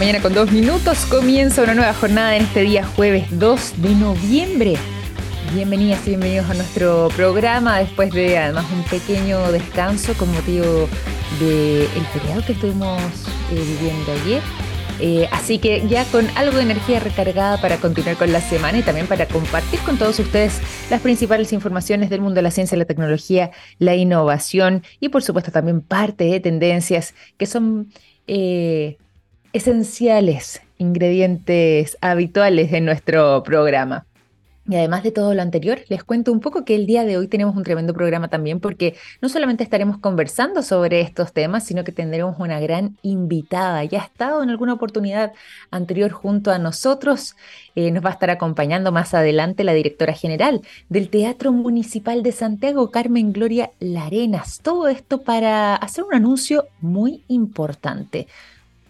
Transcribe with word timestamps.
mañana 0.00 0.22
con 0.22 0.32
dos 0.32 0.50
minutos 0.50 1.04
comienza 1.04 1.62
una 1.62 1.74
nueva 1.74 1.92
jornada 1.92 2.34
en 2.34 2.44
este 2.44 2.62
día 2.62 2.86
jueves 2.86 3.26
2 3.32 3.82
de 3.82 3.94
noviembre. 3.96 4.74
Bienvenidas 5.52 6.06
y 6.06 6.12
bienvenidos 6.12 6.48
a 6.48 6.54
nuestro 6.54 7.10
programa 7.14 7.80
después 7.80 8.10
de 8.10 8.38
además 8.38 8.64
un 8.72 8.82
pequeño 8.84 9.52
descanso 9.52 10.14
con 10.14 10.32
motivo 10.32 10.88
del 11.38 12.06
feriado 12.14 12.42
que 12.46 12.52
estuvimos 12.52 12.98
eh, 13.52 13.62
viviendo 13.62 14.12
ayer. 14.24 14.42
Eh, 15.00 15.28
así 15.32 15.58
que 15.58 15.86
ya 15.86 16.06
con 16.06 16.26
algo 16.34 16.56
de 16.56 16.62
energía 16.62 16.98
recargada 17.00 17.60
para 17.60 17.76
continuar 17.76 18.16
con 18.16 18.32
la 18.32 18.40
semana 18.40 18.78
y 18.78 18.82
también 18.82 19.06
para 19.06 19.28
compartir 19.28 19.80
con 19.80 19.98
todos 19.98 20.18
ustedes 20.18 20.62
las 20.88 21.02
principales 21.02 21.52
informaciones 21.52 22.08
del 22.08 22.22
mundo 22.22 22.36
de 22.36 22.42
la 22.42 22.50
ciencia, 22.50 22.78
la 22.78 22.86
tecnología, 22.86 23.50
la 23.78 23.94
innovación 23.94 24.82
y 24.98 25.10
por 25.10 25.22
supuesto 25.22 25.52
también 25.52 25.82
parte 25.82 26.24
de 26.24 26.40
tendencias 26.40 27.12
que 27.36 27.44
son 27.44 27.92
eh, 28.26 28.96
esenciales, 29.52 30.62
ingredientes 30.78 31.98
habituales 32.00 32.72
en 32.72 32.84
nuestro 32.84 33.42
programa. 33.42 34.06
Y 34.70 34.76
además 34.76 35.02
de 35.02 35.10
todo 35.10 35.34
lo 35.34 35.42
anterior, 35.42 35.80
les 35.88 36.04
cuento 36.04 36.30
un 36.30 36.38
poco 36.38 36.64
que 36.64 36.76
el 36.76 36.86
día 36.86 37.04
de 37.04 37.16
hoy 37.16 37.26
tenemos 37.26 37.56
un 37.56 37.64
tremendo 37.64 37.92
programa 37.92 38.28
también 38.28 38.60
porque 38.60 38.94
no 39.20 39.28
solamente 39.28 39.64
estaremos 39.64 39.98
conversando 39.98 40.62
sobre 40.62 41.00
estos 41.00 41.32
temas, 41.32 41.64
sino 41.64 41.82
que 41.82 41.90
tendremos 41.90 42.38
una 42.38 42.60
gran 42.60 42.96
invitada. 43.02 43.82
Ya 43.82 44.02
ha 44.02 44.04
estado 44.04 44.44
en 44.44 44.50
alguna 44.50 44.74
oportunidad 44.74 45.32
anterior 45.72 46.12
junto 46.12 46.52
a 46.52 46.58
nosotros. 46.58 47.34
Eh, 47.74 47.90
nos 47.90 48.04
va 48.04 48.10
a 48.10 48.12
estar 48.12 48.30
acompañando 48.30 48.92
más 48.92 49.12
adelante 49.12 49.64
la 49.64 49.72
directora 49.72 50.12
general 50.12 50.60
del 50.88 51.08
Teatro 51.08 51.50
Municipal 51.50 52.22
de 52.22 52.30
Santiago, 52.30 52.92
Carmen 52.92 53.32
Gloria 53.32 53.72
Larenas. 53.80 54.60
Todo 54.62 54.86
esto 54.86 55.22
para 55.22 55.74
hacer 55.74 56.04
un 56.04 56.14
anuncio 56.14 56.66
muy 56.80 57.24
importante. 57.26 58.28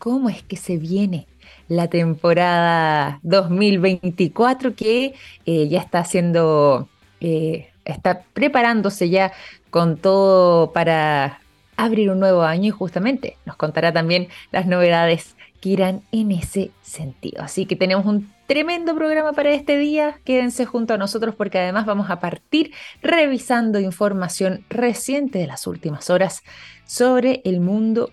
¿Cómo 0.00 0.30
es 0.30 0.42
que 0.42 0.56
se 0.56 0.78
viene 0.78 1.26
la 1.68 1.88
temporada 1.88 3.20
2024 3.22 4.74
que 4.74 5.14
eh, 5.44 5.68
ya 5.68 5.78
está 5.78 5.98
haciendo, 5.98 6.88
eh, 7.20 7.68
está 7.84 8.22
preparándose 8.32 9.10
ya 9.10 9.30
con 9.68 9.98
todo 9.98 10.72
para 10.72 11.40
abrir 11.76 12.10
un 12.10 12.18
nuevo 12.18 12.44
año 12.44 12.68
y 12.68 12.70
justamente 12.70 13.36
nos 13.44 13.56
contará 13.56 13.92
también 13.92 14.28
las 14.52 14.64
novedades 14.64 15.36
que 15.60 15.68
irán 15.68 16.00
en 16.12 16.32
ese 16.32 16.70
sentido. 16.80 17.42
Así 17.42 17.66
que 17.66 17.76
tenemos 17.76 18.06
un 18.06 18.32
tremendo 18.46 18.94
programa 18.94 19.34
para 19.34 19.50
este 19.50 19.76
día. 19.76 20.18
Quédense 20.24 20.64
junto 20.64 20.94
a 20.94 20.96
nosotros 20.96 21.34
porque 21.34 21.58
además 21.58 21.84
vamos 21.84 22.08
a 22.08 22.20
partir 22.20 22.72
revisando 23.02 23.78
información 23.78 24.64
reciente 24.70 25.38
de 25.40 25.46
las 25.46 25.66
últimas 25.66 26.08
horas 26.08 26.42
sobre 26.86 27.42
el 27.44 27.60
mundo 27.60 28.10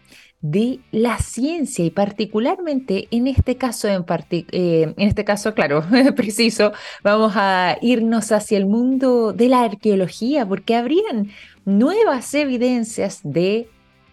de 0.52 0.80
la 0.92 1.18
ciencia 1.20 1.84
y 1.84 1.90
particularmente 1.90 3.08
en 3.12 3.28
este 3.28 3.58
caso, 3.58 3.88
en, 3.90 4.06
eh, 4.30 4.94
en 4.96 5.08
este 5.08 5.26
caso, 5.26 5.54
claro, 5.54 5.84
preciso, 6.16 6.72
vamos 7.04 7.34
a 7.36 7.78
irnos 7.82 8.32
hacia 8.32 8.58
el 8.58 8.66
mundo 8.66 9.34
de 9.34 9.50
la 9.50 9.64
arqueología 9.64 10.46
porque 10.46 10.76
habrían 10.76 11.30
nuevas 11.66 12.34
evidencias 12.34 13.20
de 13.24 13.68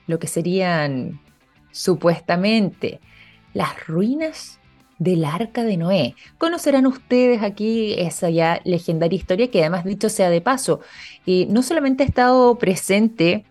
lo 0.07 0.19
que 0.19 0.27
serían 0.27 1.21
supuestamente 1.71 3.01
las 3.53 3.87
ruinas 3.87 4.59
del 4.99 5.25
arca 5.25 5.63
de 5.63 5.77
Noé. 5.77 6.15
Conocerán 6.39 6.87
ustedes 6.87 7.43
aquí 7.43 7.95
esa 7.97 8.31
ya 8.31 8.61
legendaria 8.65 9.17
historia 9.17 9.51
que 9.51 9.61
además 9.61 9.85
dicho 9.85 10.09
sea 10.09 10.31
de 10.31 10.41
paso, 10.41 10.81
eh, 11.27 11.47
no 11.49 11.63
solamente 11.63 12.03
ha 12.03 12.07
estado 12.07 12.59
presente 12.59 13.45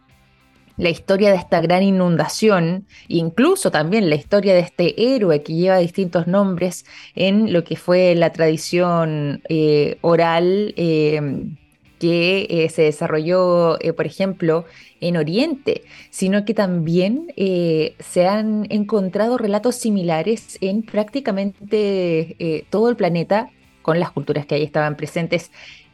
la 0.78 0.90
historia 0.90 1.32
de 1.32 1.38
esta 1.38 1.62
gran 1.62 1.84
inundación, 1.84 2.88
incluso 3.08 3.72
también 3.72 4.10
la 4.10 4.16
historia 4.16 4.54
de 4.54 4.62
este 4.62 5.16
héroe 5.16 5.44
que 5.44 5.54
lleva 5.54 5.78
distintos 5.78 6.28
nombres 6.28 6.86
en 7.16 7.54
lo 7.54 7.64
que 7.64 7.76
fue 7.76 8.16
la 8.16 8.32
tradición 8.32 9.42
eh, 9.50 9.98
oral 10.02 10.74
em, 10.78 11.58
que 12.00 12.48
eh, 12.50 12.70
se 12.70 12.82
desarrolló, 12.84 13.80
eh, 13.80 13.94
por 13.94 14.06
ejemplo, 14.06 14.66
en 15.00 15.16
Oriente, 15.18 15.84
sino 16.10 16.44
que 16.44 16.54
también 16.54 17.28
se 17.36 18.28
han 18.28 18.66
encontrado 18.70 19.38
relatos 19.38 19.76
similares 19.76 20.58
en 20.62 20.82
prácticamente 20.82 22.66
todo 22.70 22.90
el 22.90 22.96
planeta 22.96 23.50
con 23.82 24.00
las 24.00 24.12
culturas 24.12 24.46
que 24.46 24.56
ahí 24.56 24.64
estaban 24.64 24.96
presentes 24.96 25.52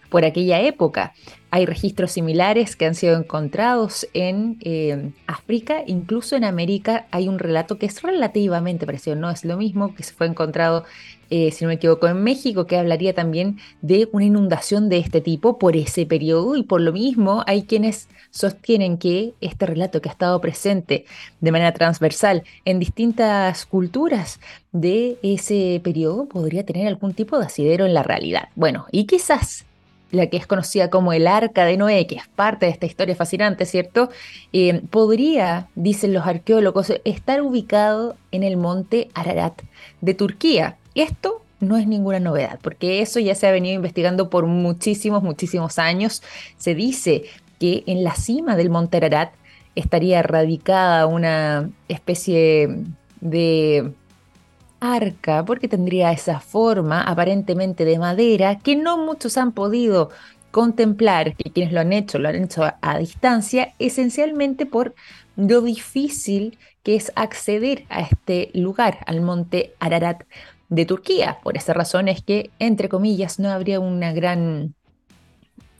por 0.09 0.25
aquella 0.25 0.59
época. 0.62 1.14
Hay 1.52 1.66
registros 1.66 2.12
similares 2.12 2.75
que 2.75 2.86
han 2.86 2.94
sido 2.94 3.18
encontrados 3.18 4.08
en 4.14 4.58
eh, 4.62 5.12
África, 5.25 5.81
incluso 5.88 6.36
en 6.36 6.44
América 6.44 7.08
hay 7.09 7.28
un 7.28 7.40
relato 7.40 7.80
que 7.80 7.88
es 7.88 8.03
relativamente 8.03 8.86
parecido, 8.86 9.16
no 9.16 9.31
es 9.31 9.44
lo 9.46 9.58
mismo, 9.58 9.96
que 9.96 10.03
se 10.03 10.14
fue 10.14 10.28
encontrado, 10.28 10.86
eh, 11.31 11.52
si 11.52 11.64
no 11.64 11.70
me 11.70 11.75
equivoco, 11.75 12.08
en 12.08 12.24
México, 12.24 12.68
que 12.68 12.78
hablaría 12.78 13.16
también 13.16 13.58
de 13.81 14.08
una 14.12 14.25
inundación 14.25 14.90
de 14.90 15.00
este 15.00 15.22
tipo 15.22 15.58
por 15.58 15.75
ese 15.75 16.06
periodo 16.06 16.56
y 16.56 16.62
por 16.62 16.81
lo 16.81 16.94
mismo 16.94 17.44
hay 17.47 17.64
quienes 17.64 18.09
sostienen 18.30 19.00
que 19.00 19.34
este 19.41 19.66
relato 19.66 20.02
que 20.02 20.09
ha 20.09 20.12
estado 20.12 20.40
presente 20.41 21.06
de 21.41 21.52
manera 21.52 21.74
transversal 21.74 22.44
en 22.64 22.78
distintas 22.78 23.66
culturas 23.66 24.40
de 24.72 25.18
ese 25.24 25.81
periodo 25.84 26.28
podría 26.28 26.64
tener 26.64 26.88
algún 26.88 27.16
tipo 27.16 27.40
de 27.40 27.46
asidero 27.46 27.88
en 27.88 27.96
la 27.96 28.03
realidad. 28.03 28.50
Bueno, 28.56 28.86
y 28.91 29.06
quizás 29.06 29.66
la 30.12 30.28
que 30.28 30.38
es 30.38 30.47
conocida 30.47 30.90
como 30.90 31.14
el 31.14 31.28
Arca 31.28 31.66
de 31.66 31.78
Noé, 31.78 32.08
que 32.08 32.16
es 32.16 32.28
parte 32.28 32.66
de 32.66 32.72
esta 32.72 32.86
historia 32.86 33.16
fascinante, 33.16 33.66
¿cierto? 33.66 34.09
Eh, 34.53 34.81
podría, 34.90 35.68
dicen 35.75 36.14
los 36.14 36.25
arqueólogos, 36.25 36.94
estar 37.06 37.42
ubicado 37.42 38.16
en 38.31 38.44
el 38.44 38.58
monte 38.58 39.09
Ararat 39.14 39.62
de 40.02 40.14
Turquía. 40.14 40.78
Esto 40.96 41.44
no 41.59 41.78
es 41.78 41.88
ninguna 41.88 42.20
novedad, 42.20 42.59
porque 42.62 43.02
eso 43.02 43.20
ya 43.20 43.36
se 43.36 43.47
ha 43.47 43.52
venido 43.52 43.75
investigando 43.75 44.30
por 44.30 44.46
muchísimos, 44.46 45.24
muchísimos 45.24 45.78
años. 45.78 46.24
Se 46.58 46.74
dice 46.74 47.24
que 47.59 47.84
en 47.86 48.03
la 48.03 48.16
cima 48.16 48.56
del 48.56 48.70
monte 48.70 48.97
Ararat 48.97 49.34
estaría 49.76 50.22
radicada 50.24 51.06
una 51.06 51.70
especie 51.88 52.70
de 53.22 53.91
arca, 54.79 55.44
porque 55.45 55.67
tendría 55.67 56.12
esa 56.12 56.40
forma 56.40 57.01
aparentemente 57.01 57.85
de 57.85 58.00
madera 58.00 58.59
que 58.59 58.75
no 58.75 58.97
muchos 58.97 59.38
han 59.38 59.51
podido 59.51 60.09
contemplar, 60.51 61.35
que 61.35 61.51
quienes 61.51 61.73
lo 61.73 61.79
han 61.79 61.94
hecho 61.94 62.19
lo 62.19 62.29
han 62.29 62.44
hecho 62.44 62.63
a, 62.81 62.97
distancia, 62.97 63.73
esencialmente 63.79 64.66
por 64.66 64.95
lo 65.35 65.62
difícil 65.62 66.57
que 66.84 66.95
es 66.95 67.12
acceder 67.16 67.85
a 67.90 68.01
este 68.01 68.51
lugar, 68.53 69.00
al 69.06 69.22
monte 69.22 69.73
Ararat 69.79 70.23
de 70.69 70.85
Turquía. 70.85 71.40
Por 71.44 71.57
esa 71.57 71.73
razón 71.73 72.07
es 72.07 72.22
que, 72.23 72.51
entre 72.59 72.90
comillas, 72.90 73.40
no 73.40 73.50
habría 73.50 73.79
una 73.79 74.13
gran 74.13 74.73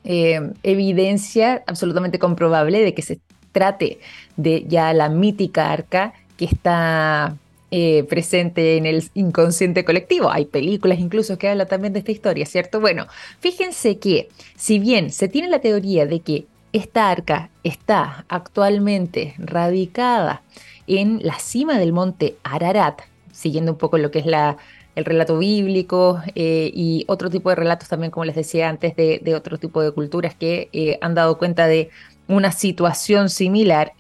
eh, 0.04 0.52
evidencia 0.64 1.64
absolutamente 1.68 2.20
comprobable 2.20 2.81
de 2.81 2.94
que 2.94 3.02
se 3.02 3.20
trate 3.52 4.00
de 4.38 4.66
ya 4.68 4.94
la 4.94 5.10
mítica 5.10 5.72
arca 5.72 6.14
que 6.38 6.46
está 6.46 7.36
eh, 7.72 8.03
presente 8.09 8.78
en 8.78 8.85
el 8.85 9.03
inconsciente 9.13 9.85
colectivo. 9.85 10.31
Hay 10.31 10.46
películas 10.46 11.00
incluso 11.00 11.38
que 11.38 11.50
hablan 11.50 11.68
también 11.68 11.94
de 11.94 12.00
esta 12.00 12.12
historia, 12.12 12.46
¿cierto? 12.46 12.80
Bueno, 12.80 13.07
fíjense 13.40 14.00
que 14.00 14.30
si 14.56 14.80
bien 14.80 15.12
se 15.12 15.28
tiene 15.28 15.47
la 15.50 15.59
teoría 15.59 16.06
de 16.06 16.22
que 16.22 16.47
esta 16.74 17.09
arca 17.09 17.50
está 17.63 18.25
actualmente 18.28 19.34
radicada 19.38 20.41
en 20.88 21.19
la 21.24 21.38
cima 21.40 21.78
del 21.80 21.94
monte 21.94 22.38
Ararat, 22.44 23.02
siguiendo 23.31 23.74
un 23.74 23.78
poco 23.78 23.97
lo 23.97 24.12
que 24.12 24.19
es 24.19 24.25
el 24.25 25.06
relato 25.06 25.38
bíblico 25.38 26.22
eh, 26.36 26.72
y 26.74 27.06
otro 27.07 27.30
tipo 27.30 27.50
de 27.50 27.56
relatos 27.56 27.88
también, 27.88 28.12
como 28.12 28.25
les 28.25 28.36
decía 28.36 28.69
antes, 28.69 28.96
de, 28.96 29.36
otro 29.36 29.57
tipo 29.57 29.81
de 29.81 29.91
culturas 29.91 30.36
que 30.36 30.69
eh, 30.74 30.97
han 31.01 31.16
dado 31.16 31.38
cuenta 31.38 31.68
de 31.68 31.90
una 32.28 32.51
situación 32.51 33.30
similar, 33.30 33.94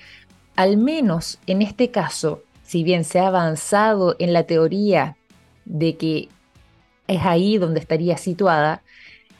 al 0.55 0.77
menos 0.77 1.39
en 1.47 1.61
este 1.61 1.89
caso, 1.89 2.43
si 2.69 2.83
bien 2.83 3.03
se 3.03 3.17
ha 3.17 3.25
avanzado 3.25 4.15
en 4.19 4.31
la 4.31 4.43
teoría 4.43 5.17
de 5.65 5.97
que 5.97 6.29
es 7.07 7.25
ahí 7.25 7.57
donde 7.57 7.79
estaría 7.79 8.15
situada, 8.15 8.83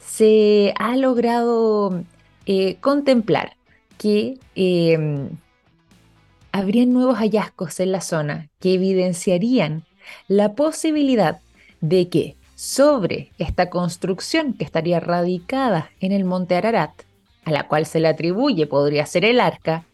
se 0.00 0.74
ha 0.76 0.96
logrado 0.96 2.02
eh, 2.46 2.74
contemplar 2.80 3.56
que 3.98 4.36
eh, 4.56 5.28
habrían 6.50 6.92
nuevos 6.92 7.18
hallazgos 7.18 7.78
en 7.78 7.92
la 7.92 8.00
zona 8.00 8.48
que 8.58 8.74
evidenciarían 8.74 9.84
la 10.26 10.54
posibilidad 10.54 11.38
de 11.80 12.08
que 12.08 12.36
sobre 12.56 13.30
esta 13.38 13.70
construcción 13.70 14.54
que 14.54 14.64
estaría 14.64 14.98
radicada 14.98 15.90
en 16.00 16.10
el 16.10 16.24
monte 16.24 16.56
Ararat, 16.56 16.90
a 17.44 17.52
la 17.52 17.68
cual 17.68 17.86
se 17.86 18.00
le 18.00 18.08
atribuye 18.08 18.66
podría 18.66 19.06
ser 19.06 19.24
el 19.24 19.38
arca, 19.38 19.84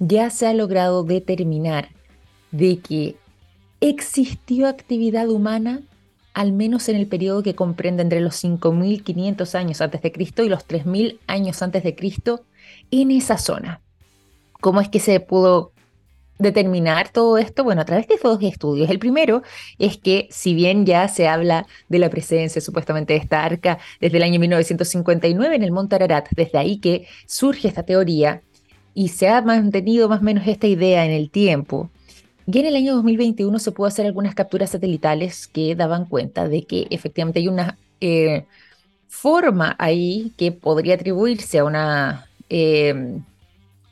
ya 0.00 0.30
se 0.30 0.48
ha 0.48 0.52
logrado 0.52 1.04
determinar 1.04 1.90
de 2.52 2.78
que 2.78 3.16
existió 3.80 4.68
actividad 4.68 5.28
humana 5.28 5.82
al 6.34 6.52
menos 6.52 6.88
en 6.88 6.96
el 6.96 7.06
periodo 7.06 7.42
que 7.42 7.54
comprende 7.54 8.02
entre 8.02 8.20
los 8.20 8.42
5.500 8.42 9.54
años 9.54 9.80
antes 9.80 10.00
de 10.02 10.12
Cristo 10.12 10.42
y 10.42 10.48
los 10.48 10.66
3.000 10.66 11.18
años 11.26 11.62
antes 11.62 11.82
de 11.82 11.94
Cristo 11.94 12.44
en 12.90 13.10
esa 13.10 13.36
zona. 13.38 13.80
¿Cómo 14.60 14.80
es 14.80 14.88
que 14.88 15.00
se 15.00 15.20
pudo 15.20 15.72
determinar 16.38 17.10
todo 17.10 17.36
esto? 17.36 17.64
Bueno, 17.64 17.82
a 17.82 17.84
través 17.84 18.08
de 18.08 18.18
dos 18.22 18.42
estudios. 18.42 18.88
El 18.88 18.98
primero 18.98 19.42
es 19.78 19.98
que 19.98 20.28
si 20.30 20.54
bien 20.54 20.86
ya 20.86 21.08
se 21.08 21.28
habla 21.28 21.66
de 21.88 21.98
la 21.98 22.08
presencia 22.08 22.60
supuestamente 22.62 23.12
de 23.12 23.18
esta 23.18 23.44
arca 23.44 23.78
desde 24.00 24.16
el 24.16 24.22
año 24.22 24.40
1959 24.40 25.54
en 25.54 25.62
el 25.62 25.72
Monte 25.72 25.96
Ararat, 25.96 26.28
desde 26.34 26.58
ahí 26.58 26.78
que 26.78 27.06
surge 27.26 27.68
esta 27.68 27.82
teoría 27.82 28.42
y 28.94 29.08
se 29.08 29.28
ha 29.28 29.42
mantenido 29.42 30.08
más 30.08 30.20
o 30.20 30.24
menos 30.24 30.46
esta 30.46 30.66
idea 30.66 31.04
en 31.04 31.12
el 31.12 31.30
tiempo. 31.30 31.90
Y 32.46 32.58
en 32.58 32.66
el 32.66 32.76
año 32.76 32.94
2021 32.94 33.58
se 33.58 33.72
pudo 33.72 33.86
hacer 33.86 34.06
algunas 34.06 34.34
capturas 34.34 34.70
satelitales 34.70 35.46
que 35.46 35.74
daban 35.76 36.06
cuenta 36.06 36.48
de 36.48 36.64
que 36.64 36.86
efectivamente 36.90 37.38
hay 37.40 37.48
una 37.48 37.78
eh, 38.00 38.46
forma 39.08 39.76
ahí 39.78 40.32
que 40.36 40.50
podría 40.50 40.94
atribuirse 40.94 41.58
a 41.58 41.64
una 41.64 42.26
eh, 42.50 43.20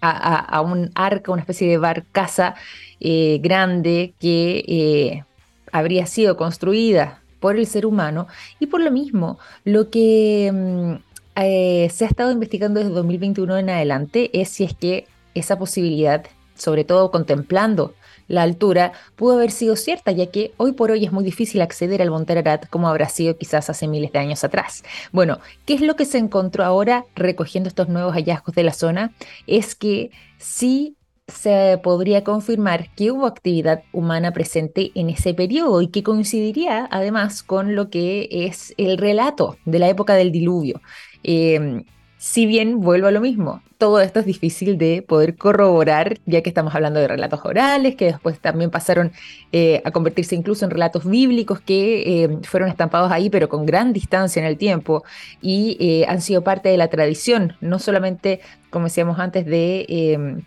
a, 0.00 0.62
un 0.62 0.90
arca, 0.94 1.30
una 1.30 1.42
especie 1.42 1.68
de 1.68 1.76
barcaza 1.76 2.54
eh, 3.00 3.38
grande 3.42 4.14
que 4.18 5.24
habría 5.70 6.06
sido 6.06 6.36
construida 6.38 7.22
por 7.38 7.56
el 7.56 7.66
ser 7.66 7.84
humano. 7.86 8.26
Y 8.58 8.66
por 8.66 8.80
lo 8.80 8.90
mismo 8.90 9.38
lo 9.64 9.90
que 9.90 10.50
mm, 10.52 10.94
se 11.36 12.04
ha 12.04 12.08
estado 12.08 12.32
investigando 12.32 12.80
desde 12.80 12.94
2021 12.94 13.58
en 13.58 13.70
adelante 13.70 14.30
es 14.40 14.48
si 14.48 14.64
es 14.64 14.74
que 14.74 15.06
esa 15.34 15.58
posibilidad, 15.58 16.24
sobre 16.54 16.84
todo 16.84 17.10
contemplando 17.10 17.94
la 18.30 18.42
altura 18.42 18.92
pudo 19.16 19.34
haber 19.34 19.50
sido 19.50 19.74
cierta, 19.74 20.12
ya 20.12 20.26
que 20.26 20.52
hoy 20.56 20.72
por 20.72 20.92
hoy 20.92 21.04
es 21.04 21.10
muy 21.10 21.24
difícil 21.24 21.60
acceder 21.62 22.00
al 22.00 22.10
Monte 22.10 22.32
Ararat 22.32 22.68
como 22.70 22.88
habrá 22.88 23.08
sido 23.08 23.36
quizás 23.36 23.68
hace 23.68 23.88
miles 23.88 24.12
de 24.12 24.20
años 24.20 24.44
atrás. 24.44 24.84
Bueno, 25.10 25.40
¿qué 25.66 25.74
es 25.74 25.80
lo 25.80 25.96
que 25.96 26.04
se 26.04 26.18
encontró 26.18 26.64
ahora 26.64 27.04
recogiendo 27.16 27.68
estos 27.68 27.88
nuevos 27.88 28.14
hallazgos 28.14 28.54
de 28.54 28.62
la 28.62 28.72
zona? 28.72 29.12
Es 29.48 29.74
que 29.74 30.12
sí 30.38 30.96
se 31.26 31.80
podría 31.82 32.22
confirmar 32.22 32.94
que 32.94 33.10
hubo 33.10 33.26
actividad 33.26 33.82
humana 33.92 34.32
presente 34.32 34.92
en 34.94 35.10
ese 35.10 35.34
periodo 35.34 35.82
y 35.82 35.88
que 35.88 36.04
coincidiría 36.04 36.88
además 36.92 37.42
con 37.42 37.74
lo 37.74 37.90
que 37.90 38.28
es 38.30 38.74
el 38.76 38.96
relato 38.96 39.56
de 39.64 39.80
la 39.80 39.88
época 39.88 40.14
del 40.14 40.30
diluvio. 40.30 40.80
Eh, 41.24 41.84
si 42.20 42.44
bien 42.44 42.82
vuelvo 42.82 43.06
a 43.06 43.12
lo 43.12 43.22
mismo, 43.22 43.62
todo 43.78 43.98
esto 44.02 44.20
es 44.20 44.26
difícil 44.26 44.76
de 44.76 45.00
poder 45.00 45.36
corroborar, 45.36 46.18
ya 46.26 46.42
que 46.42 46.50
estamos 46.50 46.74
hablando 46.74 47.00
de 47.00 47.08
relatos 47.08 47.40
orales, 47.44 47.96
que 47.96 48.04
después 48.04 48.38
también 48.38 48.70
pasaron 48.70 49.12
eh, 49.52 49.80
a 49.86 49.90
convertirse 49.90 50.34
incluso 50.34 50.66
en 50.66 50.70
relatos 50.70 51.08
bíblicos 51.08 51.62
que 51.62 52.24
eh, 52.24 52.38
fueron 52.42 52.68
estampados 52.68 53.10
ahí, 53.10 53.30
pero 53.30 53.48
con 53.48 53.64
gran 53.64 53.94
distancia 53.94 54.38
en 54.38 54.46
el 54.46 54.58
tiempo, 54.58 55.02
y 55.40 55.78
eh, 55.80 56.04
han 56.10 56.20
sido 56.20 56.44
parte 56.44 56.68
de 56.68 56.76
la 56.76 56.88
tradición, 56.88 57.54
no 57.62 57.78
solamente, 57.78 58.42
como 58.68 58.84
decíamos 58.84 59.18
antes, 59.18 59.46
de 59.46 59.86
em, 59.88 60.42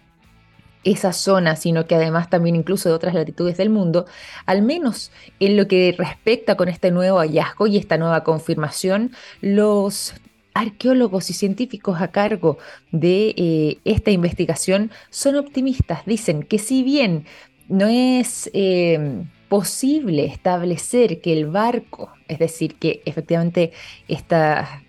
esa 0.84 1.12
zona, 1.12 1.56
sino 1.56 1.88
que 1.88 1.96
además 1.96 2.30
también 2.30 2.56
incluso 2.56 2.88
de 2.88 2.94
otras 2.94 3.16
latitudes 3.16 3.58
del 3.58 3.72
mundo, 3.72 4.06
al 4.46 4.62
menos 4.62 5.12
en 5.40 5.58
lo 5.58 5.68
que 5.68 5.96
respecta 5.98 6.56
con 6.56 6.70
este 6.70 6.92
nuevo 6.92 7.18
hallazgo 7.18 7.66
y 7.66 7.78
esta 7.78 7.98
nueva 7.98 8.24
confirmación, 8.24 9.12
los 9.42 10.14
arqueólogos 10.54 11.30
y 11.30 11.34
científicos 11.34 12.02
a 12.02 12.10
cargo 12.10 12.58
de 12.92 13.34
eh, 13.38 13.78
esta 13.86 14.12
investigación 14.12 14.92
son 15.10 15.36
optimistas. 15.36 16.06
Dicen 16.06 16.44
que 16.44 16.60
si 16.60 16.84
bien 16.84 17.26
no 17.68 17.88
es 17.88 18.50
eh, 18.54 19.24
posible 19.50 20.26
establecer 20.26 21.22
que 21.22 21.34
el 21.34 21.48
barco, 21.48 22.12
es 22.28 22.40
decir, 22.40 22.76
que 22.76 23.02
efectivamente 23.06 23.72
esta 24.08 24.84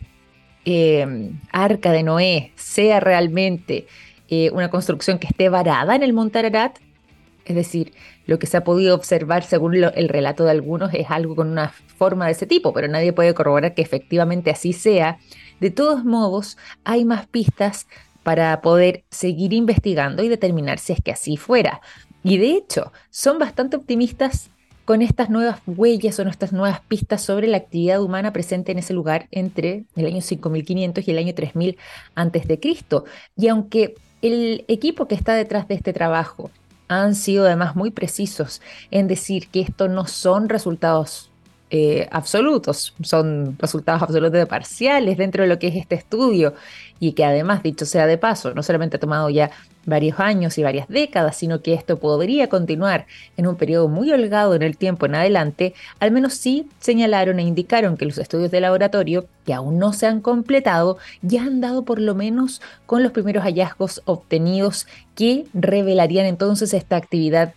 eh, 0.64 1.31
arca 1.50 1.93
de 1.93 2.02
Noé 2.02 2.52
sea 2.56 3.00
realmente 3.00 3.87
una 4.52 4.69
construcción 4.69 5.20
que 5.20 5.28
esté 5.28 5.49
varada 5.49 5.94
en 5.94 6.02
el 6.02 6.12
Monte 6.12 6.40
Ararat, 6.40 6.78
es 7.44 7.55
decir, 7.55 7.93
lo 8.26 8.38
que 8.38 8.46
se 8.46 8.56
ha 8.56 8.64
podido 8.64 8.94
observar 8.94 9.43
según 9.43 9.75
el 9.75 10.08
relato 10.08 10.44
de 10.44 10.50
algunos 10.50 10.93
es 10.94 11.10
algo 11.10 11.37
con 11.37 11.50
una 11.50 11.69
forma 11.69 12.26
de 12.26 12.32
ese 12.32 12.46
tipo, 12.46 12.72
pero 12.72 12.88
nadie 12.88 13.12
puede 13.12 13.34
corroborar 13.34 13.75
que 13.75 13.82
efectivamente 13.82 14.50
así 14.50 14.72
sea. 14.72 15.19
De 15.60 15.70
todos 15.70 16.04
modos, 16.04 16.58
hay 16.84 17.04
más 17.04 17.26
pistas 17.26 17.86
para 18.22 18.60
poder 18.60 19.04
seguir 19.10 19.52
investigando 19.52 20.22
y 20.22 20.28
determinar 20.28 20.78
si 20.78 20.92
es 20.92 21.00
que 21.02 21.12
así 21.12 21.36
fuera. 21.36 21.80
Y 22.22 22.38
de 22.38 22.52
hecho, 22.52 22.92
son 23.10 23.38
bastante 23.38 23.76
optimistas 23.76 24.50
con 24.84 25.02
estas 25.02 25.30
nuevas 25.30 25.60
huellas 25.66 26.18
o 26.18 26.22
estas 26.22 26.52
nuevas 26.52 26.80
pistas 26.80 27.22
sobre 27.22 27.46
la 27.46 27.56
actividad 27.56 28.02
humana 28.02 28.32
presente 28.32 28.72
en 28.72 28.78
ese 28.78 28.92
lugar 28.92 29.28
entre 29.30 29.84
el 29.96 30.06
año 30.06 30.20
5500 30.20 31.06
y 31.06 31.10
el 31.10 31.18
año 31.18 31.34
3000 31.34 31.78
antes 32.14 32.46
de 32.48 32.60
Cristo. 32.60 33.04
Y 33.36 33.48
aunque 33.48 33.94
el 34.22 34.64
equipo 34.68 35.06
que 35.06 35.14
está 35.14 35.34
detrás 35.34 35.68
de 35.68 35.74
este 35.74 35.92
trabajo 35.92 36.50
han 36.88 37.14
sido 37.14 37.46
además 37.46 37.76
muy 37.76 37.90
precisos 37.90 38.60
en 38.90 39.08
decir 39.08 39.48
que 39.48 39.60
esto 39.60 39.88
no 39.88 40.06
son 40.06 40.48
resultados 40.48 41.30
eh, 41.76 42.06
absolutos, 42.12 42.94
son 43.02 43.56
resultados 43.58 44.00
absolutos 44.00 44.38
de 44.38 44.46
parciales 44.46 45.18
dentro 45.18 45.42
de 45.42 45.48
lo 45.48 45.58
que 45.58 45.66
es 45.66 45.74
este 45.74 45.96
estudio 45.96 46.54
y 47.00 47.14
que 47.14 47.24
además, 47.24 47.64
dicho 47.64 47.84
sea 47.84 48.06
de 48.06 48.16
paso, 48.16 48.54
no 48.54 48.62
solamente 48.62 48.96
ha 48.96 49.00
tomado 49.00 49.28
ya 49.28 49.50
varios 49.84 50.20
años 50.20 50.56
y 50.56 50.62
varias 50.62 50.86
décadas, 50.86 51.36
sino 51.36 51.62
que 51.62 51.74
esto 51.74 51.98
podría 51.98 52.48
continuar 52.48 53.06
en 53.36 53.48
un 53.48 53.56
periodo 53.56 53.88
muy 53.88 54.12
holgado 54.12 54.54
en 54.54 54.62
el 54.62 54.76
tiempo 54.76 55.06
en 55.06 55.16
adelante, 55.16 55.74
al 55.98 56.12
menos 56.12 56.34
sí 56.34 56.68
señalaron 56.78 57.40
e 57.40 57.42
indicaron 57.42 57.96
que 57.96 58.06
los 58.06 58.18
estudios 58.18 58.52
de 58.52 58.60
laboratorio, 58.60 59.26
que 59.44 59.52
aún 59.52 59.80
no 59.80 59.92
se 59.92 60.06
han 60.06 60.20
completado, 60.20 60.98
ya 61.22 61.42
han 61.42 61.60
dado 61.60 61.84
por 61.84 62.00
lo 62.00 62.14
menos 62.14 62.62
con 62.86 63.02
los 63.02 63.10
primeros 63.10 63.42
hallazgos 63.42 64.00
obtenidos 64.04 64.86
que 65.16 65.46
revelarían 65.54 66.26
entonces 66.26 66.72
esta 66.72 66.94
actividad 66.94 67.52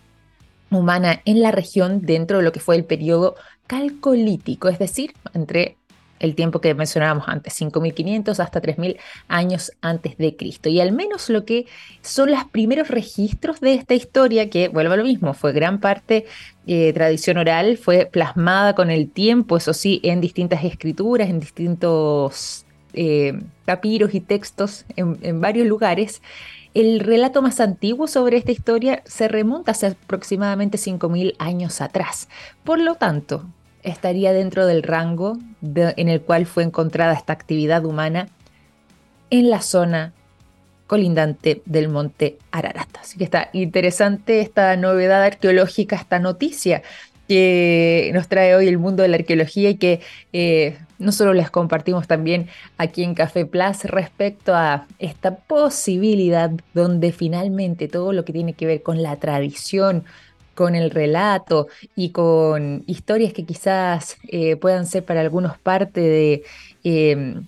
humana 0.70 1.22
en 1.24 1.40
la 1.40 1.50
región 1.50 2.04
dentro 2.04 2.38
de 2.38 2.42
lo 2.42 2.52
que 2.52 2.60
fue 2.60 2.76
el 2.76 2.84
periodo 2.84 3.36
calcolítico, 3.68 4.68
es 4.68 4.80
decir, 4.80 5.12
entre 5.34 5.76
el 6.18 6.34
tiempo 6.34 6.60
que 6.60 6.74
mencionábamos 6.74 7.28
antes, 7.28 7.60
5.500 7.60 8.40
hasta 8.40 8.60
3.000 8.60 8.96
años 9.28 9.72
antes 9.80 10.18
de 10.18 10.36
Cristo. 10.36 10.68
Y 10.68 10.80
al 10.80 10.92
menos 10.92 11.30
lo 11.30 11.44
que 11.44 11.66
son 12.02 12.30
los 12.30 12.44
primeros 12.44 12.88
registros 12.88 13.60
de 13.60 13.74
esta 13.74 13.94
historia, 13.94 14.50
que 14.50 14.68
vuelvo 14.68 14.94
a 14.94 14.96
lo 14.96 15.04
mismo, 15.04 15.34
fue 15.34 15.52
gran 15.52 15.78
parte 15.78 16.26
eh, 16.66 16.92
tradición 16.92 17.38
oral, 17.38 17.76
fue 17.76 18.06
plasmada 18.06 18.74
con 18.74 18.90
el 18.90 19.10
tiempo, 19.10 19.56
eso 19.56 19.72
sí, 19.72 20.00
en 20.02 20.20
distintas 20.20 20.64
escrituras, 20.64 21.28
en 21.28 21.40
distintos 21.40 22.66
eh, 22.94 23.38
papiros 23.64 24.14
y 24.14 24.20
textos 24.20 24.84
en, 24.96 25.40
varios 25.40 25.66
lugares. 25.66 26.22
El 26.74 27.00
relato 27.00 27.42
más 27.42 27.60
antiguo 27.60 28.06
sobre 28.06 28.36
esta 28.36 28.52
historia 28.52 29.02
se 29.04 29.28
remonta 29.28 29.72
hace 29.72 29.88
aproximadamente 29.88 30.78
5.000 30.78 31.34
años 31.38 31.80
atrás. 31.80 32.28
Por 32.64 32.78
lo 32.78 32.94
tanto, 32.94 33.46
estaría 33.82 34.32
dentro 34.32 34.66
del 34.66 34.82
rango 34.82 35.38
en 35.62 36.08
el 36.08 36.20
cual 36.20 36.46
fue 36.46 36.62
encontrada 36.62 37.14
esta 37.14 37.32
actividad 37.32 37.84
humana 37.84 38.28
en 39.30 39.50
la 39.50 39.62
zona 39.62 40.12
colindante 40.86 41.62
del 41.66 41.88
monte 41.88 42.38
Ararat. 42.50 42.88
Así 43.00 43.18
que 43.18 43.24
está 43.24 43.50
interesante 43.52 44.40
esta 44.40 44.74
novedad 44.76 45.22
arqueológica, 45.22 45.96
esta 45.96 46.18
noticia 46.18 46.82
que 47.28 48.10
nos 48.14 48.26
trae 48.26 48.56
hoy 48.56 48.68
el 48.68 48.78
mundo 48.78 49.02
de 49.02 49.10
la 49.10 49.16
arqueología 49.16 49.68
y 49.68 49.74
que 49.76 50.00
eh, 50.32 50.78
no 50.98 51.12
solo 51.12 51.34
les 51.34 51.50
compartimos 51.50 52.06
también 52.08 52.48
aquí 52.78 53.04
en 53.04 53.14
Café 53.14 53.44
Plus 53.44 53.84
respecto 53.84 54.54
a 54.54 54.86
esta 54.98 55.36
posibilidad 55.36 56.50
donde 56.72 57.12
finalmente 57.12 57.86
todo 57.86 58.14
lo 58.14 58.24
que 58.24 58.32
tiene 58.32 58.54
que 58.54 58.64
ver 58.64 58.82
con 58.82 59.02
la 59.02 59.16
tradición, 59.16 60.04
con 60.58 60.74
el 60.74 60.90
relato 60.90 61.68
y 61.94 62.10
con 62.10 62.82
historias 62.88 63.32
que 63.32 63.44
quizás 63.44 64.16
eh, 64.26 64.56
puedan 64.56 64.86
ser 64.86 65.04
para 65.04 65.20
algunos 65.20 65.56
parte 65.56 66.00
de 66.00 66.42
em, 66.82 67.46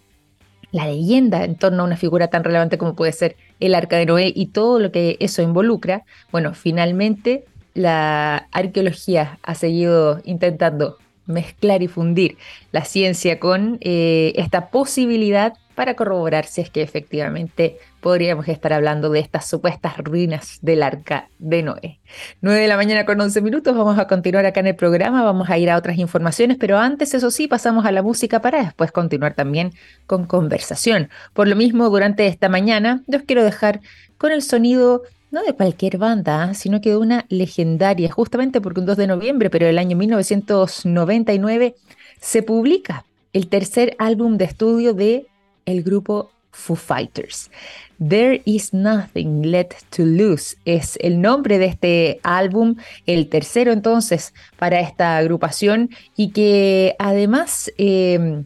la 0.71 0.87
leyenda 0.87 1.43
en 1.43 1.57
torno 1.57 1.83
a 1.83 1.87
una 1.87 1.97
figura 1.97 2.29
tan 2.29 2.45
relevante 2.45 2.79
como 2.79 2.95
puede 2.95 3.11
ser 3.11 3.35
el 3.59 3.75
arca 3.75 3.97
de 3.97 4.07
Noé 4.07 4.33
y 4.33 4.47
todo 4.47 4.79
lo 4.79 4.93
que 4.93 5.17
eso 5.19 5.43
involucra, 5.43 6.05
bueno, 6.31 6.55
finalmente 6.55 7.47
la 7.75 8.47
arqueología 8.53 9.41
ha 9.43 9.57
seguido 9.57 10.21
intentando 10.23 10.97
mezclar 11.27 11.83
y 11.83 11.89
fundir 11.89 12.39
la 12.71 12.85
ciencia 12.85 13.41
con 13.41 13.79
eh, 13.81 14.33
esta 14.37 14.71
posibilidad 14.71 15.55
para 15.75 15.95
corroborar 15.95 16.45
si 16.45 16.61
es 16.61 16.71
que 16.71 16.83
efectivamente 16.83 17.77
podríamos 18.01 18.49
estar 18.49 18.73
hablando 18.73 19.11
de 19.11 19.21
estas 19.21 19.49
supuestas 19.49 19.97
ruinas 19.99 20.59
del 20.63 20.83
arca 20.83 21.29
de 21.39 21.63
Noé. 21.63 22.01
9 22.41 22.61
de 22.61 22.69
la 22.69 22.77
mañana 22.77 23.05
con 23.05 23.21
11 23.21 23.41
minutos, 23.43 23.77
vamos 23.77 23.99
a 23.99 24.07
continuar 24.07 24.47
acá 24.47 24.61
en 24.61 24.69
el 24.69 24.77
programa, 24.77 25.23
vamos 25.23 25.51
a 25.51 25.59
ir 25.59 25.71
a 25.71 25.77
otras 25.77 25.99
informaciones, 25.99 26.57
pero 26.59 26.79
antes, 26.79 27.15
eso 27.15 27.31
sí, 27.31 27.47
pasamos 27.49 27.85
a 27.85 27.93
la 27.93 28.03
música 28.03 28.41
para 28.41 28.63
después 28.63 28.93
continuar 28.93 29.35
también 29.35 29.73
con 30.07 30.25
conversación. 30.25 31.11
Por 31.35 31.49
lo 31.49 31.57
mismo, 31.57 31.89
durante 31.91 32.27
esta 32.27 32.49
mañana, 32.49 33.03
yo 33.07 33.19
os 33.19 33.25
quiero 33.25 33.45
dejar 33.45 33.81
con 34.19 34.33
el 34.33 34.43
sonido 34.43 35.03
no 35.31 35.43
de 35.43 35.53
cualquier 35.53 35.99
banda, 35.99 36.43
¿ah? 36.43 36.55
sino 36.55 36.81
que 36.81 36.91
de 36.91 36.97
una 36.97 37.25
legendaria, 37.29 38.11
justamente 38.11 38.61
porque 38.61 38.81
un 38.81 38.87
2 38.87 38.97
de 38.97 39.07
noviembre, 39.07 39.51
pero 39.51 39.67
del 39.67 39.79
año 39.79 39.97
1999, 39.97 41.75
se 42.21 42.43
publica 42.43 43.05
el 43.33 43.49
tercer 43.49 43.95
álbum 43.99 44.37
de 44.37 44.45
estudio 44.45 44.93
de 44.93 45.27
el 45.67 45.83
grupo 45.83 46.31
Foo 46.51 46.77
Fighters. 46.77 47.51
There 47.99 48.41
is 48.45 48.73
Nothing 48.73 49.51
Left 49.51 49.83
to 49.97 50.05
Lose 50.05 50.57
es 50.65 50.97
el 51.01 51.21
nombre 51.21 51.59
de 51.59 51.67
este 51.67 52.21
álbum, 52.23 52.77
el 53.07 53.29
tercero 53.29 53.73
entonces 53.73 54.33
para 54.59 54.81
esta 54.81 55.17
agrupación 55.19 55.91
y 56.17 56.31
que 56.31 56.97
además 56.99 57.71
em, 57.77 58.45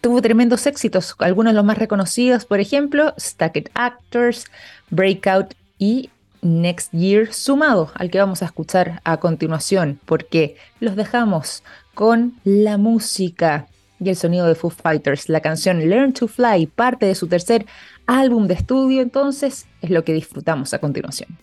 tuvo 0.00 0.22
tremendos 0.22 0.66
éxitos, 0.66 1.14
algunos 1.18 1.52
de 1.52 1.56
los 1.56 1.64
más 1.64 1.78
reconocidos, 1.78 2.44
por 2.44 2.60
ejemplo, 2.60 3.14
Stacked 3.18 3.70
Actors, 3.74 4.46
Breakout 4.90 5.54
y 5.78 6.10
Next 6.42 6.92
Year, 6.92 7.32
sumado 7.32 7.90
al 7.94 8.10
que 8.10 8.18
vamos 8.18 8.42
a 8.42 8.44
escuchar 8.44 9.00
a 9.02 9.16
continuación, 9.16 9.98
porque 10.04 10.56
los 10.78 10.94
dejamos 10.94 11.64
con 11.94 12.34
la 12.44 12.76
música 12.76 13.66
y 14.04 14.10
el 14.10 14.16
sonido 14.16 14.46
de 14.46 14.54
Foo 14.54 14.70
Fighters. 14.70 15.28
La 15.28 15.40
canción 15.40 15.88
Learn 15.88 16.12
to 16.12 16.28
Fly, 16.28 16.66
parte 16.66 17.06
de 17.06 17.14
su 17.14 17.26
tercer 17.26 17.66
álbum 18.06 18.46
de 18.46 18.54
estudio, 18.54 19.02
entonces 19.02 19.66
es 19.80 19.90
lo 19.90 20.04
que 20.04 20.12
disfrutamos 20.12 20.74
a 20.74 20.78
continuación. 20.78 21.38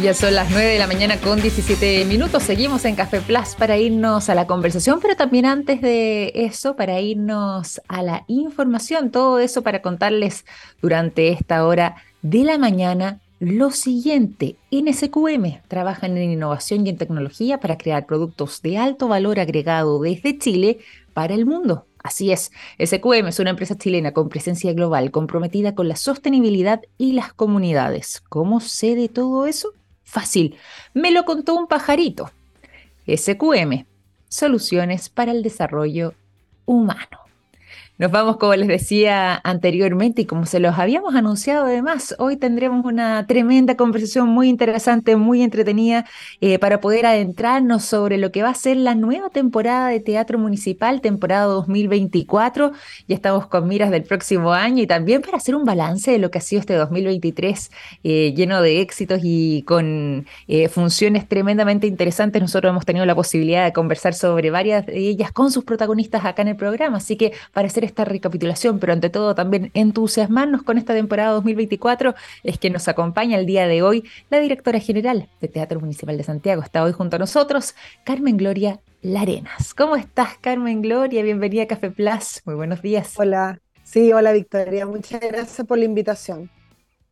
Ya 0.00 0.14
son 0.14 0.34
las 0.34 0.50
9 0.50 0.64
de 0.64 0.78
la 0.78 0.86
mañana 0.86 1.18
con 1.18 1.40
17 1.40 2.06
minutos. 2.06 2.42
Seguimos 2.42 2.84
en 2.86 2.96
Café 2.96 3.20
Plus 3.20 3.54
para 3.56 3.76
irnos 3.76 4.28
a 4.30 4.34
la 4.34 4.46
conversación, 4.46 4.98
pero 5.00 5.14
también 5.14 5.46
antes 5.46 5.80
de 5.80 6.32
eso, 6.34 6.74
para 6.74 6.98
irnos 7.00 7.80
a 7.86 8.02
la 8.02 8.24
información. 8.26 9.10
Todo 9.10 9.38
eso 9.38 9.62
para 9.62 9.82
contarles 9.82 10.44
durante 10.80 11.28
esta 11.28 11.66
hora 11.66 11.96
de 12.22 12.42
la 12.42 12.58
mañana 12.58 13.20
lo 13.42 13.72
siguiente. 13.72 14.54
NSQM 14.70 15.62
trabajan 15.66 16.16
en 16.16 16.30
innovación 16.30 16.86
y 16.86 16.90
en 16.90 16.96
tecnología 16.96 17.58
para 17.58 17.76
crear 17.76 18.06
productos 18.06 18.62
de 18.62 18.78
alto 18.78 19.08
valor 19.08 19.40
agregado 19.40 20.00
desde 20.00 20.38
Chile 20.38 20.78
para 21.12 21.34
el 21.34 21.44
mundo. 21.44 21.84
Así 22.04 22.30
es, 22.30 22.52
SQM 22.78 23.26
es 23.26 23.40
una 23.40 23.50
empresa 23.50 23.76
chilena 23.76 24.12
con 24.12 24.28
presencia 24.28 24.72
global 24.74 25.10
comprometida 25.10 25.74
con 25.74 25.88
la 25.88 25.96
sostenibilidad 25.96 26.82
y 26.98 27.14
las 27.14 27.32
comunidades. 27.32 28.22
¿Cómo 28.28 28.60
sé 28.60 28.94
de 28.94 29.08
todo 29.08 29.46
eso? 29.48 29.72
Fácil, 30.04 30.54
me 30.94 31.10
lo 31.10 31.24
contó 31.24 31.56
un 31.56 31.66
pajarito. 31.66 32.30
SQM, 33.08 33.86
soluciones 34.28 35.08
para 35.08 35.32
el 35.32 35.42
desarrollo 35.42 36.14
humano. 36.64 37.18
Nos 38.02 38.10
vamos, 38.10 38.36
como 38.36 38.56
les 38.56 38.66
decía 38.66 39.40
anteriormente 39.44 40.22
y 40.22 40.24
como 40.24 40.44
se 40.44 40.58
los 40.58 40.76
habíamos 40.76 41.14
anunciado 41.14 41.66
además, 41.66 42.16
hoy 42.18 42.36
tendremos 42.36 42.84
una 42.84 43.28
tremenda 43.28 43.76
conversación 43.76 44.28
muy 44.28 44.48
interesante, 44.48 45.14
muy 45.14 45.40
entretenida 45.40 46.04
eh, 46.40 46.58
para 46.58 46.80
poder 46.80 47.06
adentrarnos 47.06 47.84
sobre 47.84 48.18
lo 48.18 48.32
que 48.32 48.42
va 48.42 48.48
a 48.48 48.54
ser 48.54 48.76
la 48.76 48.96
nueva 48.96 49.30
temporada 49.30 49.86
de 49.86 50.00
Teatro 50.00 50.36
Municipal, 50.36 51.00
temporada 51.00 51.44
2024. 51.44 52.72
Ya 53.06 53.14
estamos 53.14 53.46
con 53.46 53.68
miras 53.68 53.92
del 53.92 54.02
próximo 54.02 54.52
año 54.52 54.82
y 54.82 54.88
también 54.88 55.22
para 55.22 55.36
hacer 55.36 55.54
un 55.54 55.64
balance 55.64 56.10
de 56.10 56.18
lo 56.18 56.32
que 56.32 56.38
ha 56.38 56.40
sido 56.40 56.58
este 56.58 56.74
2023 56.74 57.70
eh, 58.02 58.34
lleno 58.34 58.60
de 58.62 58.80
éxitos 58.80 59.20
y 59.22 59.62
con 59.62 60.26
eh, 60.48 60.68
funciones 60.68 61.28
tremendamente 61.28 61.86
interesantes. 61.86 62.42
Nosotros 62.42 62.68
hemos 62.70 62.84
tenido 62.84 63.06
la 63.06 63.14
posibilidad 63.14 63.64
de 63.64 63.72
conversar 63.72 64.12
sobre 64.14 64.50
varias 64.50 64.86
de 64.86 64.98
ellas 64.98 65.30
con 65.30 65.52
sus 65.52 65.62
protagonistas 65.62 66.24
acá 66.24 66.42
en 66.42 66.48
el 66.48 66.56
programa, 66.56 66.96
así 66.96 67.14
que 67.14 67.32
para 67.52 67.68
hacer 67.68 67.91
esta 67.92 68.04
recapitulación, 68.04 68.78
pero 68.78 68.92
ante 68.92 69.10
todo 69.10 69.34
también 69.34 69.70
entusiasmarnos 69.74 70.62
con 70.62 70.78
esta 70.78 70.94
temporada 70.94 71.32
2024, 71.32 72.14
es 72.42 72.58
que 72.58 72.70
nos 72.70 72.88
acompaña 72.88 73.38
el 73.38 73.46
día 73.46 73.66
de 73.66 73.82
hoy 73.82 74.04
la 74.30 74.40
directora 74.40 74.80
general 74.80 75.28
de 75.40 75.48
Teatro 75.48 75.78
Municipal 75.78 76.16
de 76.16 76.24
Santiago. 76.24 76.62
Está 76.62 76.82
hoy 76.82 76.92
junto 76.92 77.16
a 77.16 77.18
nosotros 77.18 77.74
Carmen 78.04 78.36
Gloria 78.36 78.80
Larenas. 79.02 79.74
¿Cómo 79.74 79.96
estás, 79.96 80.38
Carmen 80.40 80.80
Gloria? 80.80 81.22
Bienvenida 81.22 81.64
a 81.64 81.66
Café 81.66 81.90
Plus. 81.90 82.40
Muy 82.44 82.54
buenos 82.54 82.80
días. 82.82 83.14
Hola. 83.16 83.60
Sí, 83.84 84.12
hola 84.12 84.32
Victoria. 84.32 84.86
Muchas 84.86 85.20
gracias 85.20 85.66
por 85.66 85.78
la 85.78 85.84
invitación. 85.84 86.50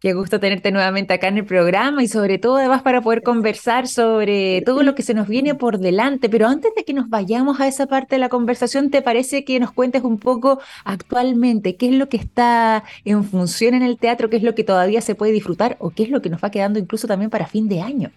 Qué 0.01 0.15
gusto 0.15 0.41
tenerte 0.41 0.73
nuevamente 0.73 1.13
acá 1.13 1.29
en 1.29 1.37
el 1.37 1.45
programa 1.45 2.03
y 2.03 2.09
sobre 2.09 2.39
todo 2.39 2.57
además 2.57 2.81
para 2.81 3.03
poder 3.03 3.23
conversar 3.23 3.87
sobre 3.87 4.63
todo 4.65 4.83
lo 4.83 4.95
que 4.95 5.03
se 5.03 5.13
nos 5.13 5.29
viene 5.29 5.55
por 5.55 5.79
delante. 5.79 6.31
Pero 6.31 6.49
antes 6.49 6.75
de 6.75 6.85
que 6.85 6.95
nos 6.95 7.11
vayamos 7.11 7.61
a 7.61 7.69
esa 7.69 7.87
parte 7.87 8.15
de 8.15 8.21
la 8.21 8.31
conversación, 8.31 8.89
¿te 8.89 9.03
parece 9.03 9.45
que 9.45 9.61
nos 9.61 9.73
cuentes 9.73 10.03
un 10.03 10.19
poco 10.19 10.59
actualmente 10.87 11.77
qué 11.77 11.89
es 11.91 11.95
lo 11.97 12.09
que 12.09 12.17
está 12.17 12.83
en 13.05 13.25
función 13.25 13.75
en 13.75 13.83
el 13.83 13.99
teatro, 13.99 14.31
qué 14.31 14.39
es 14.39 14.43
lo 14.43 14.55
que 14.55 14.65
todavía 14.65 15.03
se 15.03 15.15
puede 15.15 15.33
disfrutar 15.33 15.77
o 15.81 15.91
qué 15.91 16.05
es 16.05 16.09
lo 16.09 16.23
que 16.23 16.31
nos 16.31 16.43
va 16.43 16.51
quedando 16.51 16.79
incluso 16.79 17.07
también 17.07 17.29
para 17.29 17.47
fin 17.47 17.69
de 17.69 17.83
año? 17.83 18.11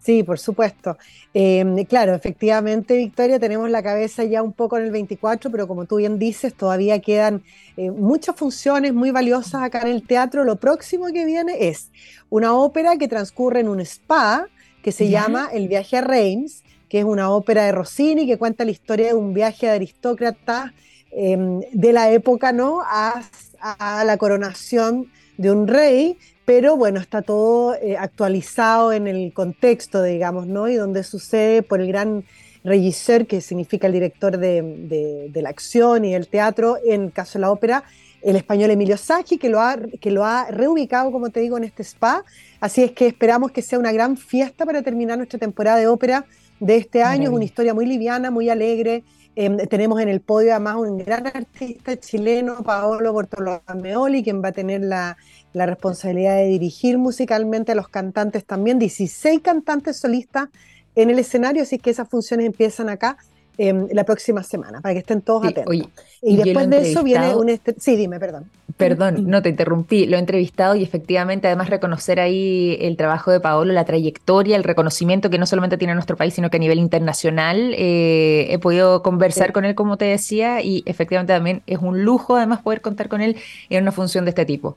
Sí, 0.00 0.22
por 0.22 0.38
supuesto. 0.38 0.96
Em, 1.34 1.84
claro, 1.84 2.14
efectivamente, 2.14 2.96
Victoria, 2.96 3.38
tenemos 3.38 3.68
la 3.68 3.82
cabeza 3.82 4.24
ya 4.24 4.42
un 4.42 4.52
poco 4.52 4.78
en 4.78 4.84
el 4.84 4.90
24, 4.90 5.50
pero 5.50 5.68
como 5.68 5.84
tú 5.84 5.96
bien 5.96 6.18
dices, 6.18 6.54
todavía 6.54 7.00
quedan 7.00 7.42
eh, 7.76 7.90
muchas 7.90 8.34
funciones 8.34 8.94
muy 8.94 9.10
valiosas 9.10 9.62
acá 9.62 9.82
en 9.82 9.88
el 9.88 10.06
teatro. 10.06 10.44
Lo 10.44 10.56
próximo 10.56 11.06
que 11.12 11.26
viene 11.26 11.68
es 11.68 11.90
una 12.30 12.54
ópera 12.54 12.96
que 12.96 13.08
transcurre 13.08 13.60
en 13.60 13.68
un 13.68 13.80
spa 13.80 14.48
que 14.82 14.90
se 14.90 15.10
llama 15.10 15.50
El 15.52 15.68
viaje 15.68 15.98
a 15.98 16.00
Reims, 16.00 16.62
que 16.88 17.00
es 17.00 17.04
una 17.04 17.30
ópera 17.30 17.64
de 17.64 17.72
Rossini 17.72 18.26
que 18.26 18.38
cuenta 18.38 18.64
la 18.64 18.70
historia 18.70 19.08
de 19.08 19.14
un 19.14 19.34
viaje 19.34 19.66
de 19.66 19.72
aristócrata 19.72 20.72
em, 21.12 21.60
de 21.72 21.92
la 21.92 22.10
época, 22.10 22.52
¿no? 22.52 22.80
A, 22.80 23.22
a 23.60 24.04
la 24.04 24.16
coronación 24.16 25.10
de 25.36 25.50
un 25.50 25.68
rey 25.68 26.16
pero 26.50 26.76
bueno, 26.76 26.98
está 26.98 27.22
todo 27.22 27.76
eh, 27.76 27.96
actualizado 27.96 28.92
en 28.92 29.06
el 29.06 29.32
contexto, 29.32 30.02
digamos, 30.02 30.48
¿no? 30.48 30.68
Y 30.68 30.74
donde 30.74 31.04
sucede 31.04 31.62
por 31.62 31.80
el 31.80 31.86
gran 31.86 32.24
regisseur, 32.64 33.28
que 33.28 33.40
significa 33.40 33.86
el 33.86 33.92
director 33.92 34.36
de, 34.36 35.30
la 35.32 35.48
acción 35.48 36.04
y 36.04 36.12
el 36.12 36.26
teatro, 36.26 36.76
en 36.84 37.04
el 37.04 37.12
caso 37.12 37.38
de 37.38 37.42
la 37.42 37.52
ópera, 37.52 37.84
el 38.20 38.34
español 38.34 38.72
Emilio 38.72 38.96
Sacchi, 38.96 39.38
que 39.38 39.48
lo, 39.48 39.60
ha, 39.60 39.78
que 40.00 40.10
lo 40.10 40.24
ha 40.24 40.46
reubicado, 40.50 41.12
como 41.12 41.30
te 41.30 41.38
digo, 41.38 41.56
en 41.56 41.62
este 41.62 41.84
spa. 41.84 42.24
Así 42.58 42.82
es 42.82 42.90
que 42.90 43.06
esperamos 43.06 43.52
que 43.52 43.62
sea 43.62 43.78
una 43.78 43.92
gran 43.92 44.16
fiesta 44.16 44.66
para 44.66 44.82
terminar 44.82 45.18
nuestra 45.18 45.38
temporada 45.38 45.76
de 45.76 45.86
ópera 45.86 46.26
de 46.58 46.78
este 46.78 47.04
año. 47.04 47.30
Es 47.30 47.36
una 47.36 47.44
historia 47.44 47.74
muy 47.74 47.86
liviana, 47.86 48.32
muy 48.32 48.50
alegre. 48.50 49.04
Em, 49.36 49.56
tenemos 49.68 50.00
en 50.00 50.08
el 50.08 50.20
podio 50.20 50.50
además 50.50 50.76
un 50.76 50.98
gran 50.98 51.26
artista 51.26 51.98
chileno, 51.98 52.62
Paolo 52.62 53.12
Bortolomeoli, 53.12 54.24
quien 54.24 54.42
va 54.42 54.48
a 54.48 54.52
tener 54.52 54.80
la, 54.80 55.16
la 55.52 55.66
responsabilidad 55.66 56.36
de 56.36 56.46
dirigir 56.46 56.98
musicalmente 56.98 57.72
a 57.72 57.74
los 57.74 57.88
cantantes 57.88 58.44
también, 58.44 58.78
16 58.78 59.40
cantantes 59.40 59.98
solistas 59.98 60.48
en 60.96 61.10
el 61.10 61.18
escenario, 61.18 61.62
así 61.62 61.78
que 61.78 61.90
esas 61.90 62.08
funciones 62.08 62.46
empiezan 62.46 62.88
acá 62.88 63.16
em, 63.58 63.88
la 63.92 64.04
próxima 64.04 64.42
semana, 64.42 64.80
para 64.80 64.94
que 64.94 65.00
estén 65.00 65.22
todos 65.22 65.46
atentos. 65.46 65.74
y, 66.22 66.36
después 66.36 66.68
de 66.68 66.90
eso 66.90 67.02
viene 67.02 67.34
un... 67.34 67.60
Sí, 67.78 67.96
dime, 67.96 68.18
perdón. 68.18 68.50
Perdón, 68.76 69.28
no 69.28 69.42
te 69.42 69.50
interrumpí, 69.50 70.06
lo 70.06 70.16
he 70.16 70.20
entrevistado 70.20 70.74
y 70.74 70.82
efectivamente 70.82 71.46
además 71.48 71.68
reconocer 71.68 72.18
ahí 72.18 72.78
el 72.80 72.96
trabajo 72.96 73.30
de 73.30 73.40
Paolo, 73.40 73.72
la 73.72 73.84
trayectoria, 73.84 74.56
el 74.56 74.64
reconocimiento 74.64 75.28
que 75.28 75.38
no 75.38 75.46
solamente 75.46 75.76
tiene 75.76 75.94
nuestro 75.94 76.16
país, 76.16 76.32
sino 76.32 76.48
que 76.48 76.56
a 76.56 76.60
nivel 76.60 76.78
internacional. 76.78 77.74
Eh, 77.76 78.46
he 78.50 78.58
podido 78.58 79.02
conversar 79.02 79.52
con 79.52 79.64
él, 79.64 79.74
como 79.74 79.98
te 79.98 80.06
decía, 80.06 80.62
y 80.62 80.82
efectivamente 80.86 81.34
también 81.34 81.62
es 81.66 81.78
un 81.78 82.04
lujo 82.04 82.36
además 82.36 82.62
poder 82.62 82.80
contar 82.80 83.08
con 83.08 83.20
él 83.20 83.36
en 83.68 83.82
una 83.82 83.92
función 83.92 84.24
de 84.24 84.30
este 84.30 84.46
tipo. 84.46 84.76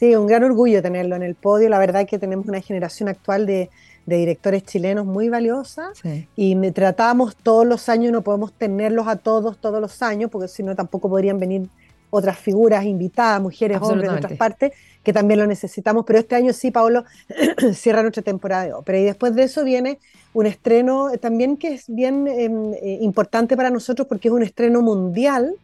Sí, 0.00 0.16
un 0.16 0.26
gran 0.26 0.42
orgullo 0.44 0.80
tenerlo 0.80 1.14
en 1.16 1.22
el 1.22 1.34
podio. 1.34 1.68
La 1.68 1.78
verdad 1.78 2.00
es 2.00 2.08
que 2.08 2.18
tenemos 2.18 2.46
una 2.46 2.62
generación 2.62 3.10
actual 3.10 3.44
de, 3.44 3.68
directores 4.16 4.64
chilenos 4.64 5.06
muy 5.06 5.28
valiosa 5.28 5.92
y 6.36 6.54
me 6.54 6.72
tratamos 6.72 7.36
todos 7.36 7.66
los 7.66 7.88
años, 7.88 8.12
no 8.12 8.22
podemos 8.22 8.52
tenerlos 8.52 9.06
a 9.08 9.16
todos 9.16 9.58
todos 9.58 9.80
los 9.80 10.02
años, 10.02 10.30
porque 10.30 10.48
si 10.48 10.62
no 10.62 10.74
tampoco 10.74 11.08
podrían 11.08 11.38
venir 11.38 11.68
otras 12.10 12.38
figuras 12.38 12.84
invitadas, 12.84 13.40
mujeres, 13.40 13.78
hombres 13.80 14.10
de 14.10 14.16
otras 14.16 14.32
partes, 14.32 14.72
que 15.02 15.12
también 15.12 15.38
lo 15.38 15.46
necesitamos. 15.46 16.04
Pero 16.04 16.18
este 16.18 16.34
año 16.34 16.52
sí, 16.52 16.70
Pablo, 16.70 17.04
cierra 17.72 18.02
nuestra 18.02 18.22
temporada 18.22 18.64
de 18.64 18.72
ópera. 18.72 18.98
Y 18.98 19.04
después 19.04 19.34
de 19.34 19.44
eso 19.44 19.62
viene 19.64 19.98
un 20.32 20.46
estreno 20.46 21.10
también 21.20 21.56
que 21.56 21.74
es 21.74 21.84
bien 21.86 22.26
em, 22.26 22.74
eh, 22.74 22.98
importante 23.00 23.56
para 23.56 23.70
nosotros 23.70 24.06
porque 24.08 24.28
es 24.28 24.34
un 24.34 24.42
estreno 24.42 24.82
mundial 24.82 25.54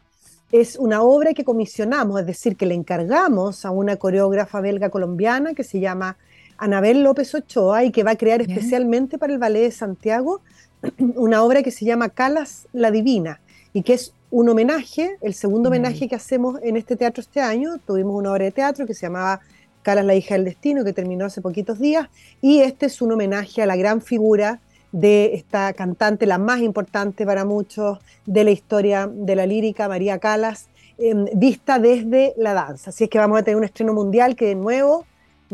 es 0.52 0.76
una 0.76 1.02
obra 1.02 1.34
que 1.34 1.44
comisionamos, 1.44 2.20
es 2.20 2.26
decir, 2.26 2.56
que 2.56 2.66
le 2.66 2.74
encargamos 2.74 3.64
a 3.64 3.70
una 3.70 3.96
coreógrafa 3.96 4.60
belga 4.60 4.90
colombiana 4.90 5.54
que 5.54 5.64
se 5.64 5.80
llama 5.80 6.16
Anabel 6.58 7.02
López 7.02 7.34
Ochoa 7.34 7.84
y 7.84 7.90
que 7.90 8.02
va 8.02 8.12
a 8.12 8.16
crear 8.16 8.40
especialmente 8.40 9.18
para 9.18 9.32
el 9.32 9.38
Ballet 9.38 9.62
de 9.62 9.70
Santiago 9.70 10.40
una 11.16 11.42
obra 11.42 11.62
que 11.62 11.70
se 11.70 11.84
llama 11.84 12.08
Calas 12.08 12.68
la 12.72 12.90
Divina 12.90 13.40
y 13.72 13.82
que 13.82 13.94
es 13.94 14.12
un 14.30 14.48
homenaje, 14.48 15.16
el 15.20 15.34
segundo 15.34 15.68
homenaje 15.68 16.08
que 16.08 16.14
hacemos 16.14 16.58
en 16.62 16.76
este 16.76 16.96
teatro 16.96 17.20
este 17.20 17.40
año. 17.40 17.78
Tuvimos 17.86 18.14
una 18.16 18.32
obra 18.32 18.44
de 18.44 18.50
teatro 18.50 18.86
que 18.86 18.94
se 18.94 19.06
llamaba 19.06 19.40
Calas 19.82 20.04
la 20.04 20.14
hija 20.14 20.34
del 20.34 20.44
destino 20.44 20.84
que 20.84 20.92
terminó 20.92 21.26
hace 21.26 21.40
poquitos 21.40 21.78
días 21.78 22.08
y 22.40 22.60
este 22.60 22.86
es 22.86 23.00
un 23.00 23.12
homenaje 23.12 23.62
a 23.62 23.66
la 23.66 23.76
gran 23.76 24.02
figura 24.02 24.60
de 24.92 25.34
esta 25.34 25.72
cantante, 25.74 26.26
la 26.26 26.38
más 26.38 26.60
importante 26.60 27.26
para 27.26 27.44
muchos 27.44 27.98
de 28.24 28.44
la 28.44 28.50
historia 28.50 29.10
de 29.12 29.36
la 29.36 29.46
lírica, 29.46 29.88
María 29.88 30.18
Calas, 30.18 30.68
em, 30.98 31.26
vista 31.34 31.78
desde 31.78 32.34
la 32.36 32.54
danza. 32.54 32.90
Así 32.90 33.04
es 33.04 33.10
que 33.10 33.18
vamos 33.18 33.38
a 33.38 33.42
tener 33.42 33.56
un 33.56 33.64
estreno 33.64 33.92
mundial 33.92 34.36
que 34.36 34.46
de 34.46 34.54
nuevo 34.54 35.04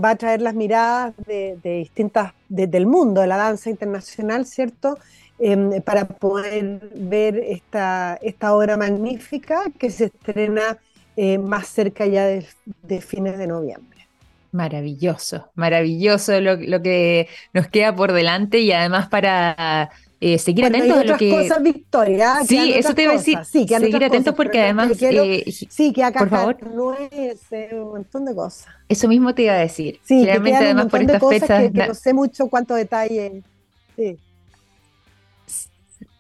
va 0.03 0.11
a 0.11 0.17
traer 0.17 0.43
las 0.43 0.55
miradas 0.55 1.15
de, 1.27 1.59
distintas, 1.63 2.33
del 2.49 2.87
mundo, 2.87 3.21
de 3.21 3.27
la 3.27 3.37
danza 3.37 3.71
internacional, 3.71 4.47
¿cierto? 4.47 4.99
Em, 5.39 5.81
para 5.83 6.07
poder 6.07 6.91
ver 6.95 7.37
esta, 7.39 8.19
esta 8.23 8.55
obra 8.55 8.77
magnífica 8.77 9.65
que 9.79 9.91
se 9.91 10.07
estrena 10.07 10.79
eh, 11.17 11.39
más 11.39 11.69
cerca 11.69 12.07
ya 12.07 12.27
de, 12.27 13.01
fines 13.01 13.39
de 13.39 13.47
noviembre. 13.47 14.07
Maravilloso, 14.53 15.51
maravilloso 15.55 16.39
lo, 16.41 16.57
lo, 16.57 16.83
que 16.83 17.29
nos 17.55 17.69
queda 17.69 17.95
por 17.95 18.13
delante 18.13 18.61
y 18.61 18.71
además 18.71 19.09
para 19.09 19.91
eh, 20.25 20.39
seguir 20.39 20.65
atentos 20.65 20.99
a 20.99 21.05
lo 21.05 21.17
que. 21.17 21.31
cosas, 21.31 21.61
Victoria. 21.61 22.37
Sí, 22.47 22.73
eso 22.77 22.95
te 22.95 23.03
iba 23.03 23.13
a 23.13 23.17
decir. 23.17 23.39
Sí, 23.45 23.67
seguir 23.67 24.05
atentos 24.05 24.35
porque 24.37 24.61
además. 24.61 24.93
Eh, 25.03 25.45
sí, 25.69 25.93
que 25.93 26.05
acá 26.05 26.21
por 26.21 26.29
favor. 26.31 26.73
nueces, 26.73 27.73
un 27.73 27.91
montón 27.91 28.25
de 28.27 28.35
cosas. 28.35 28.69
Eso 28.89 29.09
mismo 29.09 29.35
te 29.35 29.43
iba 29.43 29.55
a 29.55 29.59
decir. 29.59 29.99
Sí, 30.05 30.25
Realmente, 30.25 30.59
además, 30.59 30.87
por 30.87 31.01
estas 31.01 31.21
fechas. 31.29 31.63
Que, 31.63 31.73
que 31.73 31.87
no 31.89 31.95
sé 31.95 32.15
mucho 32.15 32.47
cuánto 32.47 32.77
detalle. 32.77 33.43
Sí. 33.97 34.17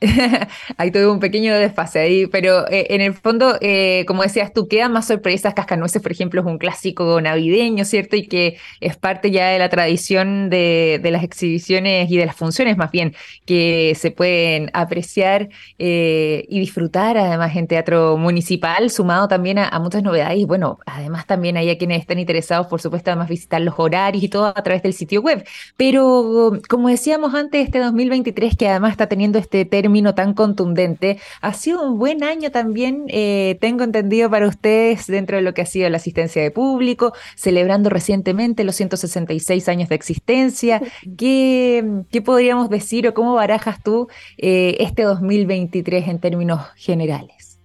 Hay 0.77 0.91
todo 0.91 1.13
un 1.13 1.21
pequeño 1.21 1.55
desfase 1.55 2.01
ahí, 2.01 2.27
pero 2.27 2.69
eh, 2.69 2.87
en 2.91 3.01
el 3.01 3.15
fondo, 3.15 3.57
eh, 3.61 4.05
como 4.07 4.23
decías 4.23 4.53
tú, 4.53 4.67
quedan 4.69 4.93
más 4.93 5.07
sorpresas. 5.07 5.55
Cascanueces, 5.55 6.03
por 6.03 6.13
ejemplo, 6.13 6.41
es 6.41 6.47
un 6.47 6.59
clásico 6.59 7.21
navideño, 7.21 7.85
¿cierto? 7.85 8.17
Y 8.17 8.27
que 8.27 8.59
es 8.81 8.97
parte 8.97 9.31
ya 9.31 9.49
de 9.49 9.59
la 9.59 9.69
tradición 9.69 10.51
de, 10.51 11.01
las 11.05 11.23
exhibiciones 11.23 12.11
y 12.11 12.17
de 12.17 12.27
las 12.27 12.37
funciones, 12.37 12.77
más 12.77 12.91
bien, 12.91 13.15
que 13.47 13.95
se 13.97 14.11
pueden 14.11 14.71
apreciar 14.73 15.49
eh, 15.79 16.47
y 16.49 16.59
disfrutar, 16.59 17.17
además, 17.17 17.55
en 17.57 17.67
teatro 17.67 18.17
municipal, 18.17 18.91
sumado 18.91 19.29
también 19.29 19.59
a, 19.59 19.79
muchas 19.79 20.03
novedades. 20.03 20.39
Y 20.39 20.45
bueno, 20.45 20.79
además 20.87 21.27
también 21.27 21.57
hay 21.57 21.71
a 21.71 21.79
quienes 21.79 22.01
están 22.01 22.19
interesados, 22.19 22.67
por 22.67 22.81
supuesto, 22.81 23.11
además 23.11 23.29
visitar 23.29 23.61
los 23.61 23.75
horarios 23.77 24.23
y 24.25 24.29
todo 24.29 24.47
a 24.47 24.63
través 24.63 24.83
del 24.83 24.95
sitio 24.95 25.21
web. 25.21 25.45
Pero, 25.77 26.59
como 26.69 26.89
decíamos 26.89 27.35
antes, 27.35 27.65
este 27.65 27.79
2023, 27.79 28.57
que 28.57 28.69
además 28.69 28.93
está 28.93 29.07
teniendo 29.07 29.39
este 29.39 29.65
término 29.65 29.92
tan 30.15 30.35
contundente. 30.35 31.19
Ha 31.41 31.53
sido 31.55 31.87
un 31.87 31.99
buen 31.99 32.25
año 32.25 32.51
también, 32.51 33.05
eh, 33.09 33.59
tengo 33.61 33.85
entendido, 33.85 34.31
para 34.31 34.49
ustedes 34.49 35.07
dentro 35.07 35.37
de 35.37 35.43
lo 35.43 35.55
que 35.55 35.63
ha 35.63 35.67
sido 35.67 35.89
la 35.91 35.97
asistencia 35.97 36.43
de 36.43 36.51
público, 36.51 37.13
celebrando 37.37 37.91
recientemente 37.91 38.65
los 38.65 38.77
166 38.77 39.69
años 39.69 39.89
de 39.89 39.95
existencia. 39.95 40.81
¿Qué, 41.17 42.03
qué 42.11 42.23
podríamos 42.23 42.71
decir 42.71 43.07
o 43.09 43.15
cómo 43.15 43.35
barajas 43.35 43.83
tú 43.83 44.09
eh, 44.39 44.77
este 44.81 45.03
2023 45.03 46.09
en 46.09 46.19
términos 46.19 46.61
generales? 46.77 47.59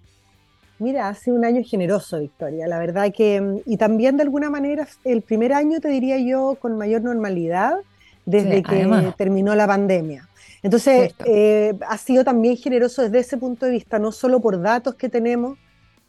Mira, 0.79 1.09
ha 1.09 1.13
sido 1.15 1.35
un 1.35 1.45
año 1.45 1.63
generoso, 1.63 2.19
Victoria. 2.19 2.67
La 2.67 2.77
verdad 2.77 3.11
que, 3.15 3.61
y 3.65 3.77
también 3.77 4.17
de 4.17 4.23
alguna 4.23 4.49
manera, 4.49 4.87
el 5.03 5.21
primer 5.23 5.53
año, 5.53 5.79
te 5.79 5.87
diría 5.87 6.19
yo, 6.19 6.55
con 6.59 6.77
mayor 6.77 7.01
normalidad 7.01 7.77
desde 8.25 8.61
que 8.61 9.13
terminó 9.17 9.55
la 9.55 9.65
pandemia. 9.65 10.27
Entonces, 10.63 11.13
eh, 11.25 11.73
ha 11.87 11.97
sido 11.97 12.23
también 12.23 12.57
generoso 12.57 13.01
desde 13.01 13.19
ese 13.19 13.37
punto 13.37 13.65
de 13.65 13.71
vista, 13.71 13.99
no 13.99 14.11
solo 14.11 14.39
por 14.39 14.61
datos 14.61 14.95
que 14.95 15.09
tenemos, 15.09 15.57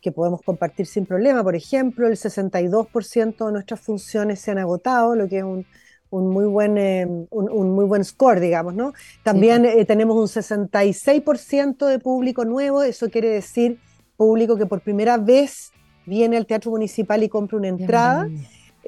que 0.00 0.12
podemos 0.12 0.42
compartir 0.42 0.86
sin 0.86 1.06
problema. 1.06 1.42
Por 1.42 1.54
ejemplo, 1.54 2.06
el 2.06 2.16
62% 2.16 3.46
de 3.46 3.52
nuestras 3.52 3.80
funciones 3.80 4.40
se 4.40 4.50
han 4.50 4.58
agotado, 4.58 5.14
lo 5.14 5.28
que 5.28 5.38
es 5.38 5.44
un, 5.44 5.66
muy, 6.10 6.46
buen, 6.46 6.78
eh, 6.78 7.06
un, 7.30 7.70
muy 7.70 7.84
buen 7.84 8.04
score, 8.04 8.40
digamos, 8.40 8.74
¿no? 8.74 8.92
También 9.22 9.64
eh, 9.64 9.84
tenemos 9.84 10.16
un 10.16 10.26
66% 10.26 11.86
de 11.86 11.98
público 11.98 12.44
nuevo, 12.44 12.82
eso 12.82 13.10
quiere 13.10 13.28
decir 13.28 13.78
público 14.16 14.56
que 14.56 14.66
por 14.66 14.80
primera 14.80 15.18
vez 15.18 15.72
viene 16.06 16.36
al 16.36 16.46
Teatro 16.46 16.70
Municipal 16.70 17.22
y 17.22 17.28
compra 17.28 17.58
una 17.58 17.68
entrada. 17.68 18.28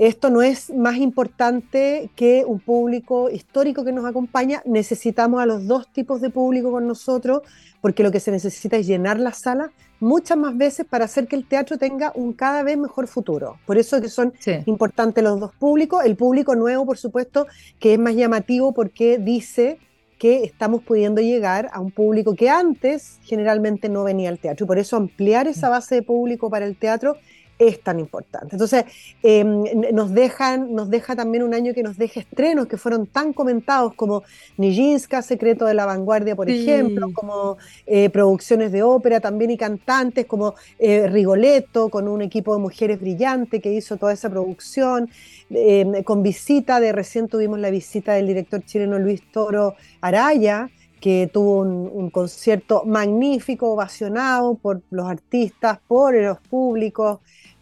Esto 0.00 0.30
no 0.30 0.40
es 0.40 0.70
más 0.70 0.96
importante 0.96 2.08
que 2.16 2.46
un 2.46 2.58
público 2.58 3.28
histórico 3.28 3.84
que 3.84 3.92
nos 3.92 4.06
acompaña. 4.06 4.62
Necesitamos 4.64 5.42
a 5.42 5.44
los 5.44 5.66
dos 5.66 5.92
tipos 5.92 6.22
de 6.22 6.30
público 6.30 6.70
con 6.70 6.86
nosotros, 6.86 7.42
porque 7.82 8.02
lo 8.02 8.10
que 8.10 8.18
se 8.18 8.30
necesita 8.30 8.78
es 8.78 8.86
llenar 8.86 9.20
la 9.20 9.34
sala 9.34 9.72
muchas 10.00 10.38
más 10.38 10.56
veces 10.56 10.86
para 10.88 11.04
hacer 11.04 11.26
que 11.26 11.36
el 11.36 11.46
teatro 11.46 11.76
tenga 11.76 12.12
un 12.14 12.32
cada 12.32 12.62
vez 12.62 12.78
mejor 12.78 13.08
futuro. 13.08 13.58
Por 13.66 13.76
eso 13.76 13.96
es 13.96 14.02
que 14.02 14.08
son 14.08 14.32
importantes 14.64 15.22
los 15.22 15.38
dos 15.38 15.52
públicos. 15.56 16.02
El 16.02 16.16
público 16.16 16.56
nuevo, 16.56 16.86
por 16.86 16.96
supuesto, 16.96 17.46
que 17.78 17.92
es 17.92 17.98
más 17.98 18.14
llamativo 18.14 18.72
porque 18.72 19.18
dice 19.18 19.76
que 20.18 20.44
estamos 20.44 20.82
pudiendo 20.82 21.20
llegar 21.20 21.68
a 21.74 21.80
un 21.80 21.90
público 21.90 22.34
que 22.34 22.48
antes 22.48 23.18
generalmente 23.24 23.90
no 23.90 24.04
venía 24.04 24.30
al 24.30 24.38
teatro. 24.38 24.64
Y 24.64 24.66
por 24.66 24.78
eso 24.78 24.96
ampliar 24.96 25.46
esa 25.46 25.68
mm. 25.68 25.70
base 25.70 25.94
de 25.96 26.02
público 26.02 26.48
para 26.48 26.64
el 26.64 26.76
teatro 26.76 27.18
es 27.60 27.82
tan 27.82 28.00
importante. 28.00 28.48
Entonces, 28.52 28.86
em, 29.22 29.62
nos, 29.92 30.12
dejan, 30.12 30.74
nos 30.74 30.88
deja 30.88 31.14
también 31.14 31.44
un 31.44 31.52
año 31.52 31.74
que 31.74 31.82
nos 31.82 31.98
deja 31.98 32.20
estrenos 32.20 32.66
que 32.66 32.78
fueron 32.78 33.06
tan 33.06 33.34
comentados 33.34 33.94
como 33.94 34.22
Nijinska, 34.56 35.20
Secreto 35.20 35.66
de 35.66 35.74
la 35.74 35.84
Vanguardia, 35.84 36.34
por 36.34 36.48
ejemplo, 36.48 37.12
como 37.12 37.58
eh, 37.86 38.08
producciones 38.08 38.72
de 38.72 38.82
ópera 38.82 39.20
también 39.20 39.50
y 39.50 39.58
cantantes, 39.58 40.24
como 40.24 40.54
eh, 40.78 41.06
Rigoletto, 41.06 41.90
con 41.90 42.08
un 42.08 42.22
equipo 42.22 42.54
de 42.54 42.62
mujeres 42.62 42.98
brillante 42.98 43.60
que 43.60 43.70
hizo 43.70 43.98
toda 43.98 44.14
esa 44.14 44.30
producción, 44.30 45.10
em, 45.50 46.02
con 46.02 46.22
visita 46.22 46.80
de 46.80 46.92
recién 46.92 47.28
tuvimos 47.28 47.58
la 47.58 47.70
visita 47.70 48.14
del 48.14 48.26
director 48.26 48.64
chileno 48.64 48.98
Luis 48.98 49.20
Toro 49.30 49.74
Araya, 50.00 50.70
que 50.98 51.30
tuvo 51.32 51.60
un, 51.60 51.90
un, 51.92 52.10
concierto 52.10 52.84
magnífico, 52.84 53.72
ovacionado 53.72 54.54
por 54.54 54.82
los 54.90 55.06
artistas, 55.06 55.78
por 55.88 56.14
los 56.14 56.38
públicos, 56.40 57.20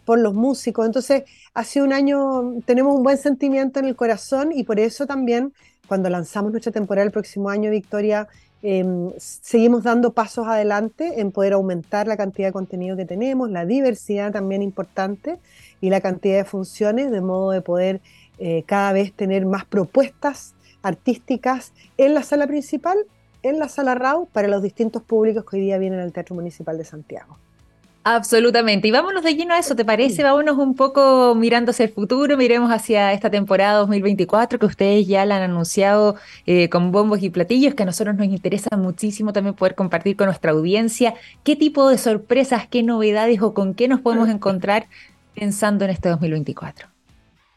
por 0.09 0.17
los 0.17 0.33
músicos. 0.33 0.87
Entonces, 0.87 1.25
ha 1.53 1.63
sido 1.63 1.85
un 1.85 1.93
año, 1.93 2.63
tenemos 2.65 2.95
un 2.95 3.03
buen 3.03 3.19
sentimiento 3.19 3.77
en 3.77 3.85
el 3.85 3.95
corazón 3.95 4.51
y 4.51 4.63
por 4.63 4.79
eso 4.79 5.05
también 5.05 5.53
cuando 5.87 6.09
lanzamos 6.09 6.49
nuestra 6.51 6.71
temporada 6.71 7.05
el 7.05 7.11
próximo 7.11 7.47
año, 7.47 7.69
Victoria, 7.69 8.27
em, 8.63 9.11
seguimos 9.19 9.83
dando 9.83 10.11
pasos 10.13 10.47
adelante 10.47 11.21
en 11.21 11.31
poder 11.31 11.53
aumentar 11.53 12.07
la 12.07 12.17
cantidad 12.17 12.47
de 12.47 12.53
contenido 12.53 12.97
que 12.97 13.05
tenemos, 13.05 13.51
la 13.51 13.67
diversidad 13.67 14.31
también 14.31 14.63
importante 14.63 15.37
y 15.79 15.91
la 15.91 16.01
cantidad 16.01 16.37
de 16.37 16.43
funciones, 16.43 17.11
de 17.11 17.21
modo 17.21 17.51
de 17.51 17.61
poder 17.61 18.01
eh, 18.39 18.63
cada 18.65 18.93
vez 18.93 19.13
tener 19.13 19.45
más 19.45 19.65
propuestas 19.65 20.55
artísticas 20.81 21.71
en 21.99 22.15
la 22.15 22.23
sala 22.23 22.47
principal, 22.47 22.97
en 23.43 23.59
la 23.59 23.69
sala 23.69 23.93
RAU, 23.93 24.25
para 24.25 24.47
los 24.47 24.63
distintos 24.63 25.03
públicos 25.03 25.45
que 25.45 25.57
hoy 25.57 25.61
día 25.61 25.77
vienen 25.77 25.99
al 25.99 26.11
Teatro 26.13 26.33
Municipal 26.33 26.79
de 26.79 26.85
Santiago. 26.85 27.37
Absolutamente. 28.11 28.87
Y 28.87 28.91
vámonos 28.91 29.23
de 29.23 29.35
lleno 29.35 29.53
a 29.53 29.59
eso, 29.59 29.75
¿te 29.75 29.85
parece? 29.85 30.23
Vámonos 30.23 30.57
un 30.57 30.73
poco 30.73 31.35
mirando 31.35 31.69
hacia 31.69 31.85
el 31.85 31.91
futuro, 31.91 32.37
miremos 32.37 32.71
hacia 32.71 33.13
esta 33.13 33.29
temporada 33.29 33.77
2024 33.77 34.57
que 34.57 34.65
ustedes 34.65 35.05
ya 35.05 35.27
la 35.27 35.35
han 35.35 35.43
anunciado 35.43 36.15
eh, 36.47 36.69
con 36.69 36.91
bombos 36.91 37.21
y 37.21 37.29
platillos, 37.29 37.75
que 37.75 37.83
a 37.83 37.85
nosotros 37.85 38.15
nos 38.15 38.25
interesa 38.25 38.75
muchísimo 38.77 39.31
también 39.31 39.53
poder 39.53 39.75
compartir 39.75 40.15
con 40.15 40.25
nuestra 40.25 40.53
audiencia. 40.53 41.13
¿Qué 41.43 41.55
tipo 41.55 41.87
de 41.87 41.99
sorpresas, 41.99 42.67
qué 42.67 42.81
novedades 42.81 43.43
o 43.43 43.53
con 43.53 43.75
qué 43.75 43.87
nos 43.87 44.01
podemos 44.01 44.27
encontrar 44.29 44.87
pensando 45.35 45.85
en 45.85 45.91
este 45.91 46.09
2024? 46.09 46.87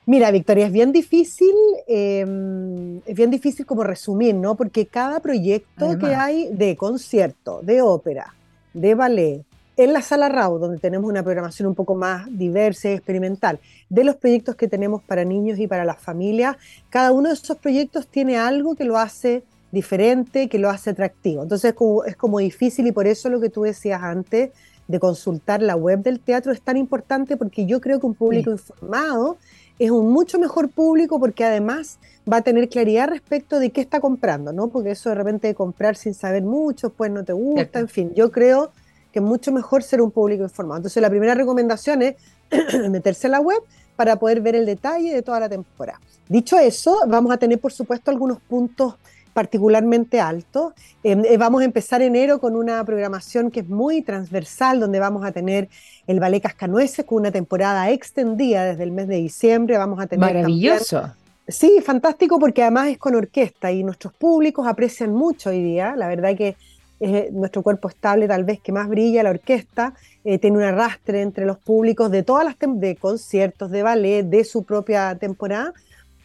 Mira, 0.04 0.30
Victoria, 0.32 0.66
es 0.66 0.72
bien 0.72 0.92
difícil, 0.92 1.54
em, 1.88 2.98
es 3.06 3.16
bien 3.16 3.30
difícil 3.30 3.64
como 3.64 3.84
resumir, 3.84 4.34
¿no? 4.34 4.54
Porque 4.54 4.84
cada 4.84 5.20
proyecto 5.20 5.98
que 5.98 6.14
hay 6.14 6.50
de 6.52 6.76
concierto, 6.76 7.60
de 7.62 7.80
ópera, 7.80 8.34
de 8.74 8.94
ballet, 8.94 9.46
en 9.76 9.92
la 9.92 10.02
sala 10.02 10.28
RAU, 10.28 10.58
donde 10.58 10.78
tenemos 10.78 11.08
una 11.08 11.22
programación 11.22 11.68
un 11.68 11.74
poco 11.74 11.94
más 11.94 12.26
diversa 12.30 12.90
y 12.90 12.92
experimental, 12.92 13.58
de 13.88 14.04
los 14.04 14.16
proyectos 14.16 14.54
que 14.54 14.68
tenemos 14.68 15.02
para 15.02 15.24
niños 15.24 15.58
y 15.58 15.66
para 15.66 15.84
las 15.84 15.98
familias, 15.98 16.56
cada 16.90 17.12
uno 17.12 17.28
de 17.28 17.34
esos 17.34 17.56
proyectos 17.56 18.06
tiene 18.06 18.38
algo 18.38 18.74
que 18.74 18.84
lo 18.84 18.98
hace 18.98 19.42
diferente, 19.70 20.48
que 20.48 20.58
lo 20.58 20.68
hace 20.68 20.90
atractivo. 20.90 21.42
Entonces 21.42 21.74
es 22.06 22.16
como, 22.16 22.38
difícil 22.38 22.86
y 22.86 22.92
por 22.92 23.06
eso 23.06 23.30
lo 23.30 23.40
que 23.40 23.48
tú 23.48 23.62
decías 23.62 24.02
antes 24.02 24.50
de 24.86 25.00
consultar 25.00 25.62
la 25.62 25.76
web 25.76 26.00
del 26.02 26.20
teatro 26.20 26.52
es 26.52 26.60
tan 26.60 26.76
importante 26.76 27.36
porque 27.36 27.64
yo 27.64 27.80
creo 27.80 27.98
que 27.98 28.06
un 28.06 28.14
público 28.14 28.50
informado 28.50 29.38
es 29.78 29.90
un 29.90 30.12
mucho 30.12 30.38
mejor 30.38 30.68
público 30.68 31.18
porque 31.18 31.44
además 31.44 31.98
va 32.30 32.38
a 32.38 32.42
tener 32.42 32.68
claridad 32.68 33.08
respecto 33.08 33.58
de 33.58 33.70
qué 33.70 33.80
está 33.80 34.00
comprando, 34.00 34.52
¿no? 34.52 34.68
Porque 34.68 34.90
eso 34.90 35.08
de 35.08 35.14
repente 35.14 35.48
de 35.48 35.54
comprar 35.54 35.96
sin 35.96 36.12
saber 36.12 36.42
mucho, 36.42 36.90
pues 36.90 37.10
no 37.10 37.24
te 37.24 37.32
gusta, 37.32 37.78
en 37.78 37.88
fin, 37.88 38.12
yo 38.14 38.30
creo 38.30 38.70
que 39.12 39.18
es 39.18 39.24
mucho 39.24 39.52
mejor 39.52 39.82
ser 39.82 40.00
un 40.00 40.10
público 40.10 40.42
informado. 40.42 40.78
Entonces 40.78 41.00
la 41.00 41.10
primera 41.10 41.34
recomendación 41.34 42.02
es 42.02 42.16
meterse 42.90 43.26
en 43.26 43.32
la 43.32 43.40
web 43.40 43.62
para 43.96 44.16
poder 44.16 44.40
ver 44.40 44.56
el 44.56 44.66
detalle 44.66 45.14
de 45.14 45.22
toda 45.22 45.40
la 45.40 45.48
temporada. 45.48 46.00
Dicho 46.28 46.58
eso, 46.58 46.98
vamos 47.06 47.32
a 47.32 47.36
tener 47.36 47.60
por 47.60 47.72
supuesto 47.72 48.10
algunos 48.10 48.40
puntos 48.40 48.94
particularmente 49.32 50.20
altos. 50.20 50.72
Em, 51.02 51.24
eh, 51.24 51.36
vamos 51.36 51.62
a 51.62 51.64
empezar 51.64 52.02
enero 52.02 52.38
con 52.38 52.54
una 52.56 52.84
programación 52.84 53.50
que 53.50 53.60
es 53.60 53.68
muy 53.68 54.02
transversal, 54.02 54.80
donde 54.80 54.98
vamos 54.98 55.24
a 55.24 55.32
tener 55.32 55.68
el 56.06 56.20
Ballet 56.20 56.42
Cascanueces 56.42 57.04
con 57.06 57.18
una 57.18 57.30
temporada 57.30 57.90
extendida 57.90 58.64
desde 58.64 58.82
el 58.82 58.92
mes 58.92 59.08
de 59.08 59.16
diciembre. 59.16 59.78
Vamos 59.78 60.00
a 60.00 60.06
tener 60.06 60.34
Maravilloso. 60.34 61.14
sí, 61.48 61.80
fantástico 61.84 62.38
porque 62.38 62.62
además 62.62 62.88
es 62.88 62.98
con 62.98 63.14
orquesta 63.14 63.72
y 63.72 63.82
nuestros 63.84 64.12
públicos 64.12 64.66
aprecian 64.66 65.12
mucho 65.12 65.50
hoy 65.50 65.62
día. 65.62 65.94
La 65.96 66.08
verdad 66.08 66.36
que 66.36 66.56
es 67.02 67.32
nuestro 67.32 67.62
cuerpo 67.62 67.88
estable 67.88 68.28
tal 68.28 68.44
vez 68.44 68.60
que 68.60 68.72
más 68.72 68.88
brilla, 68.88 69.22
la 69.22 69.30
orquesta 69.30 69.94
eh, 70.24 70.38
tiene 70.38 70.58
un 70.58 70.62
arrastre 70.62 71.20
entre 71.20 71.44
los 71.44 71.58
públicos 71.58 72.10
de 72.10 72.22
todas 72.22 72.44
las 72.44 72.56
de 72.58 72.96
conciertos, 72.96 73.70
de 73.70 73.82
ballet, 73.82 74.22
de 74.22 74.44
su 74.44 74.62
propia 74.64 75.14
temporada, 75.16 75.72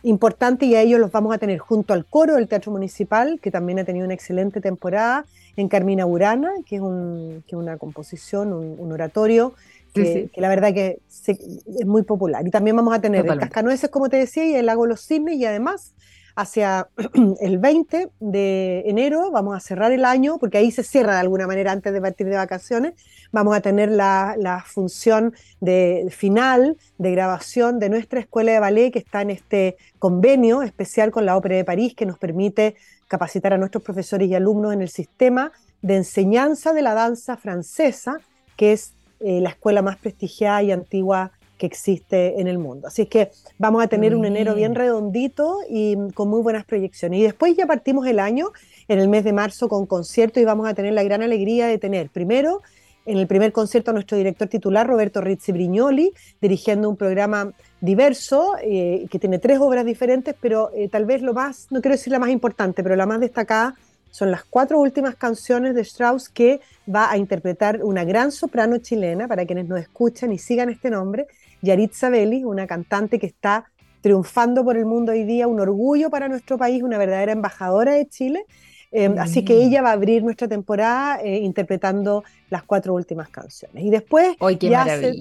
importante 0.04 0.66
y 0.66 0.76
a 0.76 0.82
ellos 0.82 1.00
los 1.00 1.12
vamos 1.12 1.34
a 1.34 1.38
tener 1.38 1.58
junto 1.58 1.94
al 1.94 2.06
coro 2.06 2.36
del 2.36 2.48
Teatro 2.48 2.72
Municipal, 2.72 3.40
que 3.42 3.52
también 3.52 3.80
ha 3.80 3.84
tenido 3.84 4.06
una 4.06 4.14
excelente 4.14 4.62
temporada, 4.62 5.26
en 5.58 5.68
Carmina 5.68 6.06
Burana, 6.06 6.52
que 6.66 6.76
es, 6.76 6.82
un, 6.82 7.44
que 7.48 7.56
una 7.56 7.78
composición, 7.78 8.54
un, 8.54 8.92
oratorio, 8.92 9.54
que, 9.94 10.30
la 10.36 10.50
verdad 10.50 10.72
que 10.72 11.00
es 11.26 11.86
muy 11.86 12.04
popular. 12.04 12.48
Y 12.48 12.52
también 12.52 12.76
vamos 12.76 12.94
a 12.94 13.02
tener 13.02 13.26
el 13.26 13.40
Cascanueces, 13.40 13.90
como 13.90 14.08
te 14.08 14.18
decía, 14.18 14.46
y 14.46 14.54
el 14.54 14.68
Lago 14.68 14.86
Los 14.86 15.02
Cisnes, 15.08 15.36
y 15.36 15.46
además 15.46 15.94
hacia 16.38 16.88
el 17.42 17.58
20 17.58 18.10
de 18.20 18.84
enero, 18.86 19.32
vamos 19.32 19.58
a 19.58 19.60
cerrar 19.60 19.92
el 19.92 20.06
año, 20.06 20.38
porque 20.38 20.60
ahí 20.60 20.70
se 20.70 20.84
cierra 20.84 21.14
de 21.16 21.22
alguna 21.22 21.48
manera 21.48 21.72
antes 21.72 21.92
de 21.92 22.00
partir 22.00 22.28
de 22.28 22.36
vacaciones, 22.36 22.94
vamos 23.32 23.58
a 23.58 23.62
tener 23.62 23.90
la, 23.90 24.64
función 24.68 25.34
de 25.62 26.08
final 26.12 26.78
de 27.00 27.12
grabación 27.12 27.80
de 27.80 27.90
nuestra 27.90 28.20
escuela 28.20 28.52
de 28.52 28.60
ballet 28.60 28.92
que 28.92 29.00
está 29.00 29.24
en 29.24 29.32
este 29.32 29.78
convenio 29.98 30.62
especial 30.62 31.10
con 31.10 31.26
la 31.26 31.36
Ópera 31.36 31.56
de 31.56 31.66
París 31.66 31.96
que 31.96 32.06
nos 32.06 32.20
permite 32.20 32.76
capacitar 33.08 33.54
a 33.54 33.58
nuestros 33.58 33.84
profesores 33.84 34.30
y 34.30 34.36
alumnos 34.36 34.74
en 34.74 34.84
el 34.84 34.90
sistema 34.90 35.52
de 35.82 35.96
enseñanza 35.96 36.72
de 36.72 36.84
la 36.84 36.94
danza 36.94 37.36
francesa, 37.36 38.20
que 38.56 38.74
es 38.74 38.94
eh, 39.22 39.42
la 39.42 39.50
escuela 39.50 39.82
más 39.82 39.98
prestigiada 39.98 40.62
y 40.62 40.72
antigua 40.72 41.32
que 41.58 41.66
existe 41.66 42.40
en 42.40 42.48
el 42.48 42.58
mundo. 42.58 42.88
Así 42.88 43.04
es 43.04 43.10
que 43.10 43.32
vamos 43.58 43.84
a 43.84 43.88
tener 43.88 44.16
un 44.16 44.26
enero 44.26 44.56
bien 44.56 44.76
redondito 44.76 45.60
y 45.70 45.98
con 46.14 46.30
muy 46.30 46.42
buenas 46.42 46.66
proyecciones. 46.66 47.20
Y 47.20 47.24
después 47.24 47.56
ya 47.56 47.66
partimos 47.66 48.08
el 48.08 48.20
año 48.20 48.52
en 48.88 49.00
el 49.00 49.10
mes 49.10 49.24
de 49.24 49.34
marzo 49.34 49.68
con 49.68 49.86
conciertos 49.86 50.42
y 50.42 50.46
vamos 50.46 50.68
a 50.68 50.74
tener 50.74 50.94
la 50.94 51.04
gran 51.04 51.22
alegría 51.22 51.68
de 51.68 51.78
tener 51.78 52.10
primero 52.10 52.62
en 53.08 53.18
el 53.18 53.26
primer 53.26 53.54
concierto 53.54 53.92
a 53.92 53.94
nuestro 53.94 54.18
director 54.18 54.48
titular, 54.50 54.86
Roberto 54.86 55.22
Rizzi 55.22 55.54
Brignoli, 55.54 56.12
dirigiendo 56.42 56.90
un 56.90 56.98
programa 56.98 57.54
diverso, 57.80 58.56
eh, 58.62 59.08
que 59.10 59.18
tiene 59.18 59.40
tres 59.40 59.60
obras 59.60 59.86
diferentes, 59.86 60.36
pero 60.40 60.72
eh, 60.76 60.90
tal 60.90 61.06
vez 61.06 61.22
lo 61.22 61.34
más, 61.34 61.68
no 61.72 61.82
quiero 61.82 61.96
decir 61.96 62.12
la 62.12 62.20
más 62.20 62.30
importante, 62.30 62.84
pero 62.84 62.98
la 62.98 63.06
más 63.06 63.22
destacada 63.22 63.76
son 64.12 64.30
las 64.30 64.44
cuatro 64.44 64.80
últimas 64.80 65.16
canciones 65.16 65.74
de 65.74 65.82
Strauss 65.82 66.28
que 66.28 66.60
va 66.94 67.10
a 67.10 67.18
interpretar 67.18 67.82
una 67.84 68.04
gran 68.04 68.32
soprano 68.32 68.78
chilena, 68.80 69.28
para 69.28 69.46
quienes 69.46 69.68
nos 69.68 69.80
escuchan 69.80 70.34
y 70.34 70.38
sigan 70.38 70.70
este 70.70 70.90
nombre, 70.90 71.28
Yaritza 71.68 72.10
Belli, 72.10 72.44
una 72.44 72.66
cantante 72.66 73.20
que 73.20 73.28
está 73.28 73.66
triunfando 74.02 74.64
por 74.64 74.78
el 74.78 74.86
mundo 74.86 75.12
hoy 75.12 75.24
día, 75.24 75.48
un 75.48 75.60
orgullo 75.60 76.10
para 76.10 76.28
nuestro 76.28 76.58
país, 76.58 76.82
una 76.82 76.98
verdadera 76.98 77.34
embajadora 77.34 77.94
de 77.94 78.08
Chile. 78.08 78.46
Em, 78.90 79.20
así 79.20 79.44
que 79.44 79.62
ella 79.62 79.82
va 79.82 79.90
a 79.90 79.94
abrir 79.94 80.24
nuestra 80.24 80.48
temporada 80.48 81.20
eh, 81.22 81.40
interpretando 81.40 82.24
las 82.50 82.64
cuatro 82.64 82.94
últimas 82.94 83.28
canciones. 83.28 83.84
Y 83.84 83.90
después 83.90 84.38
ya, 84.62 84.86
se, 84.86 85.14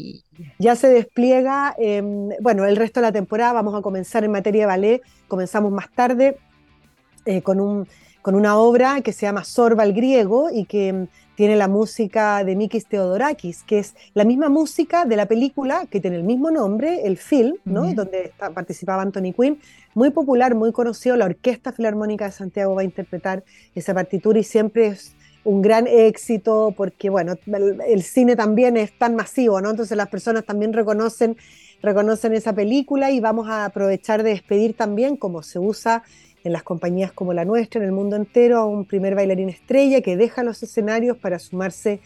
ya, 0.59 0.77
se, 0.77 0.89
despliega, 0.89 1.75
em, 1.77 2.29
bueno, 2.41 2.65
el 2.65 2.77
resto 2.77 3.01
de 3.01 3.07
la 3.07 3.13
temporada 3.13 3.53
vamos 3.55 3.75
a 3.75 3.83
comenzar 3.83 4.23
en 4.23 4.31
materia 4.31 4.63
de 4.63 4.67
ballet, 4.67 5.03
comenzamos 5.27 5.73
más 5.73 5.91
tarde 5.91 6.37
eh, 7.25 7.43
con 7.43 7.61
un 7.61 7.89
con 8.27 8.35
una 8.35 8.59
obra 8.59 9.03
que 9.03 9.13
se 9.13 9.25
llama 9.25 9.45
Sorba 9.45 9.85
el 9.85 9.93
griego 9.93 10.49
y 10.53 10.65
que 10.65 10.93
mm, 10.93 11.07
tiene 11.37 11.55
la 11.55 11.69
música 11.69 12.43
de 12.43 12.57
Mikis 12.57 12.87
Theodorakis, 12.87 13.63
que 13.63 13.79
es 13.79 13.95
la 14.15 14.25
misma 14.25 14.49
música 14.49 15.05
de 15.05 15.17
la 15.17 15.27
película 15.27 15.87
que 15.89 16.01
tiene 16.01 16.17
el 16.17 16.25
mismo 16.25 16.51
nombre, 16.51 17.07
el 17.07 17.19
film, 17.19 17.57
¿no? 17.65 17.93
donde 17.93 18.33
participaba 18.55 19.03
Anthony 19.03 19.33
Quinn, 19.39 19.61
muy 19.95 20.11
popular, 20.11 20.55
muy 20.55 20.73
conocido, 20.73 21.17
la 21.17 21.27
Orquesta 21.27 21.73
Filarmónica 21.73 22.25
de 22.25 22.33
Santiago 22.33 22.75
va 22.75 22.81
a 22.81 22.85
interpretar 22.85 23.45
esa 23.75 23.95
partitura 23.95 24.39
y 24.39 24.43
siempre 24.43 24.89
es 24.89 25.15
un 25.45 25.63
gran 25.63 25.87
éxito 25.87 26.75
porque, 26.77 27.09
bueno, 27.09 27.35
el, 27.87 28.03
cine 28.03 28.35
también 28.35 28.77
es 28.77 28.99
tan 28.99 29.15
masivo, 29.15 29.61
¿no? 29.61 29.71
Entonces 29.71 29.97
las 29.97 30.09
personas 30.09 30.45
también 30.45 30.73
reconocen, 30.73 31.37
reconocen 31.83 32.33
esa 32.33 32.53
película 32.53 33.13
y 33.13 33.21
vamos 33.21 33.49
a 33.49 33.67
aprovechar 33.67 34.25
de 34.25 34.31
despedir 34.31 34.75
también, 34.75 35.17
como 35.17 35.43
se 35.43 35.61
usa 35.61 36.03
en 36.47 36.53
las 36.53 36.63
compañías 36.63 37.11
como 37.11 37.33
la 37.33 37.45
nuestra, 37.45 37.81
en 37.81 37.87
el 37.87 37.93
mundo 37.93 38.15
entero, 38.15 38.59
a 38.59 38.67
un 38.67 38.85
primer 38.85 39.17
bailarín 39.17 39.49
estrella 39.49 40.01
que 40.01 40.17
deja 40.17 40.45
los 40.45 40.63
escenarios 40.63 41.17
para 41.17 41.41
sumarse 41.41 42.01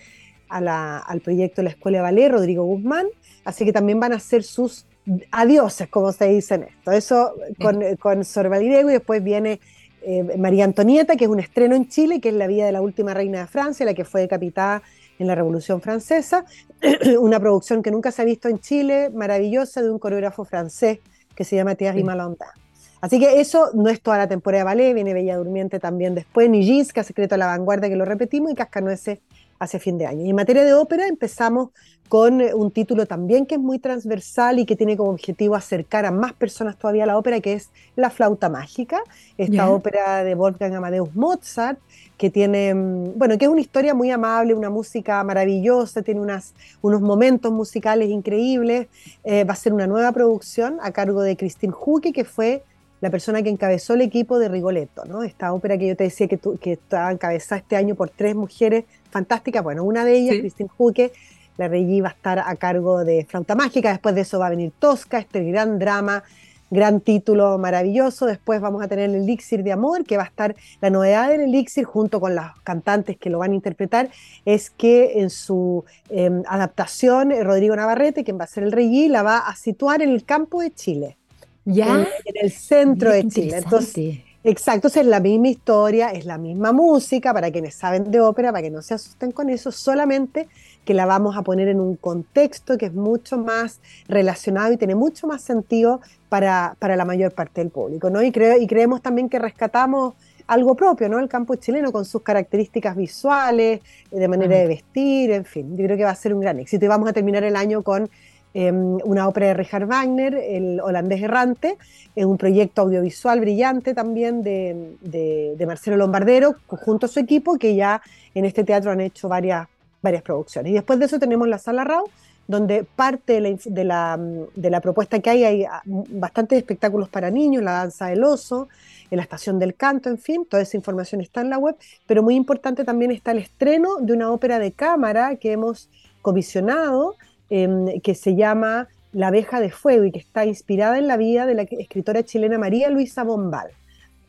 al 0.48 1.20
proyecto 1.22 1.56
de 1.56 1.64
la 1.64 1.70
Escuela 1.70 1.98
de 1.98 2.02
Ballet, 2.02 2.30
Rodrigo 2.30 2.64
Guzmán. 2.64 3.06
Así 3.44 3.66
que 3.66 3.72
también 3.72 4.00
van 4.00 4.14
a 4.14 4.18
ser 4.18 4.42
sus 4.42 4.86
adioses, 5.30 5.88
como 5.88 6.10
se 6.12 6.28
dice 6.28 6.54
en 6.54 6.62
esto. 6.64 6.90
Eso 6.90 7.34
con, 7.60 7.82
con 7.96 8.24
Sor 8.24 8.50
y 8.62 8.68
después 8.68 9.22
viene 9.22 9.60
eh, 10.02 10.24
María 10.38 10.64
Antonieta, 10.64 11.16
que 11.16 11.24
es 11.24 11.30
un 11.30 11.40
estreno 11.40 11.76
en 11.76 11.88
Chile, 11.88 12.18
que 12.20 12.30
es 12.30 12.34
la 12.34 12.46
vida 12.46 12.64
de 12.64 12.72
la 12.72 12.80
última 12.80 13.12
reina 13.12 13.40
de 13.40 13.46
Francia, 13.46 13.84
la 13.84 13.92
que 13.92 14.06
fue 14.06 14.22
decapitada 14.22 14.82
en 15.18 15.26
la 15.26 15.34
Revolución 15.34 15.82
Francesa. 15.82 16.46
una 17.20 17.38
producción 17.38 17.82
que 17.82 17.90
nunca 17.90 18.10
se 18.10 18.22
ha 18.22 18.24
visto 18.24 18.48
en 18.48 18.58
Chile, 18.58 19.10
maravillosa, 19.10 19.82
de 19.82 19.90
un 19.90 19.98
coreógrafo 19.98 20.46
francés 20.46 21.00
que 21.34 21.44
se 21.44 21.56
llama 21.56 21.74
Thierry 21.74 22.02
Malonda. 22.02 22.54
Así 23.00 23.18
que 23.18 23.40
eso 23.40 23.70
no 23.74 23.88
es 23.88 24.00
toda 24.00 24.18
la 24.18 24.28
temporada 24.28 24.60
de 24.60 24.64
ballet, 24.64 24.94
viene 24.94 25.14
Bella 25.14 25.36
Durmiente 25.36 25.78
también 25.78 26.14
después, 26.14 26.50
Nijinska, 26.50 27.02
Secreto 27.02 27.34
a 27.34 27.38
la 27.38 27.46
Vanguardia, 27.46 27.88
que 27.88 27.96
lo 27.96 28.04
repetimos, 28.04 28.52
y 28.52 28.54
Cascanueces 28.54 29.20
hace 29.58 29.78
fin 29.78 29.98
de 29.98 30.06
año. 30.06 30.24
Y 30.24 30.30
en 30.30 30.36
materia 30.36 30.64
de 30.64 30.72
ópera 30.74 31.06
empezamos 31.06 31.68
con 32.08 32.40
eh, 32.40 32.54
un 32.54 32.72
título 32.72 33.06
también 33.06 33.46
que 33.46 33.54
es 33.54 33.60
muy 33.60 33.78
transversal 33.78 34.58
y 34.58 34.66
que 34.66 34.74
tiene 34.74 34.96
como 34.96 35.10
objetivo 35.10 35.54
acercar 35.54 36.06
a 36.06 36.10
más 36.10 36.32
personas 36.32 36.76
todavía 36.76 37.04
a 37.04 37.06
la 37.06 37.16
ópera, 37.16 37.40
que 37.40 37.52
es 37.52 37.70
La 37.94 38.10
Flauta 38.10 38.48
Mágica, 38.48 39.00
esta 39.38 39.70
ópera 39.70 40.24
de 40.24 40.34
Wolfgang 40.34 40.74
Amadeus 40.74 41.14
Mozart, 41.14 41.78
que 42.18 42.28
tiene, 42.28 42.74
mm, 42.74 43.18
bueno, 43.18 43.38
que 43.38 43.44
es 43.44 43.50
una 43.50 43.60
historia 43.60 43.94
muy 43.94 44.10
amable, 44.10 44.54
una 44.54 44.70
música 44.70 45.22
maravillosa, 45.24 46.02
tiene 46.02 46.20
unas, 46.20 46.54
unos 46.82 47.00
momentos 47.00 47.52
musicales 47.52 48.10
increíbles. 48.10 48.88
Eh, 49.24 49.44
va 49.44 49.52
a 49.52 49.56
ser 49.56 49.72
una 49.72 49.86
nueva 49.86 50.10
producción 50.12 50.78
a 50.82 50.90
cargo 50.90 51.22
de 51.22 51.36
Christine 51.36 51.72
Huke, 51.72 52.12
que 52.12 52.24
fue 52.24 52.62
la 53.00 53.10
persona 53.10 53.42
que 53.42 53.48
encabezó 53.48 53.94
el 53.94 54.02
equipo 54.02 54.38
de 54.38 54.48
Rigoletto, 54.48 55.04
¿no? 55.04 55.22
Esta 55.22 55.52
ópera 55.52 55.78
que 55.78 55.88
yo 55.88 55.96
te 55.96 56.04
decía 56.04 56.28
que, 56.28 56.38
que 56.60 56.72
estaba 56.72 57.10
encabezada 57.10 57.60
este 57.60 57.76
año 57.76 57.94
por 57.94 58.10
tres 58.10 58.34
mujeres 58.34 58.84
fantásticas. 59.10 59.62
Bueno, 59.62 59.84
una 59.84 60.04
de 60.04 60.16
ellas, 60.16 60.36
Christine 60.38 60.70
Huque, 60.76 61.12
la 61.56 61.68
Regí 61.68 62.00
va 62.00 62.08
a 62.08 62.12
estar 62.12 62.38
a 62.38 62.56
cargo 62.56 63.04
de 63.04 63.26
Flauta 63.26 63.54
Mágica, 63.54 63.90
después 63.90 64.14
de 64.14 64.22
eso 64.22 64.38
va 64.38 64.46
a 64.46 64.50
venir 64.50 64.72
Tosca, 64.78 65.18
este 65.18 65.44
gran 65.44 65.78
drama, 65.78 66.24
gran 66.70 67.00
título 67.00 67.58
maravilloso. 67.58 68.26
Después 68.26 68.60
vamos 68.60 68.82
a 68.82 68.88
tener 68.88 69.10
el 69.10 69.16
Elixir 69.16 69.62
de 69.62 69.72
Amor, 69.72 70.04
que 70.04 70.16
va 70.16 70.22
a 70.22 70.26
estar, 70.26 70.54
la 70.80 70.90
novedad 70.90 71.28
del 71.28 71.42
Elixir, 71.42 71.84
junto 71.84 72.20
con 72.20 72.34
las 72.34 72.58
cantantes 72.60 73.18
que 73.18 73.28
lo 73.28 73.38
van 73.38 73.52
a 73.52 73.54
interpretar, 73.54 74.10
es 74.44 74.70
que 74.70 75.20
en 75.20 75.30
su 75.30 75.84
em, 76.08 76.42
adaptación, 76.46 77.32
eh, 77.32 77.42
Rodrigo 77.44 77.76
Navarrete, 77.76 78.24
quien 78.24 78.38
va 78.38 78.44
a 78.44 78.46
ser 78.48 78.62
el 78.62 78.72
Regí, 78.72 79.08
la 79.08 79.22
va 79.22 79.38
a 79.38 79.54
situar 79.56 80.02
en 80.02 80.10
el 80.10 80.24
campo 80.24 80.62
de 80.62 80.70
Chile. 80.70 81.16
¿Ya? 81.64 82.08
En, 82.24 82.34
el 82.34 82.50
centro 82.50 83.12
de 83.12 83.28
Chile. 83.28 83.58
Entonces, 83.58 84.20
exacto, 84.44 84.88
es 84.88 85.04
la 85.04 85.20
misma 85.20 85.48
historia, 85.48 86.10
es 86.10 86.24
la 86.24 86.38
misma 86.38 86.72
música, 86.72 87.32
para 87.34 87.50
quienes 87.50 87.74
saben 87.74 88.10
de 88.10 88.20
ópera, 88.20 88.50
para 88.50 88.62
que 88.62 88.70
no 88.70 88.82
se 88.82 88.94
asusten 88.94 89.32
con 89.32 89.50
eso, 89.50 89.70
solamente 89.70 90.48
que 90.84 90.94
la 90.94 91.06
vamos 91.06 91.36
a 91.36 91.42
poner 91.42 91.68
en 91.68 91.80
un 91.80 91.96
contexto 91.96 92.78
que 92.78 92.86
es 92.86 92.94
mucho 92.94 93.38
más 93.38 93.80
relacionado 94.08 94.72
y 94.72 94.76
tiene 94.76 94.94
mucho 94.94 95.26
más 95.26 95.42
sentido 95.42 96.00
para, 96.28 96.76
para 96.78 96.96
la 96.96 97.04
mayor 97.04 97.32
parte 97.32 97.60
del 97.60 97.70
público, 97.70 98.08
¿no? 98.08 98.22
Y, 98.22 98.32
creo, 98.32 98.58
y 98.58 98.66
creemos 98.66 99.02
también 99.02 99.28
que 99.28 99.38
rescatamos 99.38 100.14
algo 100.50 100.74
propio, 100.74 101.08
¿no? 101.08 101.20
El 101.20 101.28
campo 101.28 101.54
chileno 101.54 101.92
con 101.92 102.04
sus 102.04 102.22
características 102.22 102.96
visuales, 102.96 103.82
de 104.10 104.28
manera 104.28 104.56
de 104.56 104.66
vestir, 104.66 105.30
en 105.30 105.44
fin, 105.44 105.76
yo 105.76 105.84
creo 105.84 105.96
que 105.96 106.02
va 106.02 106.10
a 106.10 106.14
ser 106.16 106.34
un 106.34 106.40
gran 106.40 106.58
éxito. 106.58 106.84
Y 106.84 106.88
vamos 106.88 107.08
a 107.08 107.12
terminar 107.12 107.44
el 107.44 107.54
año 107.54 107.82
con 107.82 108.10
Em, 108.52 108.98
una 109.04 109.28
ópera 109.28 109.48
de 109.48 109.54
Richard 109.54 109.86
Wagner, 109.86 110.34
El 110.34 110.80
holandés 110.80 111.22
errante, 111.22 111.78
es 112.16 112.24
un 112.24 112.36
proyecto 112.36 112.82
audiovisual 112.82 113.38
brillante 113.38 113.94
también 113.94 114.42
de, 114.42 115.64
Marcelo 115.66 115.96
Lombardero, 115.96 116.56
junto 116.66 117.06
a 117.06 117.08
su 117.08 117.20
equipo, 117.20 117.58
que 117.58 117.76
ya 117.76 118.02
en 118.34 118.44
este 118.44 118.64
teatro 118.64 118.90
han 118.90 119.00
hecho 119.00 119.28
varias, 119.28 119.68
varias 120.02 120.22
producciones. 120.22 120.72
Y 120.72 120.74
después 120.74 120.98
de 120.98 121.04
eso 121.04 121.20
tenemos 121.20 121.46
la 121.46 121.58
Sala 121.58 121.84
Rau, 121.84 122.04
donde 122.48 122.82
parte 122.82 123.34
de 123.40 123.84
la, 123.84 124.18
de 124.56 124.70
la, 124.70 124.80
propuesta 124.80 125.20
que 125.20 125.30
hay, 125.30 125.44
hay 125.44 125.64
ah, 125.64 125.82
bastantes 125.84 126.58
espectáculos 126.58 127.08
para 127.08 127.30
niños, 127.30 127.62
la 127.62 127.72
danza 127.72 128.08
del 128.08 128.24
oso, 128.24 128.68
en 129.12 129.18
la 129.18 129.22
estación 129.22 129.60
del 129.60 129.76
canto, 129.76 130.08
en 130.08 130.18
fin, 130.18 130.44
toda 130.44 130.62
esa 130.62 130.76
información 130.76 131.20
está 131.20 131.40
en 131.40 131.50
la 131.50 131.58
web, 131.58 131.76
pero 132.06 132.24
muy 132.24 132.34
importante 132.34 132.84
también 132.84 133.12
está 133.12 133.30
el 133.30 133.38
estreno 133.38 133.98
de 134.00 134.12
una 134.12 134.32
ópera 134.32 134.58
de 134.58 134.72
cámara 134.72 135.36
que 135.36 135.52
hemos 135.52 135.88
comisionado, 136.22 137.14
Em, 137.50 138.00
que 138.00 138.14
se 138.14 138.36
llama 138.36 138.86
La 139.12 139.26
abeja 139.26 139.58
de 139.60 139.72
fuego 139.72 140.04
y 140.04 140.12
que 140.12 140.20
está 140.20 140.46
inspirada 140.46 140.98
en 140.98 141.08
la 141.08 141.16
vida 141.16 141.46
de 141.46 141.54
la 141.54 141.62
escritora 141.62 142.22
chilena 142.22 142.58
María 142.58 142.88
Luisa 142.90 143.24
Bombal. 143.24 143.70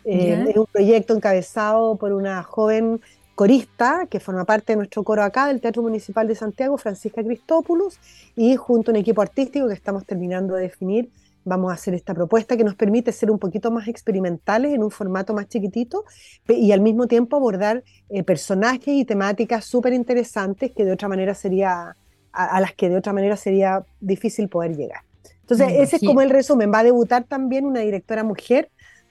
Eh, 0.06 0.46
es 0.50 0.58
un 0.58 0.66
proyecto 0.66 1.16
encabezado 1.16 1.98
por 1.98 2.14
una 2.14 2.42
joven 2.42 3.00
corista 3.36 4.08
que 4.10 4.20
forma 4.20 4.44
parte 4.46 4.74
de 4.74 4.78
nuestro 4.78 5.04
coro 5.04 5.22
acá 5.22 5.46
del 5.48 5.62
Teatro 5.62 5.84
Municipal 5.84 6.28
de 6.28 6.34
Santiago, 6.34 6.80
Francisca 6.80 7.24
Cristópulos, 7.24 8.00
y 8.36 8.56
junto 8.56 8.90
a 8.90 8.94
un 8.94 8.98
equipo 8.98 9.22
artístico 9.22 9.68
que 9.68 9.76
estamos 9.76 10.04
terminando 10.04 10.56
de 10.56 10.64
definir, 10.64 11.10
vamos 11.44 11.72
a 11.72 11.76
hacer 11.76 11.94
esta 11.94 12.16
propuesta 12.16 12.58
que 12.58 12.64
nos 12.64 12.74
permite 12.74 13.12
ser 13.12 13.30
un 13.30 13.38
poquito 13.38 13.70
más 13.70 13.88
experimentales 13.88 14.74
en 14.74 14.84
un 14.84 14.90
formato 14.90 15.36
más 15.36 15.48
chiquitito 15.48 16.06
y 16.48 16.72
al 16.72 16.82
mismo 16.82 17.08
tiempo 17.08 17.36
abordar 17.36 17.84
eh, 18.10 18.24
personajes 18.24 18.96
y 18.96 19.06
temáticas 19.06 19.66
súper 19.66 19.94
interesantes 19.94 20.72
que 20.72 20.86
de 20.86 20.92
otra 20.92 21.08
manera 21.08 21.34
sería, 21.34 21.96
a, 22.34 22.60
las 22.62 22.74
que 22.74 22.90
de 22.90 22.98
otra 22.98 23.14
manera 23.14 23.36
sería 23.38 23.84
difícil 24.00 24.50
poder 24.50 24.76
llegar. 24.76 25.02
Entonces, 25.42 25.68
ese 25.80 25.98
es 25.98 26.02
como 26.04 26.22
el 26.22 26.30
resumen. 26.30 26.72
Va 26.74 26.80
a 26.80 26.84
debutar 26.84 27.26
también 27.26 27.66
una 27.66 27.82
directora 27.82 28.24
mujer 28.24 28.70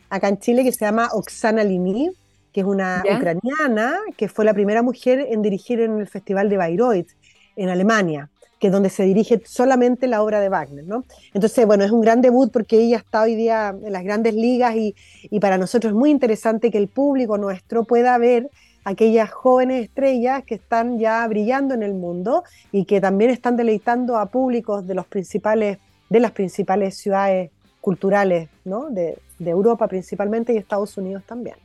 acá 0.09 0.29
en 0.29 0.39
Chile 0.39 0.65
que 0.65 0.73
se 0.73 0.85
llama 0.85 1.09
Oksana 1.13 1.65
Liniv, 1.65 2.13
que 2.53 2.61
es 2.61 2.67
una 2.67 3.03
ucraniana, 3.05 3.99
que 4.17 4.29
fue 4.29 4.45
la 4.45 4.55
primera 4.55 4.83
mujer 4.83 5.27
en 5.31 5.43
dirigir 5.43 5.81
en 5.81 5.99
el 5.99 6.07
Festival 6.07 6.49
de 6.49 6.57
Bayreuth, 6.57 7.09
en 7.57 7.69
Alemania 7.69 8.31
que 8.61 8.67
es 8.67 8.73
donde 8.73 8.91
se 8.91 9.05
dirige 9.05 9.41
solamente 9.47 10.07
la 10.07 10.23
obra 10.23 10.39
de 10.39 10.51
Wagner, 10.51 10.85
¿no? 10.85 11.05
Entonces, 11.33 11.65
bueno, 11.65 11.83
es 11.83 11.91
un 11.91 12.03
gran 12.03 12.21
debut 12.21 12.53
porque 12.53 12.77
ella 12.77 12.99
está 12.99 13.23
hoy 13.23 13.35
día 13.35 13.75
en 13.83 13.91
las 13.91 14.05
grandes 14.05 14.35
ligas 14.35 14.77
y, 14.77 14.95
para 15.41 15.57
nosotros 15.57 15.93
es 15.93 15.97
muy 15.97 16.11
interesante 16.11 16.71
que 16.71 16.77
el 16.77 16.89
público 16.89 17.39
nuestro 17.39 17.85
pueda 17.85 18.17
ver 18.19 18.51
aquellas 18.85 19.31
jóvenes 19.31 19.85
estrellas 19.85 20.45
que 20.45 20.57
están 20.57 20.99
ya 20.99 21.27
brillando 21.29 21.75
en 21.75 21.83
el 21.83 21.95
mundo 21.95 22.45
y 22.73 22.85
que 22.85 23.01
también 23.01 23.31
están 23.31 23.57
deleitando 23.57 24.17
a 24.17 24.27
públicos 24.27 24.87
de 24.87 24.95
los 24.95 25.07
principales 25.07 25.79
de 26.09 26.21
las 26.21 26.33
principales 26.33 26.97
ciudades 26.97 27.51
culturales 27.81 28.49
¿no? 28.65 28.91
de 28.91 29.17
Europa 29.39 29.87
principalmente 29.87 30.53
y 30.53 30.57
Estados 30.57 30.97
Unidos 30.97 31.23
también. 31.25 31.57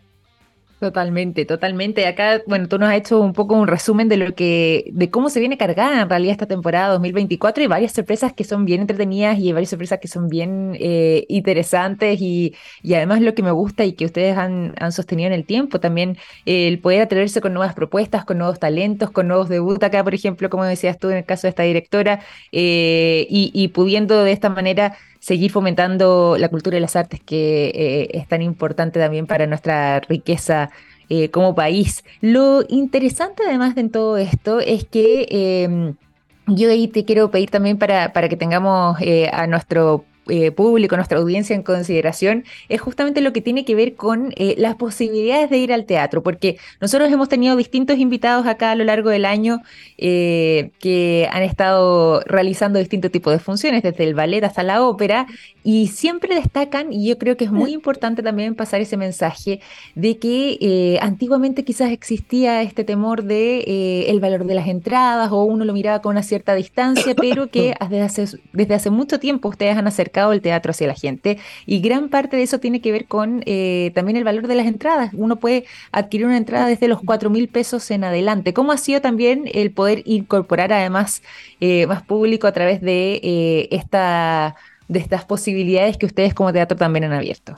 Totalmente, 0.86 1.46
totalmente. 1.46 2.06
Acá, 2.06 2.44
bueno, 2.46 2.68
tú 2.68 2.78
nos 2.78 2.90
has 2.90 2.98
hecho 2.98 3.20
un 3.20 3.34
poco 3.34 3.56
un 3.56 3.68
resumen 3.68 4.08
de 4.08 4.18
lo 4.18 4.36
que, 4.36 4.92
de 4.94 5.10
cómo 5.10 5.32
se 5.32 5.40
viene 5.40 5.58
cargada 5.58 6.00
en 6.00 6.08
realidad 6.08 6.34
esta 6.34 6.46
temporada 6.46 6.90
2024 6.90 7.64
y 7.64 7.66
varias 7.66 7.94
sorpresas 7.94 8.34
que 8.34 8.44
son 8.44 8.66
bien 8.66 8.82
entretenidas 8.82 9.40
y 9.40 9.52
varias 9.52 9.72
sorpresas 9.72 9.98
que 10.00 10.08
son 10.08 10.30
bien 10.30 10.78
eh, 10.80 11.26
interesantes 11.28 12.22
y, 12.22 12.54
y, 12.84 12.94
además 12.94 13.22
lo 13.22 13.34
que 13.34 13.42
me 13.42 13.50
gusta 13.50 13.84
y 13.84 13.94
que 13.94 14.06
ustedes 14.06 14.38
han, 14.38 14.76
han 14.78 14.92
sostenido 14.92 15.26
en 15.26 15.34
el 15.34 15.44
tiempo 15.44 15.80
también 15.80 16.18
el 16.46 16.78
poder 16.78 17.02
atreverse 17.02 17.42
con 17.42 17.56
nuevas 17.56 17.74
propuestas, 17.74 18.24
con 18.24 18.38
nuevos 18.38 18.60
talentos, 18.60 19.10
con 19.10 19.28
nuevos 19.28 19.50
debuts 19.50 19.84
acá, 19.84 20.04
por 20.04 20.14
ejemplo, 20.14 20.52
como 20.52 20.66
decías 20.66 21.00
tú 21.00 21.10
en 21.10 21.18
el 21.18 21.26
caso 21.26 21.48
de 21.48 21.50
esta 21.50 21.64
directora 21.64 22.20
eh, 22.52 23.26
y, 23.28 23.50
y 23.56 23.70
pudiendo 23.70 24.24
de 24.24 24.32
esta 24.34 24.50
manera 24.50 24.96
seguir 25.26 25.50
fomentando 25.52 26.38
la 26.38 26.50
cultura 26.50 26.78
y 26.78 26.80
las 26.80 26.96
artes, 26.96 27.20
que 27.20 27.72
eh, 27.74 28.10
es 28.14 28.28
tan 28.28 28.44
importante 28.44 29.00
también 29.00 29.26
para 29.26 29.48
nuestra 29.48 30.00
riqueza 30.02 30.70
eh, 31.10 31.32
como 31.32 31.56
país. 31.56 32.04
Lo 32.22 32.64
interesante 32.70 33.42
además 33.44 33.74
de 33.74 33.90
todo 33.90 34.18
esto 34.18 34.60
es 34.60 34.86
que 34.86 35.26
em, 35.32 35.96
yo 36.46 36.70
ahí 36.70 36.88
te 36.88 37.06
quiero 37.06 37.32
pedir 37.32 37.50
también 37.50 37.80
para, 37.80 38.14
para 38.14 38.30
que 38.30 38.38
tengamos 38.38 39.02
eh, 39.02 39.28
a 39.34 39.48
nuestro 39.48 40.06
eh, 40.28 40.50
público, 40.50 40.96
nuestra 40.96 41.20
audiencia 41.20 41.56
en 41.56 41.62
consideración, 41.62 42.46
es 42.68 42.82
justamente 42.82 43.22
lo 43.22 43.32
que 43.32 43.42
tiene 43.42 43.64
que 43.64 43.76
ver 43.76 43.94
con 43.94 44.34
eh, 44.38 44.56
las 44.58 44.74
posibilidades 44.74 45.52
de 45.52 45.60
ir 45.60 45.72
al 45.72 45.86
teatro, 45.86 46.24
porque 46.24 46.58
nosotros 46.82 47.12
hemos 47.12 47.30
tenido 47.30 47.56
distintos 47.56 48.00
invitados 48.00 48.48
acá 48.48 48.72
a 48.72 48.76
lo 48.76 48.84
largo 48.86 49.12
del 49.12 49.24
año 49.24 49.62
eh, 50.00 50.72
que 50.80 51.30
han 51.32 51.44
estado 51.44 52.22
realizando 52.22 52.80
distintos 52.80 53.12
tipos 53.12 53.34
de 53.34 53.40
funciones, 53.40 53.84
desde 53.84 54.04
el 54.04 54.16
ballet 54.16 54.44
hasta 54.44 54.64
la 54.64 54.84
ópera, 54.84 55.28
y 55.64 55.88
siempre 55.88 56.34
destacan, 56.34 56.92
y 56.92 57.08
yo 57.08 57.20
creo 57.20 57.38
que 57.38 57.46
es 57.46 57.52
muy 57.52 57.72
importante 57.72 58.24
también 58.24 58.56
pasar 58.56 58.82
ese 58.82 58.98
mensaje, 58.98 59.60
de 59.94 60.18
que 60.18 60.98
antiguamente 61.02 61.64
quizás 61.64 61.92
existía 61.92 62.64
este 62.64 62.84
temor 62.84 63.24
de 63.24 64.06
el 64.08 64.20
valor 64.20 64.46
de 64.46 64.56
las 64.56 64.68
entradas, 64.68 65.32
o 65.32 65.44
uno 65.44 65.66
lo 65.66 65.74
miraba 65.74 66.02
con 66.02 66.12
una 66.12 66.24
cierta 66.24 66.56
distancia, 66.56 67.14
pero 67.16 67.48
que 67.48 67.76
desde 67.90 68.02
hace, 68.02 68.40
desde 68.54 68.74
hace 68.74 68.90
mucho 68.90 69.20
tiempo 69.20 69.50
ustedes 69.50 69.78
han 69.78 69.88
acercado 69.88 70.15
el 70.16 70.42
teatro 70.42 70.72
hacia 70.72 70.88
la 70.88 70.94
gente 70.94 71.38
y 71.66 71.80
gran 71.80 72.10
parte 72.10 72.38
de 72.38 72.44
eso 72.44 72.60
tiene 72.60 72.82
que 72.82 72.92
ver 72.92 73.06
con 73.06 73.44
eh, 73.46 73.92
también 73.96 74.18
el 74.18 74.24
valor 74.24 74.48
de 74.48 74.56
las 74.56 74.68
entradas. 74.68 75.12
Uno 75.14 75.38
puede 75.38 75.66
adquirir 75.92 76.26
una 76.26 76.38
entrada 76.38 76.68
desde 76.68 76.88
los 76.88 77.02
4 77.04 77.30
mil 77.30 77.48
pesos 77.48 77.90
en 77.92 78.04
adelante. 78.04 78.54
¿Cómo 78.54 78.72
ha 78.72 78.78
sido 78.78 79.02
también 79.02 79.50
el 79.54 79.72
poder 79.72 80.02
incorporar 80.06 80.74
además 80.74 81.22
eh, 81.60 81.86
más 81.88 82.04
público 82.04 82.48
a 82.48 82.52
través 82.52 82.82
de, 82.82 83.20
eh, 83.24 83.68
esta, 83.72 84.56
de 84.88 85.00
estas 85.00 85.26
posibilidades 85.26 85.98
que 85.98 86.06
ustedes 86.06 86.34
como 86.34 86.54
teatro 86.54 86.78
también 86.78 87.06
han 87.06 87.14
abierto? 87.14 87.58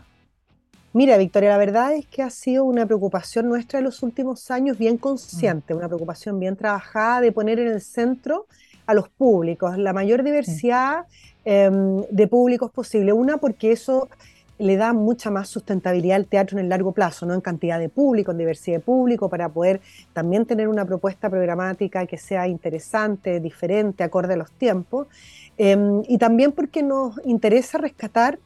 Mira, 0.94 1.18
Victoria, 1.18 1.50
la 1.50 1.58
verdad 1.58 1.94
es 1.94 2.08
que 2.08 2.24
ha 2.24 2.30
sido 2.32 2.64
una 2.64 2.86
preocupación 2.86 3.48
nuestra 3.48 3.78
en 3.80 3.86
los 3.86 4.02
últimos 4.02 4.50
años 4.50 4.80
bien 4.80 4.98
consciente, 4.98 5.76
una 5.76 5.88
preocupación 5.88 6.40
bien 6.40 6.56
trabajada 6.56 7.22
de 7.22 7.32
poner 7.32 7.60
en 7.60 7.68
el 7.68 7.82
centro 7.82 8.48
a 8.88 8.94
los 8.94 9.08
públicos, 9.10 9.78
la 9.78 9.94
mayor 9.94 10.24
diversidad 10.24 11.06
Em, 11.50 12.02
de 12.12 12.28
públicos 12.28 12.70
posible. 12.72 13.14
Una, 13.14 13.38
porque 13.38 13.72
eso 13.72 14.10
le 14.58 14.76
da 14.76 14.92
mucha 14.92 15.32
más 15.32 15.48
sustentabilidad 15.48 16.18
al 16.18 16.26
teatro 16.26 16.58
en 16.58 16.66
el 16.66 16.70
largo 16.70 16.92
plazo, 16.92 17.26
¿no? 17.26 17.34
en 17.34 17.40
cantidad 17.40 17.80
de 17.80 17.88
público, 17.88 18.32
en 18.32 18.38
diversidad 18.38 18.80
de 18.80 18.84
público, 18.84 19.30
para 19.30 19.48
poder 19.48 19.80
también 20.12 20.46
tener 20.46 20.68
una 20.68 20.84
propuesta 20.84 21.30
programática 21.30 22.06
que 22.06 22.18
sea 22.18 22.50
interesante, 22.50 23.40
diferente, 23.40 24.04
acorde 24.04 24.34
a 24.34 24.36
los 24.36 24.52
tiempos. 24.52 25.08
Em, 25.58 26.04
y 26.10 26.18
también 26.18 26.52
porque 26.52 26.84
nos 26.84 27.18
interesa 27.24 27.78
rescatar 27.78 28.40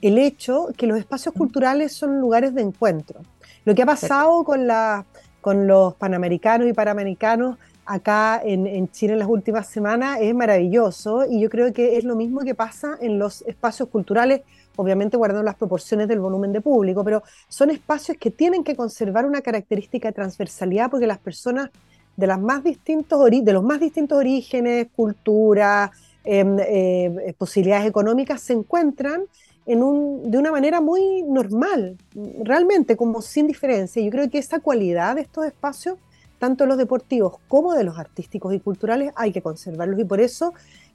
el 0.00 0.16
hecho 0.16 0.68
que 0.74 0.86
los 0.86 0.98
espacios 0.98 1.34
culturales 1.34 1.92
son 1.92 2.18
lugares 2.18 2.54
de 2.54 2.62
encuentro. 2.62 3.20
Lo 3.66 3.74
que 3.74 3.82
ha 3.82 3.86
pasado 3.86 4.42
con, 4.44 4.66
la, 4.66 5.04
con 5.42 5.66
los 5.66 5.92
panamericanos 5.96 6.66
y 6.66 6.72
panamericanos 6.72 7.58
acá 7.88 8.40
en, 8.44 8.88
Chile 8.90 9.14
en 9.14 9.18
las 9.18 9.28
últimas 9.28 9.66
semanas 9.66 10.18
es 10.20 10.34
maravilloso 10.34 11.24
y 11.28 11.40
yo 11.40 11.48
creo 11.48 11.72
que 11.72 11.96
es 11.96 12.04
lo 12.04 12.16
mismo 12.16 12.40
que 12.40 12.54
pasa 12.54 12.98
en 13.00 13.18
los 13.18 13.40
espacios 13.42 13.88
culturales, 13.88 14.42
obviamente 14.76 15.16
guardando 15.16 15.42
las 15.42 15.54
proporciones 15.54 16.06
del 16.06 16.20
volumen 16.20 16.52
de 16.52 16.60
público, 16.60 17.02
pero 17.02 17.22
son 17.48 17.70
espacios 17.70 18.18
que 18.18 18.30
tienen 18.30 18.62
que 18.62 18.76
conservar 18.76 19.24
una 19.24 19.40
característica 19.40 20.08
de 20.08 20.12
transversalidad 20.12 20.90
porque 20.90 21.06
las 21.06 21.18
personas 21.18 21.70
de, 22.14 22.26
las 22.26 22.38
más 22.38 22.62
distintos 22.62 23.24
de 23.30 23.52
los 23.54 23.64
más 23.64 23.80
distintos 23.80 24.18
orígenes, 24.18 24.88
cultura, 24.94 25.90
em, 26.24 26.58
eh, 26.60 27.34
posibilidades 27.38 27.88
económicas 27.88 28.42
se 28.42 28.52
encuentran 28.52 29.22
en 29.64 29.82
un, 29.82 30.30
de 30.30 30.36
una 30.36 30.52
manera 30.52 30.82
muy 30.82 31.22
normal, 31.22 31.96
realmente 32.42 32.96
como 32.96 33.22
sin 33.22 33.46
diferencia. 33.46 34.02
Yo 34.02 34.10
creo 34.10 34.28
que 34.28 34.38
esa 34.38 34.60
cualidad 34.60 35.16
de 35.16 35.22
estos 35.22 35.46
espacios 35.46 35.96
tanto 36.38 36.66
los 36.66 36.78
deportivos 36.78 37.36
como 37.48 37.74
de 37.74 37.84
los 37.84 37.98
artísticos 37.98 38.54
y 38.54 38.60
culturales, 38.60 39.12
hay 39.16 39.32
que 39.32 39.42
conservarlos 39.42 39.98
y 39.98 40.04
por 40.04 40.20
eso 40.20 40.54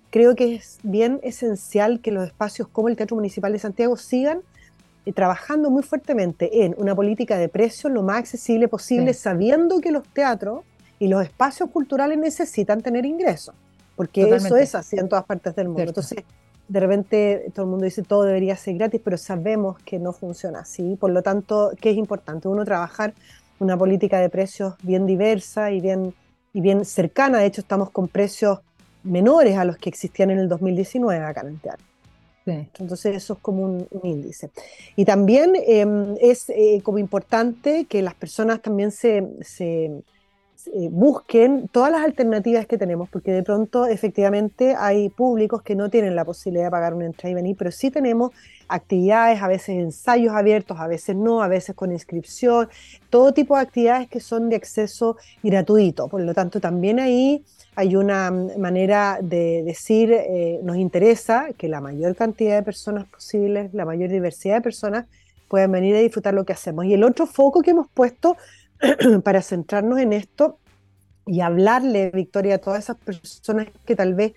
creo 0.09 0.35
que 0.35 0.55
es 0.55 0.79
bien 0.83 1.19
esencial 1.23 1.99
que 1.99 2.11
los 2.11 2.25
espacios 2.27 2.67
como 2.67 2.87
el 2.87 2.95
Teatro 2.95 3.15
Municipal 3.15 3.51
de 3.51 3.59
Santiago 3.59 3.97
sigan 3.97 4.41
eh, 5.05 5.11
trabajando 5.11 5.69
muy 5.69 5.83
fuertemente 5.83 6.65
en 6.65 6.75
una 6.77 6.95
política 6.95 7.37
de 7.37 7.49
precios 7.49 7.91
lo 7.91 8.03
más 8.03 8.19
accesible 8.19 8.67
posible, 8.67 9.13
sabiendo 9.13 9.81
que 9.81 9.91
los 9.91 10.07
teatros 10.07 10.61
y 10.99 11.07
los 11.07 11.23
espacios 11.23 11.69
culturales 11.69 12.17
necesitan 12.17 12.81
tener 12.81 13.05
ingresos, 13.05 13.55
porque 13.95 14.21
eso 14.35 14.55
es 14.55 14.75
así 14.75 14.97
en 14.97 15.09
todas 15.09 15.25
partes 15.25 15.55
del 15.55 15.67
mundo. 15.67 15.81
Entonces, 15.81 16.23
de 16.67 16.79
repente 16.79 17.51
todo 17.53 17.65
el 17.65 17.71
mundo 17.71 17.85
dice 17.85 18.03
todo 18.03 18.23
debería 18.23 18.55
ser 18.55 18.75
gratis, 18.75 19.01
pero 19.03 19.17
sabemos 19.17 19.77
que 19.83 19.99
no 19.99 20.13
funciona 20.13 20.59
así. 20.59 20.95
Por 20.95 21.11
lo 21.11 21.21
tanto, 21.21 21.71
¿qué 21.81 21.91
es 21.91 21.97
importante? 21.97 22.47
Uno 22.47 22.63
trabajar 22.63 23.13
una 23.59 23.77
política 23.77 24.19
de 24.19 24.29
precios 24.29 24.75
bien 24.81 25.05
diversa 25.05 25.71
y 25.71 25.81
bien, 25.81 26.13
y 26.53 26.61
bien 26.61 26.85
cercana. 26.85 27.39
De 27.39 27.45
hecho, 27.45 27.61
estamos 27.61 27.89
con 27.89 28.07
precios 28.07 28.59
menores 29.03 29.57
a 29.57 29.65
los 29.65 29.77
que 29.77 29.89
existían 29.89 30.31
en 30.31 30.39
el 30.39 30.49
2019 30.49 31.23
acá 31.23 31.41
en 31.41 31.57
teatro. 31.59 31.85
Entonces 32.45 33.15
eso 33.15 33.33
es 33.33 33.39
como 33.39 33.63
un, 33.63 33.87
índice. 34.03 34.49
Y 34.95 35.05
también 35.05 35.53
em, 35.65 36.15
es 36.19 36.49
eh, 36.49 36.81
como 36.83 36.97
importante 36.99 37.85
que 37.85 38.01
las 38.01 38.15
personas 38.15 38.61
también 38.61 38.91
se, 38.91 39.25
se 39.41 40.03
busquen 40.91 41.67
todas 41.67 41.91
las 41.91 42.03
alternativas 42.03 42.65
que 42.65 42.77
tenemos, 42.77 43.09
porque 43.09 43.31
de 43.31 43.43
pronto 43.43 43.85
efectivamente 43.85 44.75
hay 44.77 45.09
públicos 45.09 45.61
que 45.61 45.75
no 45.75 45.89
tienen 45.89 46.15
la 46.15 46.25
posibilidad 46.25 46.65
de 46.65 46.71
pagar 46.71 46.93
una 46.93 47.05
entrada 47.05 47.31
y 47.31 47.35
venir, 47.35 47.55
pero 47.57 47.71
sí 47.71 47.91
tenemos 47.91 48.31
actividades, 48.67 49.41
a 49.41 49.47
veces 49.47 49.69
ensayos 49.69 50.33
abiertos, 50.33 50.79
a 50.79 50.87
veces 50.87 51.15
no, 51.15 51.43
a 51.43 51.47
veces 51.47 51.75
con 51.75 51.91
inscripción, 51.91 52.69
todo 53.09 53.33
tipo 53.33 53.55
de 53.55 53.61
actividades 53.61 54.07
que 54.07 54.19
son 54.19 54.49
de 54.49 54.55
acceso 54.55 55.17
gratuito. 55.41 56.07
Por 56.07 56.21
lo 56.21 56.33
tanto, 56.33 56.59
también 56.59 56.99
ahí 56.99 57.43
hay 57.75 57.95
una 57.95 58.31
manera 58.31 59.19
de 59.21 59.63
decir, 59.63 60.11
eh, 60.11 60.59
nos 60.63 60.77
interesa 60.77 61.47
que 61.57 61.67
la 61.67 61.81
mayor 61.81 62.15
cantidad 62.15 62.55
de 62.55 62.63
personas 62.63 63.07
posibles, 63.07 63.73
la 63.73 63.85
mayor 63.85 64.09
diversidad 64.09 64.55
de 64.55 64.61
personas 64.61 65.05
puedan 65.47 65.71
venir 65.71 65.95
a 65.95 65.99
disfrutar 65.99 66.33
lo 66.33 66.45
que 66.45 66.53
hacemos. 66.53 66.85
Y 66.85 66.93
el 66.93 67.03
otro 67.03 67.25
foco 67.27 67.61
que 67.61 67.71
hemos 67.71 67.87
puesto 67.87 68.37
para 69.23 69.41
centrarnos 69.41 69.99
en 69.99 70.13
esto 70.13 70.59
y 71.25 71.41
hablarle, 71.41 72.11
Victoria, 72.11 72.55
a 72.55 72.57
todas 72.57 72.83
esas 72.83 72.97
personas 72.97 73.67
que 73.85 73.95
tal 73.95 74.13
vez 74.13 74.33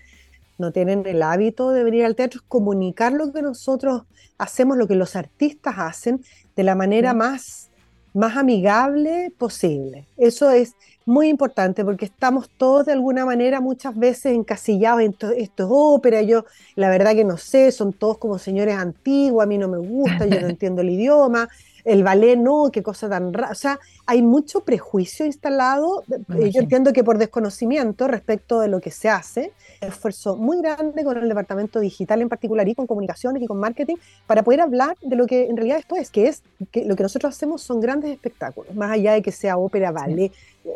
no 0.57 0.71
tienen 0.71 1.05
el 1.05 1.21
hábito 1.21 1.71
de 1.71 1.83
venir 1.83 2.05
al 2.05 2.15
teatro, 2.15 2.39
es 2.39 2.47
comunicar 2.47 3.11
lo 3.11 3.31
que 3.31 3.41
nosotros 3.41 4.03
hacemos, 4.37 4.77
lo 4.77 4.87
que 4.87 4.95
los 4.95 5.15
artistas 5.15 5.75
hacen, 5.77 6.23
de 6.55 6.63
la 6.63 6.75
manera 6.75 7.13
más 7.13 7.69
más 8.17 8.35
amigable 8.35 9.31
posible. 9.37 10.07
Eso 10.17 10.49
es 10.49 10.75
muy 11.05 11.29
importante 11.29 11.85
porque 11.85 12.05
estamos 12.05 12.49
todos 12.49 12.87
de 12.87 12.93
alguna 12.93 13.25
manera 13.25 13.61
muchas 13.61 13.95
veces 13.95 14.33
encasillados 14.33 15.01
en 15.01 15.11
esto, 15.11 15.29
esto 15.31 15.63
es 15.63 15.69
ópera, 15.71 16.23
yo 16.23 16.45
la 16.75 16.89
verdad 16.89 17.13
que 17.13 17.23
no 17.23 17.37
sé, 17.37 17.71
son 17.71 17.93
todos 17.93 18.17
como 18.17 18.39
señores 18.39 18.75
antiguos, 18.75 19.43
a 19.43 19.45
mí 19.45 19.59
no 19.59 19.67
me 19.67 19.77
gusta, 19.77 20.25
yo 20.25 20.41
no 20.41 20.47
entiendo 20.49 20.81
el 20.81 20.89
idioma, 20.89 21.47
el 21.87 22.03
ballet 22.03 22.35
no, 22.35 22.69
qué 22.71 22.83
cosa 22.83 23.07
tan 23.07 23.33
rara. 23.33 23.51
O 23.51 23.55
sea, 23.55 23.79
hay 24.05 24.21
mucho 24.21 24.59
prejuicio 24.59 25.25
instalado. 25.25 26.03
Eh, 26.35 26.51
yo 26.51 26.59
entiendo 26.59 26.91
que 26.91 27.01
por 27.01 27.17
desconocimiento 27.17 28.07
respecto 28.09 28.59
de 28.59 28.67
lo 28.67 28.81
que 28.81 28.91
se 28.91 29.07
hace, 29.07 29.53
esfuerzo 29.79 30.35
muy 30.35 30.57
grande 30.57 31.05
con 31.05 31.17
el 31.17 31.29
departamento 31.29 31.79
digital 31.79 32.21
en 32.21 32.27
particular 32.27 32.67
y 32.67 32.75
con 32.75 32.87
comunicaciones 32.87 33.41
y 33.41 33.47
con 33.47 33.57
marketing 33.57 33.95
para 34.25 34.43
poder 34.43 34.59
hablar 34.61 34.97
de 35.01 35.15
lo 35.15 35.25
que 35.27 35.45
en 35.45 35.55
realidad 35.55 35.79
esto 35.79 35.95
es, 35.95 36.11
que 36.11 36.27
es 36.27 36.43
que 36.71 36.83
lo 36.83 36.97
que 36.97 37.03
nosotros 37.03 37.33
hacemos 37.33 37.61
son 37.61 37.79
grandes 37.79 38.11
espectáculos, 38.11 38.75
más 38.75 38.91
allá 38.91 39.13
de 39.13 39.21
que 39.21 39.31
sea 39.31 39.57
ópera, 39.57 39.91
ballet, 39.91 40.33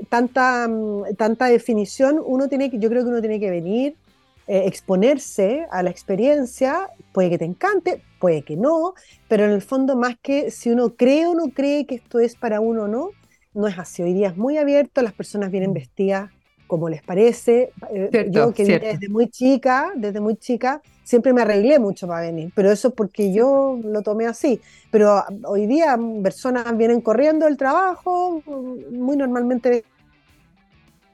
tanta, 0.07 0.65
mm, 0.69 1.15
tanta 1.17 1.47
definición, 1.47 2.21
uno 2.25 2.47
tiene 2.47 2.71
que, 2.71 2.79
yo 2.79 2.87
creo 2.87 3.03
que 3.03 3.09
uno 3.09 3.19
tiene 3.19 3.39
que 3.39 3.49
venir 3.49 3.95
eh, 4.47 4.63
exponerse 4.65 5.67
a 5.71 5.83
la 5.83 5.89
experiencia, 5.89 6.89
puede 7.13 7.29
que 7.29 7.37
te 7.37 7.45
encante, 7.45 8.01
puede 8.19 8.41
que 8.41 8.55
no, 8.55 8.95
pero 9.27 9.45
en 9.45 9.51
el 9.51 9.61
fondo 9.61 9.95
más 9.95 10.15
que 10.21 10.51
si 10.51 10.69
uno 10.69 10.95
cree 10.95 11.27
o 11.27 11.33
no 11.33 11.49
cree 11.53 11.85
que 11.85 11.95
esto 11.95 12.19
es 12.19 12.35
para 12.35 12.59
uno 12.59 12.83
o 12.83 12.87
no, 12.87 13.09
no 13.53 13.67
es 13.67 13.77
así. 13.77 14.01
Hoy 14.01 14.13
día 14.13 14.29
es 14.29 14.37
muy 14.37 14.57
abierto, 14.57 15.01
las 15.01 15.13
personas 15.13 15.51
vienen 15.51 15.71
mm. 15.71 15.73
vestidas 15.73 16.31
como 16.67 16.87
les 16.87 17.03
parece. 17.03 17.73
Eh, 17.93 18.29
yo 18.31 18.53
que 18.53 18.63
desde 18.63 19.09
muy 19.09 19.27
chica, 19.27 19.91
desde 19.93 20.21
muy 20.21 20.37
chica, 20.37 20.81
siempre 21.03 21.33
me 21.33 21.41
arreglé 21.41 21.79
mucho 21.79 22.07
para 22.07 22.21
venir, 22.21 22.51
pero 22.55 22.71
eso 22.71 22.87
es 22.87 22.93
porque 22.93 23.33
yo 23.33 23.77
lo 23.83 24.01
tomé 24.01 24.25
así. 24.25 24.61
Pero 24.89 25.11
ah, 25.11 25.27
hoy 25.43 25.67
día 25.67 25.99
personas 26.23 26.77
vienen 26.77 27.01
corriendo 27.01 27.45
del 27.45 27.57
trabajo, 27.57 28.41
muy 28.89 29.17
normalmente 29.17 29.83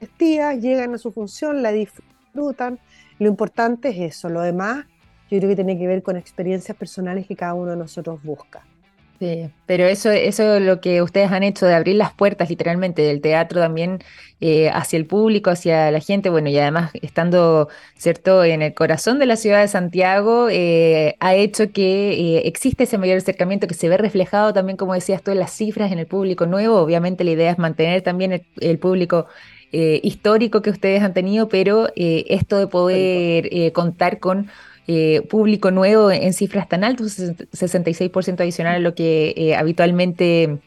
vestidas, 0.00 0.60
llegan 0.60 0.94
a 0.94 0.98
su 0.98 1.10
función, 1.10 1.60
la 1.60 1.72
disfrutan 1.72 2.78
lo 3.18 3.28
importante 3.28 3.88
es 3.90 4.16
eso, 4.16 4.28
lo 4.28 4.42
demás 4.42 4.86
yo 5.30 5.38
creo 5.38 5.50
que 5.50 5.56
tiene 5.56 5.78
que 5.78 5.86
ver 5.86 6.02
con 6.02 6.16
experiencias 6.16 6.76
personales 6.76 7.26
que 7.26 7.36
cada 7.36 7.54
uno 7.54 7.72
de 7.72 7.76
nosotros 7.76 8.22
busca. 8.22 8.64
Sí, 9.20 9.50
pero 9.66 9.84
eso, 9.84 10.12
eso 10.12 10.54
es 10.54 10.62
lo 10.62 10.80
que 10.80 11.02
ustedes 11.02 11.32
han 11.32 11.42
hecho 11.42 11.66
de 11.66 11.74
abrir 11.74 11.96
las 11.96 12.12
puertas 12.12 12.48
literalmente 12.48 13.02
del 13.02 13.20
teatro 13.20 13.60
también 13.60 13.98
eh, 14.40 14.70
hacia 14.70 14.96
el 14.96 15.06
público, 15.06 15.50
hacia 15.50 15.90
la 15.90 15.98
gente, 15.98 16.30
bueno, 16.30 16.50
y 16.50 16.58
además 16.58 16.92
estando, 17.02 17.68
¿cierto?, 17.96 18.44
en 18.44 18.62
el 18.62 18.74
corazón 18.74 19.18
de 19.18 19.26
la 19.26 19.34
ciudad 19.34 19.60
de 19.60 19.66
Santiago, 19.66 20.48
eh, 20.50 21.16
ha 21.18 21.34
hecho 21.34 21.72
que 21.72 22.12
eh, 22.12 22.42
existe 22.46 22.84
ese 22.84 22.96
mayor 22.96 23.16
acercamiento 23.16 23.66
que 23.66 23.74
se 23.74 23.88
ve 23.88 23.96
reflejado 23.96 24.52
también, 24.52 24.76
como 24.76 24.94
decías 24.94 25.20
tú, 25.20 25.32
en 25.32 25.40
las 25.40 25.50
cifras, 25.50 25.90
en 25.90 25.98
el 25.98 26.06
público 26.06 26.46
nuevo. 26.46 26.76
Obviamente 26.76 27.24
la 27.24 27.32
idea 27.32 27.50
es 27.50 27.58
mantener 27.58 28.02
también 28.02 28.46
el 28.60 28.78
público 28.78 29.26
eh, 29.72 30.00
histórico 30.02 30.62
que 30.62 30.70
ustedes 30.70 31.02
han 31.02 31.12
tenido, 31.12 31.48
pero 31.48 31.88
eh, 31.94 32.24
esto 32.28 32.58
de 32.58 32.66
poder 32.66 33.48
eh, 33.52 33.72
contar 33.72 34.18
con 34.18 34.48
público 35.28 35.70
nuevo 35.70 36.10
en 36.10 36.32
cifras 36.32 36.66
tan 36.66 36.82
altas, 36.82 37.18
66% 37.18 38.40
adicional 38.40 38.76
a 38.76 38.78
lo 38.78 38.94
que 38.94 39.54
habitualmente 39.54 40.60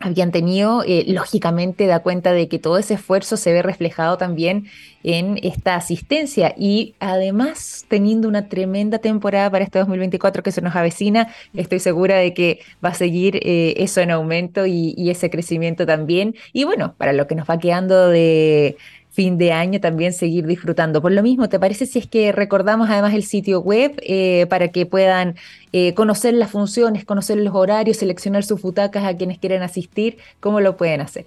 habían 0.00 0.32
tenido, 0.32 0.82
eh, 0.86 1.04
lógicamente 1.08 1.86
da 1.86 2.00
cuenta 2.00 2.32
de 2.32 2.48
que 2.48 2.58
todo 2.58 2.78
ese 2.78 2.94
esfuerzo 2.94 3.36
se 3.36 3.52
ve 3.52 3.62
reflejado 3.62 4.16
también 4.16 4.66
en 5.02 5.38
esta 5.42 5.76
asistencia 5.76 6.54
y 6.56 6.94
además 7.00 7.84
teniendo 7.88 8.26
una 8.26 8.48
tremenda 8.48 8.98
temporada 8.98 9.50
para 9.50 9.64
este 9.64 9.78
2024 9.78 10.42
que 10.42 10.52
se 10.52 10.62
nos 10.62 10.74
avecina, 10.74 11.28
estoy 11.54 11.80
segura 11.80 12.16
de 12.16 12.32
que 12.32 12.60
va 12.82 12.90
a 12.90 12.94
seguir 12.94 13.36
eh, 13.42 13.74
eso 13.76 14.00
en 14.00 14.10
aumento 14.10 14.64
y, 14.66 14.94
y, 14.96 15.10
ese 15.10 15.28
crecimiento 15.28 15.84
también. 15.84 16.34
Y 16.54 16.64
bueno, 16.64 16.94
para 16.96 17.12
lo 17.12 17.26
que 17.26 17.34
nos 17.34 17.48
va 17.48 17.58
quedando 17.58 18.08
de, 18.08 18.76
fin 19.10 19.38
de 19.38 19.52
año 19.52 19.80
también 19.80 20.12
seguir 20.12 20.46
disfrutando. 20.46 21.02
Por 21.02 21.12
lo 21.12 21.22
mismo, 21.22 21.48
¿te 21.48 21.58
parece 21.58 21.86
si 21.86 21.98
es 21.98 22.06
que 22.06 22.32
recordamos 22.32 22.88
además 22.88 23.14
el 23.14 23.24
sitio 23.24 23.60
web 23.60 24.00
eh, 24.02 24.46
para 24.48 24.68
que 24.68 24.86
puedan 24.86 25.34
eh, 25.72 25.94
conocer 25.94 26.34
las 26.34 26.50
funciones, 26.50 27.04
conocer 27.04 27.38
los 27.38 27.54
horarios, 27.54 27.98
seleccionar 27.98 28.44
sus 28.44 28.62
butacas 28.62 29.04
a 29.04 29.16
quienes 29.16 29.38
quieren 29.38 29.62
asistir? 29.62 30.18
¿Cómo 30.38 30.60
lo 30.60 30.76
pueden 30.76 31.00
hacer? 31.00 31.26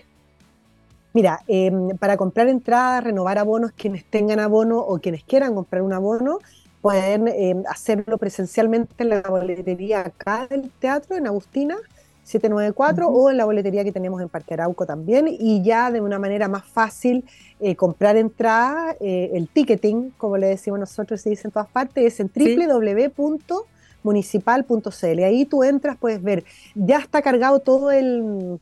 Mira, 1.14 1.42
em, 1.48 1.90
para 2.00 2.18
comprar 2.18 2.48
entradas, 2.48 3.04
renovar 3.04 3.38
abonos, 3.38 3.72
quienes 3.74 4.04
tengan 4.06 4.40
abono 4.40 4.80
o 4.80 5.00
quienes 5.00 5.24
quieran 5.24 5.54
comprar 5.54 5.84
un 5.84 5.94
abono, 5.94 6.40
pueden 6.82 7.28
em, 7.28 7.64
hacerlo 7.70 8.18
presencialmente 8.18 9.04
en 9.04 9.10
la 9.10 9.22
boletería 9.22 10.02
acá 10.02 10.48
del 10.50 10.72
teatro, 10.80 11.16
en 11.16 11.28
Agustina, 11.28 11.78
794 12.24 13.08
o 13.08 13.30
en 13.30 13.38
la 13.38 13.46
boletería 13.46 13.84
que 13.84 13.92
tenemos 13.92 14.20
en 14.22 14.30
Parque 14.30 14.54
Arauco 14.54 14.86
también 14.86 15.28
y 15.28 15.64
ya 15.64 15.90
de 15.92 16.00
una 16.02 16.20
manera 16.20 16.48
más 16.48 16.66
fácil 16.66 17.26
eh, 17.60 17.76
comprar 17.76 18.16
entrada, 18.18 18.96
eh, 19.00 19.32
el 19.34 19.48
ticketing, 19.48 20.12
como 20.18 20.38
le 20.38 20.48
decimos 20.48 20.80
nosotros, 20.80 21.22
se 21.22 21.30
dice 21.30 21.48
en 21.48 21.52
todas 21.52 21.68
partes, 21.68 22.06
es 22.06 22.20
en 22.20 22.32
www.municipal.cl. 22.34 25.24
Ahí 25.24 25.46
tú 25.46 25.64
entras, 25.64 25.98
puedes 25.98 26.24
ver, 26.24 26.44
ya 26.76 27.00
está 27.00 27.22
cargado 27.22 27.60
todo 27.60 27.92
el 27.92 28.60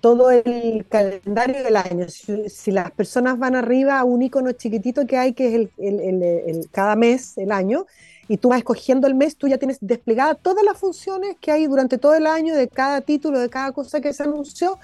todo 0.00 0.30
el 0.30 0.86
calendario 0.88 1.64
del 1.64 1.76
año. 1.76 2.06
Si, 2.08 2.70
las 2.70 2.92
personas 2.92 3.40
van 3.40 3.56
arriba 3.56 3.98
a 3.98 4.04
un 4.04 4.22
icono 4.22 4.52
chiquitito 4.52 5.04
que 5.06 5.16
hay, 5.16 5.32
que 5.32 5.48
es 5.48 5.54
el, 5.78 6.22
el 6.22 6.68
cada 6.70 6.94
mes, 6.94 7.36
el 7.38 7.50
año, 7.50 7.86
y 8.28 8.36
tú 8.38 8.48
vas 8.48 8.58
escogiendo 8.58 9.06
el 9.06 9.14
mes, 9.14 9.36
tú 9.36 9.48
ya 9.48 9.58
tienes 9.58 9.78
desplegadas 9.80 10.38
todas 10.42 10.64
las 10.64 10.78
funciones 10.78 11.36
que 11.40 11.52
hay 11.52 11.66
durante 11.66 11.98
todo 11.98 12.14
el 12.14 12.26
año 12.26 12.54
de 12.54 12.68
cada 12.68 13.00
título, 13.00 13.38
de 13.38 13.48
cada 13.48 13.72
cosa 13.72 14.00
que 14.00 14.12
se 14.12 14.22
anunció, 14.22 14.78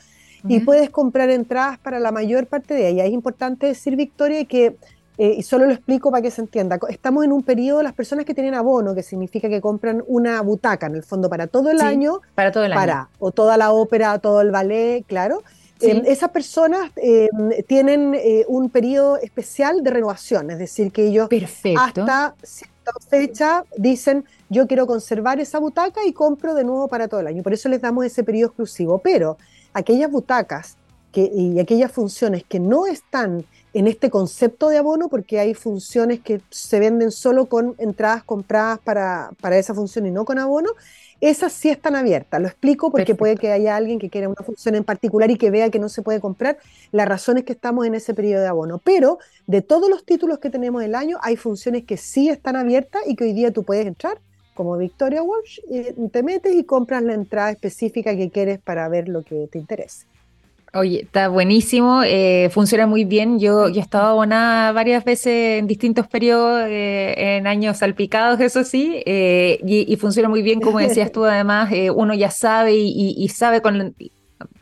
y 0.49 0.61
puedes 0.61 0.91
comprar 0.91 1.31
entradas 1.31 1.79
para 1.79 2.01
la 2.01 2.11
mayor 2.11 2.49
parte 2.49 2.75
de 2.75 2.89
ellas. 2.89 3.07
Es 3.07 3.13
importante 3.13 3.67
decir, 3.67 3.95
Victoria, 3.95 4.45
que, 4.45 4.77
eh, 5.17 5.35
y 5.39 5.43
solo 5.45 5.67
lo 5.67 5.73
explico 5.73 6.11
para 6.11 6.21
que 6.21 6.33
se 6.33 6.41
entienda, 6.41 6.81
estamos 6.89 7.25
en 7.25 7.31
un 7.31 7.45
periodo, 7.45 7.81
las 7.83 7.93
personas 7.93 8.25
que 8.25 8.35
tienen 8.35 8.55
abono, 8.55 8.93
que 8.93 9.05
significa 9.05 9.49
que 9.49 9.61
compran 9.61 10.03
una 10.09 10.41
butaca, 10.41 10.87
en 10.87 10.97
el 10.97 11.05
fondo, 11.05 11.31
para 11.31 11.47
todo 11.47 11.71
el 11.71 11.81
año, 11.81 12.21
para 12.35 12.51
todo 12.51 12.65
el 12.65 12.73
para, 12.73 13.09
o 13.21 13.31
toda 13.31 13.57
la 13.57 13.73
ópera, 13.73 14.19
todo 14.19 14.41
el 14.41 14.51
ballet, 14.51 15.05
claro. 15.07 15.43
Em, 15.81 16.03
esas 16.07 16.31
personas 16.31 16.93
em, 16.97 17.29
tienen 17.67 18.15
eh, 18.15 18.45
un 18.47 18.71
periodo 18.71 19.17
especial 19.19 19.83
de 19.83 19.91
renovación, 19.91 20.51
es 20.51 20.59
decir, 20.59 20.93
que 20.93 21.07
ellos 21.09 21.29
hasta 21.77 22.35
dicen 23.77 24.25
yo 24.49 24.67
quiero 24.67 24.87
conservar 24.87 25.41
esa 25.41 25.59
butaca 25.59 26.05
y 26.07 26.13
compro 26.13 26.55
de 26.55 26.65
nuevo 26.65 26.89
para 26.89 27.09
todo 27.09 27.21
el 27.21 27.27
año. 27.27 27.43
Por 27.43 27.53
eso 27.53 27.69
les 27.69 27.81
damos 27.81 28.05
ese 28.05 28.23
periodo 28.25 28.49
exclusivo. 28.49 28.99
Pero 28.99 29.39
aquellas 29.73 30.11
butacas 30.11 30.77
y 31.15 31.59
aquellas 31.59 31.93
funciones 31.93 32.43
que 32.45 32.59
no 32.59 32.87
están 32.87 33.45
en 33.75 33.87
este 33.87 34.11
concepto 34.11 34.69
de 34.69 34.79
abono, 34.79 35.09
porque 35.09 35.39
hay 35.41 35.55
funciones 35.55 36.21
que 36.21 36.41
se 36.51 36.79
venden 36.79 37.11
solo 37.11 37.47
con 37.47 37.75
entradas 37.79 38.23
compradas 38.25 38.79
para, 38.81 39.31
para 39.41 39.59
esa 39.59 39.75
función 39.75 40.07
y 40.07 40.11
no 40.11 40.25
con 40.25 40.39
abono, 40.39 40.71
esas 41.23 41.53
sí 41.53 41.69
están 41.69 41.95
abiertas. 41.95 42.41
Lo 42.41 42.49
explico 42.49 42.91
porque 42.91 43.15
puede 43.15 43.37
que 43.37 43.53
haya 43.53 43.77
alguien 43.77 44.01
que 44.01 44.11
quiera 44.11 44.29
una 44.29 44.43
función 44.45 44.75
en 44.75 44.83
particular 44.83 45.31
y 45.31 45.37
que 45.37 45.53
vea 45.53 45.71
que 45.71 45.79
no 45.79 45.89
se 45.89 46.03
puede 46.03 46.21
comprar. 46.21 46.59
La 46.91 47.05
razón 47.05 47.39
es 47.39 47.45
que 47.45 47.53
estamos 47.53 47.87
en 47.87 47.95
ese 47.95 48.13
periodo 48.13 48.43
de 48.43 48.49
abono. 48.49 48.79
Pero 48.79 49.19
de 49.47 49.63
todos 49.63 49.89
los 49.89 50.05
títulos 50.05 50.41
que 50.41 50.51
tenemos 50.51 50.83
el 50.83 50.97
año, 50.97 51.19
hay 51.23 51.37
funciones 51.37 51.85
que 51.85 51.97
sí 51.97 52.29
están 52.29 52.57
abiertas 52.57 53.03
y 53.07 53.15
que 53.15 53.23
hoy 53.23 53.35
día 53.35 53.53
tú 53.53 53.63
puedes 53.63 53.87
entrar, 53.87 54.19
como 54.55 54.77
Victoria 54.77 55.23
Walsh, 55.23 55.61
y 55.71 56.09
te 56.09 56.25
metes 56.25 56.57
y 56.57 56.65
compras 56.65 57.05
la 57.05 57.15
entrada 57.15 57.53
específica 57.53 58.17
que 58.17 58.29
quieres 58.29 58.59
para 58.59 58.89
ver 58.89 59.09
lo 59.09 59.23
que 59.23 59.47
te 59.47 59.59
interese. 59.61 60.07
Oye, 60.75 61.03
está 61.03 61.29
buenísimo, 61.29 62.03
eh, 62.03 62.49
funciona 62.51 62.87
muy 62.87 63.05
bien. 63.05 63.39
Yo, 63.39 63.69
yo 63.69 63.79
he 63.79 63.83
estado 63.83 64.07
abonada 64.07 64.73
varias 64.73 65.05
veces 65.05 65.59
en 65.59 65.67
distintos 65.67 66.07
periodos, 66.07 66.65
eh, 66.67 67.37
en 67.37 67.47
años 67.47 67.77
salpicados, 67.77 68.41
eso 68.41 68.65
sí, 68.65 69.03
eh, 69.05 69.61
y, 69.67 69.95
funciona 69.97 70.31
muy 70.31 70.41
bien, 70.41 70.63
como 70.63 70.79
decías 70.79 71.13
tú, 71.13 71.27
además, 71.27 71.71
uno 71.95 72.15
ya 72.15 72.31
sabe 72.31 72.75
y, 72.75 73.15
y 73.19 73.29
sabe 73.29 73.61
con, 73.61 73.95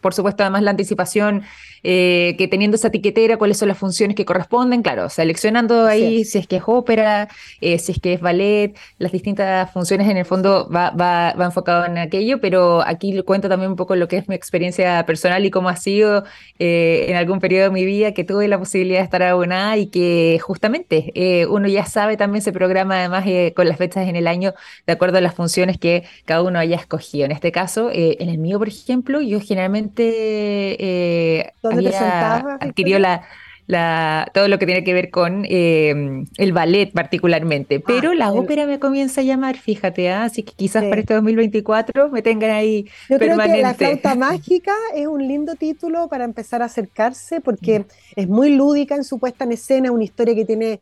por 0.00 0.14
supuesto, 0.14 0.42
además 0.42 0.62
la 0.62 0.70
anticipación 0.70 1.44
eh, 1.82 2.34
que 2.36 2.46
teniendo 2.48 2.76
esa 2.76 2.88
etiquetera, 2.88 3.38
cuáles 3.38 3.56
son 3.58 3.68
las 3.68 3.78
funciones 3.78 4.14
que 4.14 4.24
corresponden, 4.24 4.82
claro, 4.82 5.08
seleccionando 5.08 5.86
ahí 5.86 6.24
si 6.24 6.38
es 6.38 6.46
que 6.46 6.56
es 6.56 6.62
ópera, 6.66 7.28
eh, 7.60 7.78
si 7.78 7.92
es 7.92 8.00
que 8.00 8.12
es 8.12 8.20
ballet, 8.20 8.76
las 8.98 9.12
distintas 9.12 9.72
funciones 9.72 10.08
en 10.08 10.18
el 10.18 10.26
fondo 10.26 10.68
va, 10.68 10.90
va, 10.90 11.32
va, 11.34 11.44
enfocado 11.46 11.86
en 11.86 11.96
aquello, 11.96 12.40
pero 12.40 12.82
aquí 12.82 13.18
cuento 13.22 13.48
también 13.48 13.70
un 13.70 13.76
poco 13.76 13.96
lo 13.96 14.08
que 14.08 14.18
es 14.18 14.28
mi 14.28 14.34
experiencia 14.34 15.04
personal 15.06 15.44
y 15.46 15.50
cómo 15.50 15.68
ha 15.70 15.76
sido 15.76 16.24
eh, 16.58 17.06
en 17.08 17.16
algún 17.16 17.40
periodo 17.40 17.64
de 17.64 17.70
mi 17.70 17.84
vida 17.86 18.12
que 18.12 18.24
tuve 18.24 18.46
la 18.48 18.58
posibilidad 18.58 18.98
de 18.98 19.04
estar 19.04 19.22
abonada 19.22 19.76
y 19.78 19.86
que 19.86 20.38
justamente 20.42 21.12
uno 21.48 21.68
ya 21.68 21.86
sabe 21.86 22.16
también 22.16 22.42
se 22.42 22.52
programa 22.52 22.98
además 22.98 23.24
con 23.54 23.68
las 23.68 23.78
fechas 23.78 24.08
en 24.08 24.16
el 24.16 24.26
año 24.26 24.54
de 24.86 24.92
acuerdo 24.92 25.18
a 25.18 25.20
las 25.20 25.34
funciones 25.34 25.78
que 25.78 26.04
cada 26.24 26.42
uno 26.42 26.58
haya 26.58 26.76
escogido. 26.76 27.24
En 27.24 27.32
este 27.32 27.52
caso, 27.52 27.90
en 27.92 28.28
el 28.28 28.38
mío, 28.38 28.58
por 28.58 28.68
ejemplo, 28.68 29.20
yo 29.20 29.40
generalmente 29.40 29.89
¿Dónde 29.94 31.52
había 31.62 32.38
adquirió 32.60 32.98
la, 32.98 33.22
todo 34.34 34.48
lo 34.48 34.58
que 34.58 34.66
tiene 34.66 34.84
que 34.84 34.92
ver 34.92 35.10
con 35.10 35.44
eh, 35.48 36.24
el 36.36 36.52
ballet 36.52 36.92
particularmente. 36.92 37.76
Ah, 37.76 37.84
Pero 37.86 38.14
la 38.14 38.32
ópera 38.32 38.66
me 38.66 38.78
comienza 38.78 39.20
a 39.20 39.24
llamar, 39.24 39.56
fíjate, 39.56 40.10
¿ah? 40.10 40.24
así 40.24 40.42
que 40.42 40.52
quizás 40.52 40.84
para 40.84 41.00
este 41.00 41.14
2024 41.14 42.10
me 42.10 42.22
tengan 42.22 42.50
ahí 42.50 42.86
Yo 43.08 43.18
creo 43.18 43.38
que 43.38 43.62
La 43.62 43.74
flauta 43.74 44.14
mágica 44.16 44.74
es 44.94 45.06
un 45.06 45.26
lindo 45.26 45.54
título 45.54 46.08
para 46.08 46.24
empezar 46.24 46.62
a 46.62 46.66
acercarse 46.66 47.40
porque 47.40 47.84
es 48.16 48.28
muy 48.28 48.54
lúdica 48.54 48.94
en 48.94 49.04
su 49.04 49.18
puesta 49.18 49.44
en 49.44 49.52
escena, 49.52 49.92
una 49.92 50.04
historia 50.04 50.34
que 50.34 50.44
tiene, 50.44 50.80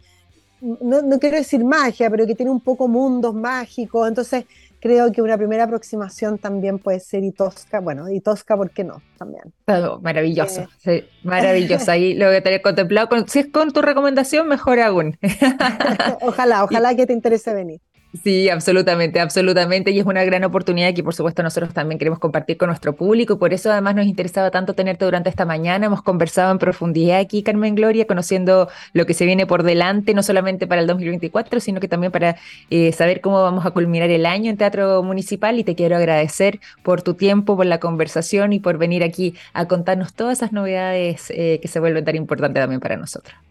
no, 0.60 1.02
no 1.02 1.18
quiero 1.18 1.36
decir 1.36 1.64
magia, 1.64 2.10
pero 2.10 2.26
que 2.26 2.34
tiene 2.34 2.50
un 2.50 2.60
poco 2.60 2.88
mundos 2.88 3.34
mágicos, 3.34 4.08
entonces 4.08 4.44
creo 4.80 5.12
que 5.12 5.22
una 5.22 5.36
primera 5.36 5.64
aproximación 5.64 6.38
también 6.38 6.78
puede 6.78 7.00
ser 7.00 7.24
y 7.24 7.32
tosca, 7.32 7.80
bueno, 7.80 8.10
y 8.10 8.20
tosca, 8.20 8.56
¿por 8.56 8.70
qué 8.70 8.84
no? 8.84 9.02
También. 9.18 9.52
maravilloso, 10.00 10.68
eh. 10.84 11.08
maravilloso. 11.24 11.90
Ahí 11.90 12.14
lo 12.14 12.28
a 12.28 12.40
tener 12.40 12.62
contemplado. 12.62 13.08
si 13.26 13.40
es 13.40 13.46
con 13.48 13.72
tu 13.72 13.82
recomendación, 13.82 14.46
mejor 14.46 14.80
aún. 14.80 15.18
ojalá, 16.20 16.64
ojalá 16.64 16.94
que 16.96 17.06
te 17.06 17.12
interese 17.12 17.52
venir. 17.52 17.80
Sí, 18.14 18.48
absolutamente, 18.48 19.20
absolutamente. 19.20 19.90
Y 19.90 19.98
es 19.98 20.06
una 20.06 20.24
gran 20.24 20.42
oportunidad 20.42 20.94
que 20.94 21.02
por 21.02 21.14
supuesto 21.14 21.42
nosotros 21.42 21.74
también 21.74 21.98
queremos 21.98 22.18
compartir 22.18 22.56
con 22.56 22.68
nuestro 22.68 22.96
público 22.96 23.34
y 23.34 23.36
por 23.36 23.52
eso 23.52 23.70
además 23.70 23.96
nos 23.96 24.06
interesaba 24.06 24.50
tanto 24.50 24.72
tenerte 24.74 25.04
durante 25.04 25.28
esta 25.28 25.44
mañana. 25.44 25.86
Hemos 25.86 26.00
conversado 26.02 26.50
en 26.50 26.58
profundidad 26.58 27.20
aquí, 27.20 27.42
Carmen 27.42 27.74
Gloria, 27.74 28.06
conociendo 28.06 28.68
lo 28.94 29.04
que 29.04 29.12
se 29.12 29.26
viene 29.26 29.46
por 29.46 29.62
delante, 29.62 30.14
no 30.14 30.22
solamente 30.22 30.66
para 30.66 30.80
el 30.80 30.86
2024, 30.86 31.60
sino 31.60 31.80
que 31.80 31.88
también 31.88 32.10
para 32.10 32.36
eh, 32.70 32.92
saber 32.92 33.20
cómo 33.20 33.42
vamos 33.42 33.66
a 33.66 33.72
culminar 33.72 34.08
el 34.08 34.24
año 34.24 34.50
en 34.50 34.56
Teatro 34.56 35.02
Municipal. 35.02 35.58
Y 35.58 35.64
te 35.64 35.74
quiero 35.74 35.96
agradecer 35.96 36.60
por 36.82 37.02
tu 37.02 37.12
tiempo, 37.12 37.56
por 37.56 37.66
la 37.66 37.78
conversación 37.78 38.54
y 38.54 38.58
por 38.60 38.78
venir 38.78 39.04
aquí 39.04 39.34
a 39.52 39.68
contarnos 39.68 40.14
todas 40.14 40.38
esas 40.38 40.52
novedades 40.52 41.30
eh, 41.30 41.58
que 41.60 41.68
se 41.68 41.78
vuelven 41.78 42.06
tan 42.06 42.16
importantes 42.16 42.62
también 42.62 42.80
para 42.80 42.96
nosotros. 42.96 43.47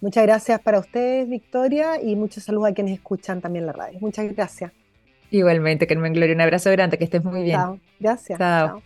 Muchas 0.00 0.24
gracias 0.24 0.60
para 0.60 0.78
ustedes, 0.78 1.28
Victoria, 1.28 2.00
y 2.00 2.14
muchos 2.14 2.44
saludos 2.44 2.70
a 2.70 2.74
quienes 2.74 2.94
escuchan 2.94 3.40
también 3.40 3.66
la 3.66 3.72
radio. 3.72 3.98
Muchas 4.00 4.32
gracias. 4.32 4.72
Igualmente, 5.30 5.86
Carmen 5.86 6.12
Gloria, 6.12 6.34
un 6.34 6.40
abrazo 6.40 6.70
grande, 6.70 6.98
que 6.98 7.04
estés 7.04 7.24
muy 7.24 7.42
bien. 7.42 7.56
Chao. 7.56 7.80
Gracias. 8.00 8.38
Chao. 8.38 8.82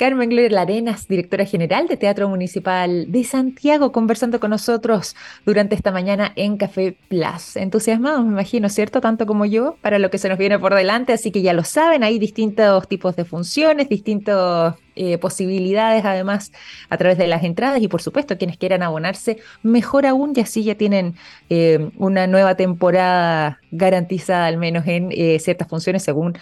Carmen 0.00 0.30
Gloria 0.30 0.48
Larenas, 0.48 1.08
directora 1.08 1.44
general 1.44 1.86
de 1.86 1.98
Teatro 1.98 2.26
Municipal 2.26 3.12
de 3.12 3.22
Santiago, 3.22 3.92
conversando 3.92 4.40
con 4.40 4.48
nosotros 4.48 5.14
durante 5.44 5.74
esta 5.74 5.92
mañana 5.92 6.32
en 6.36 6.56
Café 6.56 6.96
Plus. 7.08 7.54
Entusiasmados, 7.56 8.24
me 8.24 8.32
imagino, 8.32 8.70
¿cierto? 8.70 9.02
Tanto 9.02 9.26
como 9.26 9.44
yo, 9.44 9.76
para 9.82 9.98
lo 9.98 10.08
que 10.08 10.16
se 10.16 10.30
nos 10.30 10.38
viene 10.38 10.58
por 10.58 10.74
delante, 10.74 11.12
así 11.12 11.30
que 11.30 11.42
ya 11.42 11.52
lo 11.52 11.64
saben, 11.64 12.02
hay 12.02 12.18
distintos 12.18 12.88
tipos 12.88 13.14
de 13.14 13.26
funciones, 13.26 13.90
distintas 13.90 14.74
eh, 14.96 15.18
posibilidades 15.18 16.04
además 16.04 16.50
a 16.88 16.96
través 16.96 17.18
de 17.18 17.26
las 17.26 17.44
entradas 17.44 17.80
y 17.80 17.88
por 17.88 18.00
supuesto 18.00 18.38
quienes 18.38 18.56
quieran 18.56 18.82
abonarse, 18.82 19.36
mejor 19.62 20.06
aún, 20.06 20.32
y 20.34 20.40
así 20.40 20.64
ya 20.64 20.76
tienen 20.76 21.14
eh, 21.50 21.90
una 21.98 22.26
nueva 22.26 22.54
temporada 22.54 23.60
garantizada 23.70 24.46
al 24.46 24.56
menos 24.56 24.86
en 24.86 25.10
eh, 25.12 25.38
ciertas 25.40 25.68
funciones 25.68 26.02
según 26.02 26.38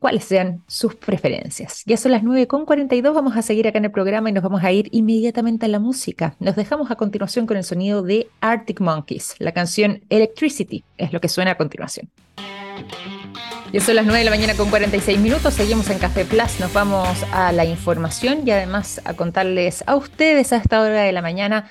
cuáles 0.00 0.24
sean 0.24 0.64
sus 0.66 0.96
preferencias. 0.96 1.84
Ya 1.86 1.96
son 1.96 2.10
las 2.10 2.24
9.42, 2.24 3.14
vamos 3.14 3.36
a 3.36 3.42
seguir 3.42 3.68
acá 3.68 3.78
en 3.78 3.84
el 3.84 3.90
programa 3.92 4.30
y 4.30 4.32
nos 4.32 4.42
vamos 4.42 4.64
a 4.64 4.72
ir 4.72 4.88
inmediatamente 4.90 5.66
a 5.66 5.68
la 5.68 5.78
música. 5.78 6.34
Nos 6.40 6.56
dejamos 6.56 6.90
a 6.90 6.96
continuación 6.96 7.46
con 7.46 7.56
el 7.56 7.64
sonido 7.64 8.02
de 8.02 8.28
Arctic 8.40 8.80
Monkeys. 8.80 9.36
La 9.38 9.52
canción 9.52 10.02
Electricity 10.08 10.82
es 10.96 11.12
lo 11.12 11.20
que 11.20 11.28
suena 11.28 11.52
a 11.52 11.54
continuación. 11.56 12.10
Ya 13.72 13.80
son 13.80 13.94
las 13.94 14.04
9 14.04 14.18
de 14.18 14.24
la 14.24 14.30
mañana 14.32 14.54
con 14.54 14.68
46 14.68 15.20
minutos, 15.20 15.54
seguimos 15.54 15.88
en 15.90 15.98
Café 16.00 16.24
Plus, 16.24 16.58
nos 16.58 16.72
vamos 16.72 17.22
a 17.32 17.52
la 17.52 17.64
información 17.64 18.40
y 18.44 18.50
además 18.50 19.00
a 19.04 19.14
contarles 19.14 19.84
a 19.86 19.94
ustedes 19.94 20.52
a 20.52 20.56
esta 20.56 20.80
hora 20.80 21.02
de 21.02 21.12
la 21.12 21.22
mañana 21.22 21.70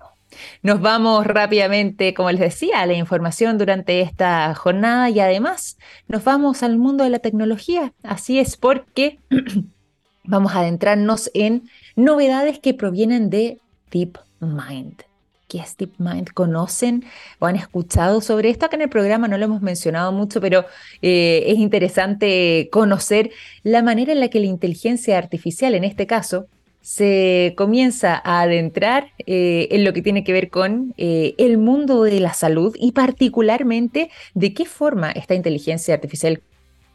Nos 0.61 0.81
vamos 0.81 1.25
rápidamente, 1.25 2.13
como 2.13 2.31
les 2.31 2.39
decía, 2.39 2.81
a 2.81 2.85
la 2.85 2.93
información 2.93 3.57
durante 3.57 4.01
esta 4.01 4.53
jornada 4.55 5.09
y 5.09 5.19
además 5.19 5.77
nos 6.07 6.23
vamos 6.23 6.63
al 6.63 6.77
mundo 6.77 7.03
de 7.03 7.09
la 7.09 7.19
tecnología. 7.19 7.93
Así 8.03 8.39
es 8.39 8.57
porque 8.57 9.19
vamos 10.23 10.53
a 10.53 10.59
adentrarnos 10.59 11.31
en 11.33 11.69
novedades 11.95 12.59
que 12.59 12.73
provienen 12.73 13.29
de 13.29 13.59
DeepMind. 13.91 15.03
¿Qué 15.47 15.57
es 15.57 15.75
DeepMind? 15.75 16.29
¿Conocen 16.29 17.03
o 17.39 17.45
han 17.45 17.57
escuchado 17.57 18.21
sobre 18.21 18.49
esto? 18.49 18.65
Acá 18.65 18.77
en 18.77 18.83
el 18.83 18.89
programa 18.89 19.27
no 19.27 19.37
lo 19.37 19.43
hemos 19.43 19.61
mencionado 19.61 20.13
mucho, 20.13 20.39
pero 20.39 20.65
eh, 21.01 21.43
es 21.47 21.57
interesante 21.57 22.69
conocer 22.71 23.31
la 23.63 23.83
manera 23.83 24.13
en 24.13 24.21
la 24.21 24.29
que 24.29 24.39
la 24.39 24.45
inteligencia 24.45 25.17
artificial, 25.17 25.75
en 25.75 25.83
este 25.83 26.07
caso, 26.07 26.47
se 26.81 27.53
comienza 27.55 28.19
a 28.23 28.41
adentrar 28.41 29.11
eh, 29.19 29.67
en 29.71 29.83
lo 29.83 29.93
que 29.93 30.01
tiene 30.01 30.23
que 30.23 30.33
ver 30.33 30.49
con 30.49 30.93
eh, 30.97 31.35
el 31.37 31.57
mundo 31.57 32.03
de 32.03 32.19
la 32.19 32.33
salud 32.33 32.75
y 32.79 32.91
particularmente 32.91 34.09
de 34.33 34.53
qué 34.53 34.65
forma 34.65 35.11
esta 35.11 35.35
inteligencia 35.35 35.93
artificial, 35.93 36.41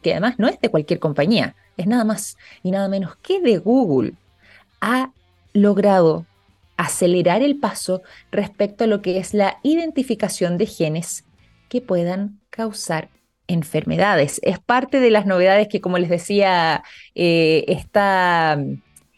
que 0.03 0.13
además 0.13 0.39
no 0.39 0.49
es 0.49 0.61
de 0.61 0.69
cualquier 0.69 0.99
compañía, 0.99 1.55
es 1.77 1.87
nada 1.87 2.05
más 2.05 2.37
y 2.63 2.73
nada 2.73 2.89
menos 2.89 3.17
que 3.17 3.41
de 3.41 3.59
Google, 3.59 4.15
ha 4.81 5.13
logrado 5.53 6.27
acelerar 6.77 7.43
el 7.43 7.59
paso 7.59 8.03
respecto 8.31 8.85
a 8.85 8.87
lo 8.87 9.01
que 9.03 9.19
es 9.19 9.35
la 9.35 9.59
identificación 9.63 10.59
de 10.59 10.67
genes 10.67 11.25
que 11.69 11.81
puedan 11.81 12.41
causar 12.51 13.09
enfermedades. 13.49 14.41
Es 14.43 14.59
parte 14.59 15.01
de 15.01 15.11
las 15.11 15.27
novedades 15.27 15.69
que, 15.69 15.81
como 15.81 15.99
les 15.99 16.11
decía, 16.11 16.83
eh, 17.15 17.65
está 17.69 18.59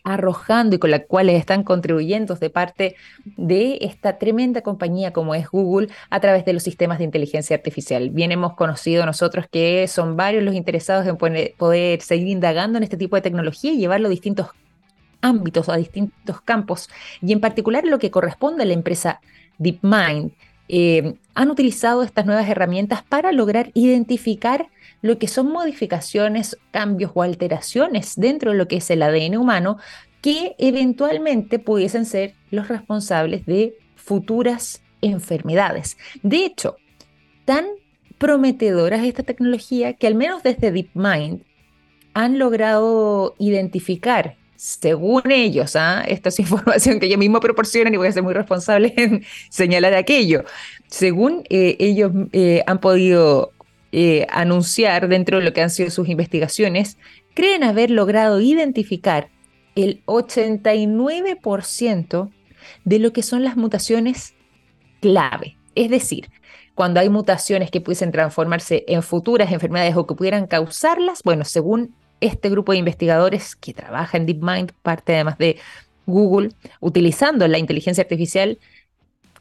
arrojando 0.08 0.76
y 0.76 0.78
con 0.78 0.90
las 0.90 1.02
cuales 1.06 1.38
están 1.38 1.62
contribuyendo 1.62 2.34
de 2.34 2.50
parte 2.50 2.96
de 3.36 3.78
esta 3.82 4.18
tremenda 4.18 4.62
compañía 4.62 5.12
como 5.12 5.34
es 5.34 5.48
Google 5.48 5.88
a 6.10 6.20
través 6.20 6.44
de 6.44 6.52
los 6.52 6.62
sistemas 6.62 6.98
de 6.98 7.04
inteligencia 7.04 7.56
artificial. 7.56 8.10
Bien 8.10 8.32
hemos 8.32 8.54
conocido 8.54 9.04
nosotros 9.06 9.46
que 9.50 9.86
son 9.88 10.16
varios 10.16 10.42
los 10.42 10.54
interesados 10.54 11.06
en 11.06 11.16
poder 11.16 12.00
seguir 12.00 12.28
indagando 12.28 12.78
en 12.78 12.84
este 12.84 12.96
tipo 12.96 13.16
de 13.16 13.22
tecnología 13.22 13.72
y 13.72 13.78
llevarlo 13.78 14.08
a 14.08 14.10
distintos 14.10 14.48
ámbitos, 15.20 15.68
a 15.68 15.76
distintos 15.76 16.40
campos, 16.42 16.88
y 17.20 17.32
en 17.32 17.40
particular 17.40 17.84
lo 17.84 17.98
que 17.98 18.10
corresponde 18.10 18.62
a 18.62 18.66
la 18.66 18.74
empresa 18.74 19.20
DeepMind. 19.58 20.32
Eh, 20.70 21.14
han 21.34 21.50
utilizado 21.50 22.02
estas 22.02 22.26
nuevas 22.26 22.48
herramientas 22.48 23.02
para 23.02 23.32
lograr 23.32 23.70
identificar 23.72 24.68
lo 25.00 25.18
que 25.18 25.28
son 25.28 25.50
modificaciones, 25.52 26.58
cambios 26.70 27.12
o 27.14 27.22
alteraciones 27.22 28.14
dentro 28.16 28.52
de 28.52 28.58
lo 28.58 28.68
que 28.68 28.76
es 28.76 28.90
el 28.90 29.02
ADN 29.02 29.36
humano 29.36 29.78
que 30.20 30.56
eventualmente 30.58 31.58
pudiesen 31.58 32.04
ser 32.04 32.34
los 32.50 32.68
responsables 32.68 33.46
de 33.46 33.76
futuras 33.94 34.82
enfermedades. 35.00 35.96
De 36.22 36.44
hecho, 36.44 36.76
tan 37.44 37.66
prometedora 38.18 38.96
es 38.96 39.04
esta 39.04 39.22
tecnología 39.22 39.92
que 39.92 40.06
al 40.06 40.14
menos 40.14 40.42
desde 40.42 40.72
DeepMind 40.72 41.42
han 42.14 42.38
logrado 42.38 43.36
identificar, 43.38 44.36
según 44.56 45.30
ellos, 45.30 45.76
¿ah? 45.76 46.02
esta 46.06 46.30
es 46.30 46.40
información 46.40 46.98
que 46.98 47.06
ellos 47.06 47.18
mismos 47.18 47.40
proporcionan 47.40 47.94
y 47.94 47.96
voy 47.96 48.08
a 48.08 48.12
ser 48.12 48.24
muy 48.24 48.34
responsable 48.34 48.92
en 48.96 49.24
señalar 49.50 49.94
aquello, 49.94 50.44
según 50.88 51.44
eh, 51.48 51.76
ellos 51.78 52.10
eh, 52.32 52.64
han 52.66 52.80
podido 52.80 53.52
eh, 53.92 54.26
anunciar 54.30 55.08
dentro 55.08 55.38
de 55.38 55.44
lo 55.44 55.52
que 55.52 55.62
han 55.62 55.70
sido 55.70 55.90
sus 55.90 56.08
investigaciones, 56.08 56.98
creen 57.34 57.64
haber 57.64 57.90
logrado 57.90 58.40
identificar 58.40 59.28
el 59.74 60.02
89% 60.06 62.30
de 62.84 62.98
lo 62.98 63.12
que 63.12 63.22
son 63.22 63.44
las 63.44 63.56
mutaciones 63.56 64.34
clave. 65.00 65.56
Es 65.74 65.90
decir, 65.90 66.30
cuando 66.74 67.00
hay 67.00 67.08
mutaciones 67.08 67.70
que 67.70 67.80
pudiesen 67.80 68.12
transformarse 68.12 68.84
en 68.88 69.02
futuras 69.02 69.52
enfermedades 69.52 69.96
o 69.96 70.06
que 70.06 70.14
pudieran 70.14 70.46
causarlas, 70.46 71.22
bueno, 71.22 71.44
según 71.44 71.94
este 72.20 72.50
grupo 72.50 72.72
de 72.72 72.78
investigadores 72.78 73.56
que 73.56 73.74
trabaja 73.74 74.16
en 74.16 74.26
DeepMind, 74.26 74.72
parte 74.82 75.14
además 75.14 75.38
de 75.38 75.58
Google, 76.06 76.50
utilizando 76.80 77.46
la 77.48 77.58
inteligencia 77.58 78.02
artificial, 78.02 78.58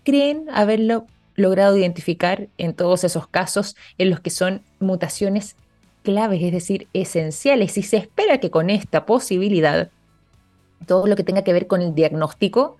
creen 0.04 0.46
haberlo 0.52 1.08
logrado 1.38 1.78
identificar 1.78 2.50
en 2.58 2.74
todos 2.74 3.06
esos 3.06 3.28
casos 3.28 3.78
en 3.98 4.10
los 4.10 4.20
que 4.20 4.32
son 4.32 4.64
mutaciones 4.80 5.56
claves, 6.04 6.42
es 6.44 6.52
decir, 6.52 6.88
esenciales. 6.94 7.78
Y 7.78 7.84
se 7.84 7.98
espera 7.98 8.40
que 8.40 8.52
con 8.52 8.70
esta 8.70 9.06
posibilidad, 9.06 9.90
todo 10.86 11.08
lo 11.08 11.16
que 11.16 11.24
tenga 11.24 11.44
que 11.44 11.54
ver 11.54 11.68
con 11.68 11.82
el 11.82 11.96
diagnóstico 11.96 12.78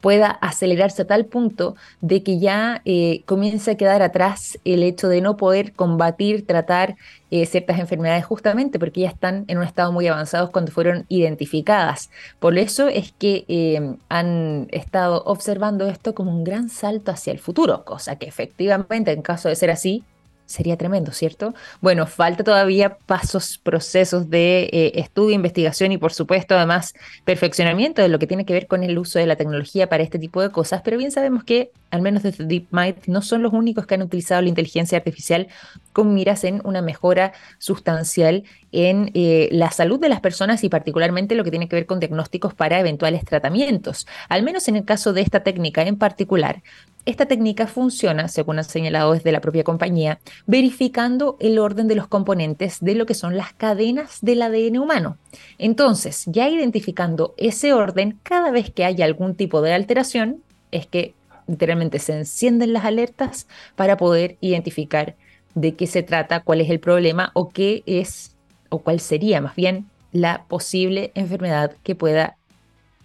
pueda 0.00 0.28
acelerarse 0.28 1.02
a 1.02 1.06
tal 1.06 1.24
punto 1.24 1.76
de 2.00 2.22
que 2.22 2.38
ya 2.38 2.82
eh, 2.84 3.22
comience 3.24 3.70
a 3.70 3.76
quedar 3.76 4.02
atrás 4.02 4.58
el 4.64 4.82
hecho 4.82 5.08
de 5.08 5.20
no 5.20 5.36
poder 5.36 5.72
combatir, 5.72 6.46
tratar 6.46 6.96
eh, 7.30 7.46
ciertas 7.46 7.78
enfermedades 7.78 8.24
justamente 8.24 8.78
porque 8.78 9.00
ya 9.00 9.08
están 9.08 9.44
en 9.48 9.58
un 9.58 9.64
estado 9.64 9.92
muy 9.92 10.06
avanzado 10.06 10.52
cuando 10.52 10.72
fueron 10.72 11.06
identificadas. 11.08 12.10
Por 12.38 12.58
eso 12.58 12.88
es 12.88 13.12
que 13.12 13.44
eh, 13.48 13.96
han 14.08 14.68
estado 14.72 15.22
observando 15.24 15.86
esto 15.88 16.14
como 16.14 16.30
un 16.30 16.44
gran 16.44 16.68
salto 16.68 17.10
hacia 17.10 17.32
el 17.32 17.38
futuro, 17.38 17.84
cosa 17.84 18.16
que 18.16 18.26
efectivamente 18.26 19.10
en 19.10 19.22
caso 19.22 19.48
de 19.48 19.56
ser 19.56 19.70
así 19.70 20.04
Sería 20.46 20.76
tremendo, 20.76 21.12
¿cierto? 21.12 21.54
Bueno, 21.80 22.06
falta 22.06 22.44
todavía 22.44 22.98
pasos, 23.06 23.56
procesos 23.56 24.28
de 24.28 24.64
eh, 24.64 24.92
estudio, 24.96 25.34
investigación 25.34 25.90
y 25.92 25.98
por 25.98 26.12
supuesto 26.12 26.54
además 26.54 26.92
perfeccionamiento 27.24 28.02
de 28.02 28.08
lo 28.08 28.18
que 28.18 28.26
tiene 28.26 28.44
que 28.44 28.52
ver 28.52 28.66
con 28.66 28.82
el 28.82 28.98
uso 28.98 29.18
de 29.18 29.26
la 29.26 29.36
tecnología 29.36 29.88
para 29.88 30.02
este 30.02 30.18
tipo 30.18 30.42
de 30.42 30.50
cosas, 30.50 30.82
pero 30.84 30.98
bien 30.98 31.10
sabemos 31.10 31.44
que 31.44 31.70
al 31.90 32.02
menos 32.02 32.22
desde 32.22 32.44
DeepMind 32.44 33.06
no 33.06 33.22
son 33.22 33.42
los 33.42 33.52
únicos 33.52 33.86
que 33.86 33.94
han 33.94 34.02
utilizado 34.02 34.42
la 34.42 34.48
inteligencia 34.48 34.98
artificial 34.98 35.48
con 35.92 36.12
miras 36.12 36.44
en 36.44 36.60
una 36.64 36.82
mejora 36.82 37.32
sustancial 37.58 38.44
en 38.74 39.10
eh, 39.14 39.48
la 39.52 39.70
salud 39.70 40.00
de 40.00 40.08
las 40.08 40.20
personas 40.20 40.64
y 40.64 40.68
particularmente 40.68 41.36
lo 41.36 41.44
que 41.44 41.50
tiene 41.50 41.68
que 41.68 41.76
ver 41.76 41.86
con 41.86 42.00
diagnósticos 42.00 42.54
para 42.54 42.80
eventuales 42.80 43.24
tratamientos. 43.24 44.06
Al 44.28 44.42
menos 44.42 44.66
en 44.68 44.76
el 44.76 44.84
caso 44.84 45.12
de 45.12 45.20
esta 45.20 45.44
técnica 45.44 45.82
en 45.82 45.96
particular, 45.96 46.62
esta 47.06 47.26
técnica 47.26 47.66
funciona, 47.66 48.28
según 48.28 48.58
han 48.58 48.64
señalado 48.64 49.12
desde 49.12 49.30
la 49.30 49.40
propia 49.40 49.62
compañía, 49.62 50.18
verificando 50.46 51.36
el 51.38 51.58
orden 51.58 51.86
de 51.86 51.94
los 51.94 52.08
componentes 52.08 52.78
de 52.80 52.94
lo 52.94 53.06
que 53.06 53.14
son 53.14 53.36
las 53.36 53.52
cadenas 53.52 54.18
del 54.22 54.42
ADN 54.42 54.78
humano. 54.78 55.18
Entonces, 55.58 56.24
ya 56.26 56.48
identificando 56.48 57.34
ese 57.36 57.74
orden, 57.74 58.18
cada 58.22 58.50
vez 58.50 58.70
que 58.70 58.84
haya 58.84 59.04
algún 59.04 59.34
tipo 59.34 59.60
de 59.60 59.74
alteración, 59.74 60.42
es 60.72 60.86
que 60.86 61.14
literalmente 61.46 61.98
se 61.98 62.16
encienden 62.16 62.72
las 62.72 62.84
alertas 62.84 63.46
para 63.76 63.96
poder 63.96 64.36
identificar 64.40 65.14
de 65.54 65.74
qué 65.74 65.86
se 65.86 66.02
trata, 66.02 66.40
cuál 66.40 66.60
es 66.60 66.70
el 66.70 66.80
problema 66.80 67.30
o 67.34 67.50
qué 67.50 67.82
es, 67.86 68.33
o 68.68 68.78
cuál 68.78 69.00
sería 69.00 69.40
más 69.40 69.54
bien 69.54 69.88
la 70.12 70.44
posible 70.44 71.10
enfermedad 71.14 71.72
que 71.82 71.94
pueda 71.94 72.36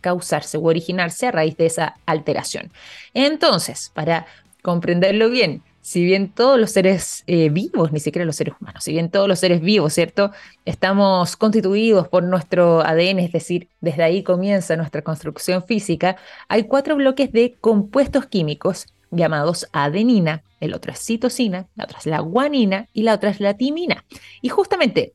causarse 0.02 0.58
o 0.58 0.64
originarse 0.64 1.28
a 1.28 1.32
raíz 1.32 1.58
de 1.58 1.66
esa 1.66 1.96
alteración. 2.06 2.72
Entonces, 3.14 3.92
para 3.94 4.26
comprenderlo 4.62 5.30
bien, 5.30 5.64
si 5.82 6.04
bien 6.04 6.30
todos 6.30 6.60
los 6.60 6.72
seres 6.72 7.24
eh, 7.26 7.50
vivos, 7.50 7.92
ni 7.92 8.00
siquiera 8.00 8.26
los 8.26 8.36
seres 8.36 8.54
humanos, 8.60 8.84
si 8.84 8.92
bien 8.92 9.10
todos 9.10 9.28
los 9.28 9.40
seres 9.40 9.62
vivos, 9.62 9.94
¿cierto? 9.94 10.32
Estamos 10.66 11.36
constituidos 11.36 12.08
por 12.08 12.24
nuestro 12.24 12.82
ADN, 12.82 13.20
es 13.20 13.32
decir, 13.32 13.70
desde 13.82 14.04
ahí 14.04 14.22
comienza 14.22 14.76
nuestra 14.76 15.02
construcción 15.02 15.64
física, 15.64 16.18
hay 16.48 16.66
cuatro 16.66 16.96
bloques 16.96 17.32
de 17.32 17.56
compuestos 17.60 18.28
químicos 18.28 18.86
llamados 19.10 19.68
adenina, 19.72 20.44
el 20.60 20.74
otro 20.74 20.92
es 20.92 21.00
citosina, 21.00 21.68
la 21.76 21.86
otra 21.86 21.98
es 21.98 22.06
la 22.06 22.20
guanina 22.20 22.88
y 22.94 23.04
la 23.04 23.16
otra 23.16 23.32
es 23.32 23.40
la 23.40 23.56
timina. 23.56 24.06
Y 24.42 24.50
justamente 24.50 25.14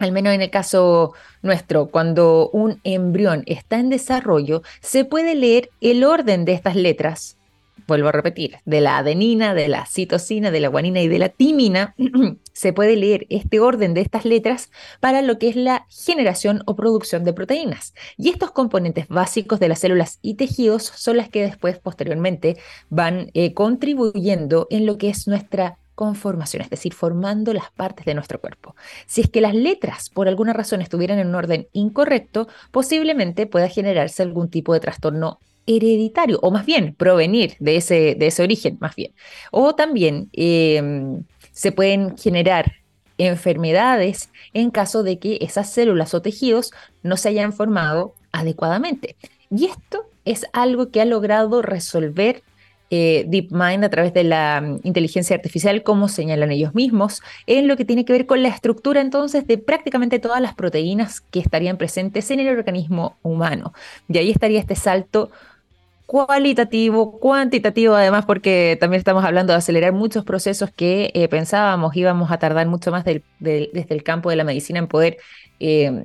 al 0.00 0.12
menos 0.12 0.34
en 0.34 0.40
el 0.42 0.50
caso 0.50 1.12
nuestro, 1.42 1.86
cuando 1.86 2.50
un 2.52 2.80
embrión 2.84 3.44
está 3.46 3.78
en 3.78 3.90
desarrollo, 3.90 4.62
se 4.80 5.04
puede 5.04 5.34
leer 5.34 5.70
el 5.80 6.02
orden 6.04 6.44
de 6.44 6.54
estas 6.54 6.74
letras, 6.74 7.36
vuelvo 7.86 8.08
a 8.08 8.12
repetir, 8.12 8.56
de 8.64 8.80
la 8.80 8.98
adenina, 8.98 9.52
de 9.52 9.68
la 9.68 9.84
citosina, 9.84 10.50
de 10.50 10.60
la 10.60 10.68
guanina 10.68 11.02
y 11.02 11.08
de 11.08 11.18
la 11.18 11.28
timina, 11.28 11.94
se 12.54 12.72
puede 12.72 12.96
leer 12.96 13.26
este 13.28 13.60
orden 13.60 13.92
de 13.92 14.00
estas 14.00 14.24
letras 14.24 14.70
para 15.00 15.20
lo 15.20 15.38
que 15.38 15.48
es 15.48 15.56
la 15.56 15.86
generación 15.90 16.62
o 16.64 16.76
producción 16.76 17.24
de 17.24 17.34
proteínas. 17.34 17.94
Y 18.16 18.30
estos 18.30 18.52
componentes 18.52 19.06
básicos 19.08 19.60
de 19.60 19.68
las 19.68 19.80
células 19.80 20.18
y 20.22 20.34
tejidos 20.34 20.84
son 20.84 21.18
las 21.18 21.28
que 21.28 21.42
después, 21.42 21.78
posteriormente, 21.78 22.56
van 22.88 23.30
eh, 23.34 23.52
contribuyendo 23.52 24.66
en 24.70 24.86
lo 24.86 24.96
que 24.96 25.10
es 25.10 25.26
nuestra 25.26 25.76
conformación, 26.00 26.62
es 26.62 26.70
decir, 26.70 26.94
formando 26.94 27.52
las 27.52 27.70
partes 27.72 28.06
de 28.06 28.14
nuestro 28.14 28.40
cuerpo. 28.40 28.74
Si 29.04 29.20
es 29.20 29.28
que 29.28 29.42
las 29.42 29.54
letras 29.54 30.08
por 30.08 30.28
alguna 30.28 30.54
razón 30.54 30.80
estuvieran 30.80 31.18
en 31.18 31.28
un 31.28 31.34
orden 31.34 31.68
incorrecto, 31.74 32.48
posiblemente 32.70 33.46
pueda 33.46 33.68
generarse 33.68 34.22
algún 34.22 34.48
tipo 34.48 34.72
de 34.72 34.80
trastorno 34.80 35.40
hereditario, 35.66 36.38
o 36.40 36.50
más 36.50 36.64
bien 36.64 36.94
provenir 36.94 37.54
de 37.58 37.76
ese, 37.76 38.14
de 38.18 38.28
ese 38.28 38.42
origen, 38.42 38.78
más 38.80 38.96
bien. 38.96 39.12
O 39.50 39.74
también 39.74 40.30
em, 40.32 41.22
se 41.52 41.70
pueden 41.70 42.16
generar 42.16 42.76
enfermedades 43.18 44.30
en 44.54 44.70
caso 44.70 45.02
de 45.02 45.18
que 45.18 45.36
esas 45.42 45.70
células 45.70 46.14
o 46.14 46.22
tejidos 46.22 46.72
no 47.02 47.18
se 47.18 47.28
hayan 47.28 47.52
formado 47.52 48.14
adecuadamente. 48.32 49.16
Y 49.50 49.66
esto 49.66 50.06
es 50.24 50.46
algo 50.54 50.90
que 50.90 51.02
ha 51.02 51.04
logrado 51.04 51.60
resolver 51.60 52.42
eh, 52.90 53.24
DeepMind 53.28 53.84
a 53.84 53.88
través 53.88 54.12
de 54.12 54.24
la 54.24 54.60
mm, 54.60 54.80
inteligencia 54.82 55.36
artificial, 55.36 55.82
como 55.82 56.08
señalan 56.08 56.50
ellos 56.50 56.74
mismos, 56.74 57.22
en 57.46 57.68
lo 57.68 57.76
que 57.76 57.84
tiene 57.84 58.04
que 58.04 58.12
ver 58.12 58.26
con 58.26 58.42
la 58.42 58.48
estructura 58.48 59.00
entonces 59.00 59.46
de 59.46 59.58
prácticamente 59.58 60.18
todas 60.18 60.40
las 60.40 60.54
proteínas 60.54 61.20
que 61.20 61.40
estarían 61.40 61.76
presentes 61.76 62.30
en 62.30 62.40
el 62.40 62.48
organismo 62.48 63.16
humano. 63.22 63.72
De 64.08 64.18
ahí 64.18 64.30
estaría 64.30 64.60
este 64.60 64.74
salto 64.74 65.30
cualitativo, 66.06 67.20
cuantitativo 67.20 67.94
además, 67.94 68.24
porque 68.26 68.76
también 68.80 68.98
estamos 68.98 69.24
hablando 69.24 69.52
de 69.52 69.58
acelerar 69.58 69.92
muchos 69.92 70.24
procesos 70.24 70.70
que 70.74 71.12
eh, 71.14 71.28
pensábamos 71.28 71.96
íbamos 71.96 72.32
a 72.32 72.38
tardar 72.38 72.66
mucho 72.66 72.90
más 72.90 73.04
desde 73.04 73.94
el 73.94 74.02
campo 74.02 74.28
de 74.30 74.34
la 74.36 74.42
medicina 74.42 74.80
en 74.80 74.88
poder 74.88 75.18
eh, 75.60 76.02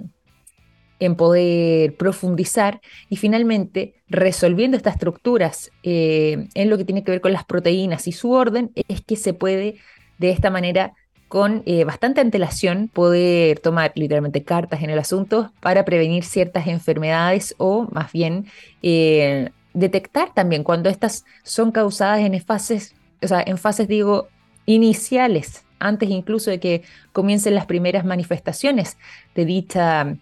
en 1.06 1.16
poder 1.16 1.96
profundizar 1.96 2.82
y 3.10 3.18
finalmente 3.18 3.96
resolviendo 4.10 4.78
estas 4.78 4.96
estructuras 4.96 5.72
eh, 5.84 6.48
en 6.54 6.70
lo 6.70 6.78
que 6.78 6.86
tiene 6.86 7.04
que 7.04 7.12
ver 7.12 7.22
con 7.22 7.34
las 7.34 7.46
proteínas 7.46 8.08
y 8.08 8.12
su 8.12 8.32
orden, 8.32 8.72
es 8.88 9.02
que 9.02 9.16
se 9.16 9.34
puede 9.34 9.78
de 10.18 10.32
esta 10.32 10.50
manera 10.50 10.94
con 11.28 11.64
eh, 11.66 11.84
bastante 11.84 12.22
antelación 12.22 12.88
poder 12.88 13.60
tomar 13.60 13.92
literalmente 13.96 14.44
cartas 14.44 14.84
en 14.84 14.90
el 14.90 15.00
asunto 15.00 15.52
para 15.60 15.84
prevenir 15.84 16.24
ciertas 16.24 16.68
enfermedades 16.68 17.56
o 17.58 17.88
más 17.92 18.12
bien 18.12 18.46
eh, 18.84 19.50
detectar 19.74 20.34
también 20.34 20.64
cuando 20.64 20.90
estas 20.90 21.26
son 21.44 21.72
causadas 21.72 22.20
en 22.20 22.40
fases, 22.42 22.96
o 23.22 23.28
sea, 23.28 23.44
en 23.46 23.58
fases 23.58 23.88
digo 23.88 24.28
iniciales, 24.66 25.66
antes 25.80 26.10
incluso 26.10 26.52
de 26.52 26.60
que 26.60 26.84
comiencen 27.12 27.56
las 27.56 27.66
primeras 27.66 28.06
manifestaciones 28.06 28.98
de 29.36 29.46
dicha 29.46 30.18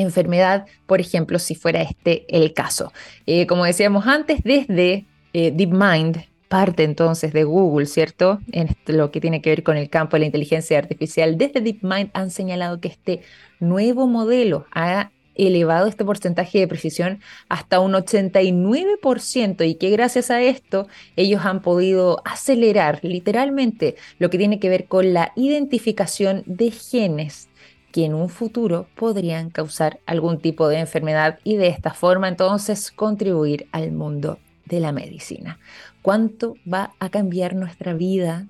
enfermedad, 0.00 0.66
por 0.86 1.00
ejemplo, 1.00 1.38
si 1.38 1.54
fuera 1.54 1.82
este 1.82 2.24
el 2.28 2.52
caso. 2.52 2.92
Eh, 3.26 3.46
como 3.46 3.64
decíamos 3.64 4.06
antes, 4.06 4.40
desde 4.42 5.06
eh, 5.32 5.50
DeepMind, 5.52 6.24
parte 6.48 6.84
entonces 6.84 7.32
de 7.32 7.44
Google, 7.44 7.86
¿cierto? 7.86 8.38
En 8.52 8.68
lo 8.86 9.10
que 9.10 9.20
tiene 9.20 9.42
que 9.42 9.50
ver 9.50 9.62
con 9.62 9.76
el 9.76 9.90
campo 9.90 10.16
de 10.16 10.20
la 10.20 10.26
inteligencia 10.26 10.78
artificial, 10.78 11.36
desde 11.36 11.60
DeepMind 11.60 12.10
han 12.12 12.30
señalado 12.30 12.80
que 12.80 12.88
este 12.88 13.22
nuevo 13.58 14.06
modelo 14.06 14.66
ha 14.72 15.10
elevado 15.34 15.86
este 15.86 16.04
porcentaje 16.04 16.60
de 16.60 16.68
precisión 16.68 17.20
hasta 17.48 17.80
un 17.80 17.92
89% 17.94 19.68
y 19.68 19.74
que 19.74 19.90
gracias 19.90 20.30
a 20.30 20.42
esto 20.42 20.86
ellos 21.16 21.44
han 21.44 21.60
podido 21.60 22.22
acelerar 22.24 23.00
literalmente 23.02 23.96
lo 24.18 24.30
que 24.30 24.38
tiene 24.38 24.60
que 24.60 24.68
ver 24.68 24.86
con 24.86 25.12
la 25.12 25.32
identificación 25.34 26.44
de 26.46 26.70
genes 26.70 27.48
que 27.94 28.04
en 28.04 28.14
un 28.14 28.28
futuro 28.28 28.88
podrían 28.96 29.50
causar 29.50 30.00
algún 30.04 30.40
tipo 30.40 30.66
de 30.66 30.80
enfermedad 30.80 31.38
y 31.44 31.54
de 31.54 31.68
esta 31.68 31.94
forma 31.94 32.26
entonces 32.26 32.90
contribuir 32.90 33.68
al 33.70 33.92
mundo 33.92 34.40
de 34.64 34.80
la 34.80 34.90
medicina. 34.90 35.60
¿Cuánto 36.02 36.56
va 36.70 36.92
a 36.98 37.08
cambiar 37.08 37.54
nuestra 37.54 37.94
vida 37.94 38.48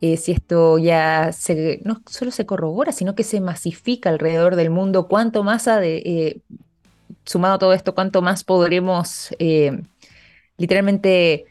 eh, 0.00 0.16
si 0.16 0.30
esto 0.30 0.78
ya 0.78 1.32
no 1.82 2.02
solo 2.08 2.30
se 2.30 2.46
corrobora, 2.46 2.92
sino 2.92 3.16
que 3.16 3.24
se 3.24 3.40
masifica 3.40 4.10
alrededor 4.10 4.54
del 4.54 4.70
mundo? 4.70 5.08
¿Cuánto 5.08 5.42
más, 5.42 5.66
eh, 5.66 6.40
sumado 7.24 7.58
todo 7.58 7.72
esto, 7.72 7.96
cuánto 7.96 8.22
más 8.22 8.44
podremos 8.44 9.34
eh, 9.40 9.82
literalmente 10.56 11.46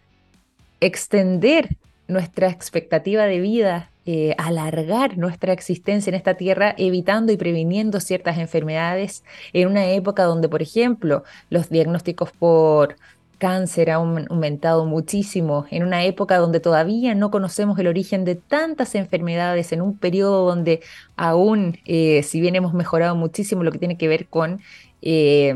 extender 0.79 1.75
nuestra 2.07 2.47
expectativa 2.47 3.25
de 3.25 3.41
vida 3.41 3.91
eh, 4.09 4.35
alargar 4.37 5.17
nuestra 5.17 5.51
existencia 5.51 6.09
en 6.09 6.15
esta 6.15 6.35
tierra, 6.35 6.73
evitando 6.77 7.33
y 7.33 7.35
previniendo 7.35 7.99
ciertas 7.99 8.37
enfermedades 8.37 9.25
en 9.51 9.67
una 9.67 9.87
época 9.87 10.23
donde, 10.23 10.47
por 10.47 10.61
ejemplo, 10.61 11.25
los 11.49 11.69
diagnósticos 11.69 12.31
por 12.31 12.95
cáncer 13.37 13.91
han 13.91 14.27
aumentado 14.29 14.85
muchísimo, 14.85 15.65
en 15.71 15.83
una 15.83 16.05
época 16.05 16.37
donde 16.37 16.61
todavía 16.61 17.15
no 17.15 17.31
conocemos 17.31 17.77
el 17.79 17.87
origen 17.87 18.23
de 18.23 18.35
tantas 18.35 18.95
enfermedades, 18.95 19.73
en 19.73 19.81
un 19.81 19.97
periodo 19.97 20.47
donde 20.47 20.79
aún, 21.17 21.77
eh, 21.83 22.23
si 22.23 22.39
bien 22.39 22.55
hemos 22.55 22.73
mejorado 22.73 23.13
muchísimo 23.13 23.65
lo 23.65 23.73
que 23.73 23.79
tiene 23.79 23.97
que 23.97 24.07
ver 24.07 24.27
con 24.27 24.61
eh, 25.01 25.53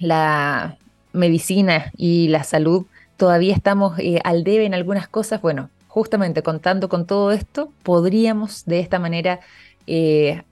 la 0.00 0.76
medicina 1.12 1.92
y 1.96 2.26
la 2.26 2.42
salud, 2.42 2.86
todavía 3.16 3.54
estamos 3.54 3.96
al 4.24 4.42
debe 4.42 4.66
en 4.66 4.74
algunas 4.74 5.06
cosas, 5.06 5.40
bueno, 5.40 5.70
justamente 5.94 6.42
contando 6.42 6.88
con 6.88 7.06
todo 7.06 7.30
esto, 7.30 7.72
podríamos 7.84 8.64
de 8.64 8.80
esta 8.80 8.98
manera 8.98 9.38
eh, 9.86 10.42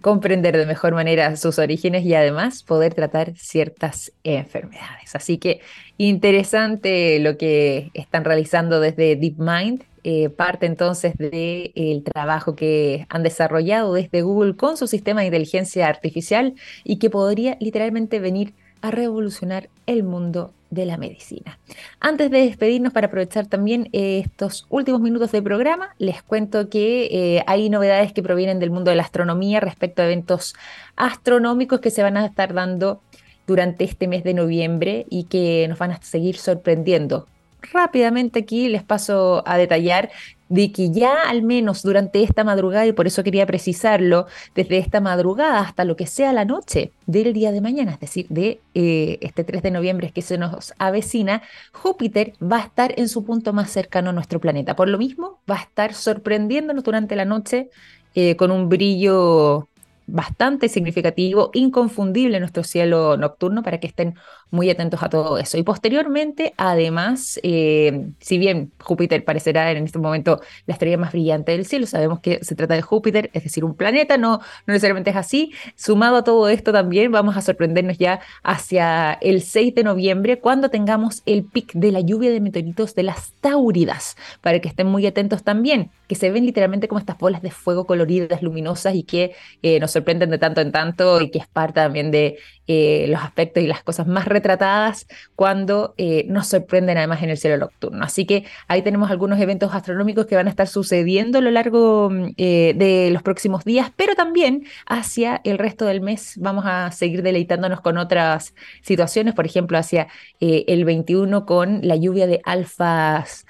comprender 0.00 0.56
de 0.56 0.66
mejor 0.66 0.94
manera 0.94 1.36
sus 1.36 1.60
orígenes 1.60 2.04
y 2.04 2.12
además 2.14 2.64
poder 2.64 2.92
tratar 2.94 3.36
ciertas 3.36 4.10
enfermedades. 4.24 5.14
Así 5.14 5.38
que 5.38 5.60
interesante 5.96 7.20
lo 7.20 7.38
que 7.38 7.92
están 7.94 8.24
realizando 8.24 8.80
desde 8.80 9.14
DeepMind. 9.14 9.84
Eh, 10.02 10.28
parte 10.28 10.66
entonces 10.66 11.14
del 11.16 12.02
trabajo 12.02 12.56
que 12.56 13.06
han 13.10 13.22
desarrollado 13.22 13.92
desde 13.92 14.22
Google 14.22 14.56
con 14.56 14.76
su 14.76 14.88
sistema 14.88 15.20
de 15.20 15.26
inteligencia 15.26 15.86
artificial 15.86 16.54
y 16.82 16.98
que 16.98 17.10
podría 17.10 17.56
literalmente 17.60 18.18
venir 18.18 18.54
a 18.80 18.90
revolucionar 18.90 19.68
el 19.86 20.02
mundo 20.02 20.52
de 20.70 20.86
la 20.86 20.96
medicina. 20.96 21.58
Antes 21.98 22.30
de 22.30 22.42
despedirnos, 22.42 22.92
para 22.92 23.08
aprovechar 23.08 23.46
también 23.46 23.88
eh, 23.92 24.20
estos 24.24 24.66
últimos 24.70 25.00
minutos 25.00 25.32
de 25.32 25.42
programa, 25.42 25.94
les 25.98 26.22
cuento 26.22 26.68
que 26.68 27.08
eh, 27.10 27.44
hay 27.46 27.68
novedades 27.68 28.12
que 28.12 28.22
provienen 28.22 28.60
del 28.60 28.70
mundo 28.70 28.90
de 28.90 28.96
la 28.96 29.02
astronomía 29.02 29.60
respecto 29.60 30.02
a 30.02 30.06
eventos 30.06 30.54
astronómicos 30.96 31.80
que 31.80 31.90
se 31.90 32.02
van 32.02 32.16
a 32.16 32.26
estar 32.26 32.54
dando 32.54 33.02
durante 33.46 33.84
este 33.84 34.06
mes 34.06 34.22
de 34.22 34.34
noviembre 34.34 35.06
y 35.10 35.24
que 35.24 35.66
nos 35.68 35.78
van 35.78 35.90
a 35.90 36.02
seguir 36.02 36.36
sorprendiendo 36.36 37.26
rápidamente 37.72 38.40
aquí 38.40 38.68
les 38.68 38.82
paso 38.82 39.42
a 39.46 39.56
detallar 39.56 40.10
de 40.50 40.72
que 40.72 40.90
ya 40.90 41.28
al 41.28 41.42
menos 41.42 41.82
durante 41.82 42.22
esta 42.22 42.42
madrugada, 42.44 42.84
y 42.86 42.92
por 42.92 43.06
eso 43.06 43.22
quería 43.22 43.46
precisarlo, 43.46 44.26
desde 44.54 44.78
esta 44.78 45.00
madrugada 45.00 45.60
hasta 45.60 45.84
lo 45.84 45.96
que 45.96 46.06
sea 46.06 46.32
la 46.32 46.44
noche 46.44 46.92
del 47.06 47.32
día 47.32 47.52
de 47.52 47.60
mañana, 47.60 47.92
es 47.92 48.00
decir, 48.00 48.26
de 48.28 48.60
eh, 48.74 49.18
este 49.20 49.44
3 49.44 49.62
de 49.62 49.70
noviembre 49.70 50.10
que 50.10 50.22
se 50.22 50.38
nos 50.38 50.74
avecina, 50.78 51.42
Júpiter 51.72 52.32
va 52.42 52.56
a 52.58 52.64
estar 52.64 52.92
en 52.98 53.08
su 53.08 53.24
punto 53.24 53.52
más 53.52 53.70
cercano 53.70 54.10
a 54.10 54.12
nuestro 54.12 54.40
planeta. 54.40 54.74
Por 54.74 54.88
lo 54.88 54.98
mismo, 54.98 55.38
va 55.48 55.56
a 55.56 55.62
estar 55.62 55.94
sorprendiéndonos 55.94 56.82
durante 56.82 57.14
la 57.14 57.24
noche 57.24 57.70
eh, 58.14 58.34
con 58.34 58.50
un 58.50 58.68
brillo 58.68 59.68
bastante 60.08 60.68
significativo, 60.68 61.50
inconfundible 61.54 62.36
en 62.36 62.40
nuestro 62.40 62.64
cielo 62.64 63.16
nocturno 63.16 63.62
para 63.62 63.78
que 63.78 63.86
estén 63.86 64.16
muy 64.50 64.70
atentos 64.70 65.02
a 65.02 65.08
todo 65.08 65.38
eso. 65.38 65.58
Y 65.58 65.62
posteriormente, 65.62 66.54
además, 66.56 67.38
eh, 67.42 68.08
si 68.20 68.38
bien 68.38 68.72
Júpiter 68.80 69.24
parecerá 69.24 69.70
en 69.70 69.84
este 69.84 69.98
momento 69.98 70.40
la 70.66 70.74
estrella 70.74 70.96
más 70.96 71.12
brillante 71.12 71.52
del 71.52 71.66
cielo, 71.66 71.86
sabemos 71.86 72.20
que 72.20 72.42
se 72.44 72.54
trata 72.54 72.74
de 72.74 72.82
Júpiter, 72.82 73.30
es 73.32 73.44
decir, 73.44 73.64
un 73.64 73.74
planeta, 73.74 74.16
no, 74.16 74.38
no 74.38 74.42
necesariamente 74.66 75.10
es 75.10 75.16
así. 75.16 75.52
Sumado 75.76 76.16
a 76.16 76.24
todo 76.24 76.48
esto 76.48 76.72
también 76.72 77.12
vamos 77.12 77.36
a 77.36 77.42
sorprendernos 77.42 77.98
ya 77.98 78.20
hacia 78.42 79.12
el 79.20 79.42
6 79.42 79.74
de 79.74 79.84
noviembre 79.84 80.38
cuando 80.40 80.70
tengamos 80.70 81.22
el 81.26 81.44
pic 81.44 81.72
de 81.74 81.92
la 81.92 82.00
lluvia 82.00 82.30
de 82.30 82.40
meteoritos 82.40 82.94
de 82.94 83.02
las 83.02 83.32
Táuridas, 83.40 84.16
para 84.40 84.60
que 84.60 84.68
estén 84.68 84.86
muy 84.86 85.06
atentos 85.06 85.42
también, 85.42 85.90
que 86.08 86.14
se 86.14 86.30
ven 86.30 86.44
literalmente 86.46 86.88
como 86.88 86.98
estas 86.98 87.18
bolas 87.18 87.42
de 87.42 87.50
fuego 87.50 87.86
coloridas, 87.86 88.42
luminosas 88.42 88.94
y 88.94 89.02
que 89.02 89.34
eh, 89.62 89.78
nos 89.80 89.92
sorprenden 89.92 90.30
de 90.30 90.38
tanto 90.38 90.60
en 90.60 90.72
tanto 90.72 91.20
y 91.20 91.30
que 91.30 91.38
es 91.38 91.46
parte 91.46 91.80
también 91.80 92.10
de 92.10 92.38
eh, 92.72 93.06
los 93.08 93.20
aspectos 93.20 93.64
y 93.64 93.66
las 93.66 93.82
cosas 93.82 94.06
más 94.06 94.26
retratadas 94.26 95.08
cuando 95.34 95.92
eh, 95.98 96.24
nos 96.28 96.46
sorprenden 96.46 96.98
además 96.98 97.20
en 97.20 97.30
el 97.30 97.36
cielo 97.36 97.58
nocturno. 97.58 98.04
Así 98.04 98.26
que 98.26 98.44
ahí 98.68 98.82
tenemos 98.82 99.10
algunos 99.10 99.40
eventos 99.40 99.74
astronómicos 99.74 100.26
que 100.26 100.36
van 100.36 100.46
a 100.46 100.50
estar 100.50 100.68
sucediendo 100.68 101.38
a 101.38 101.40
lo 101.40 101.50
largo 101.50 102.10
mm, 102.10 102.34
eh, 102.36 102.74
de 102.76 103.10
los 103.10 103.24
próximos 103.24 103.64
días, 103.64 103.90
pero 103.96 104.14
también 104.14 104.66
hacia 104.86 105.40
el 105.42 105.58
resto 105.58 105.84
del 105.84 106.00
mes 106.00 106.34
vamos 106.36 106.64
a 106.64 106.92
seguir 106.92 107.24
deleitándonos 107.24 107.80
con 107.80 107.98
otras 107.98 108.54
situaciones, 108.82 109.34
por 109.34 109.46
ejemplo, 109.46 109.76
hacia 109.76 110.06
el 110.38 110.84
21 110.84 111.46
con 111.46 111.80
la 111.82 111.96
lluvia 111.96 112.28
de 112.28 112.40
alfas 112.44 113.46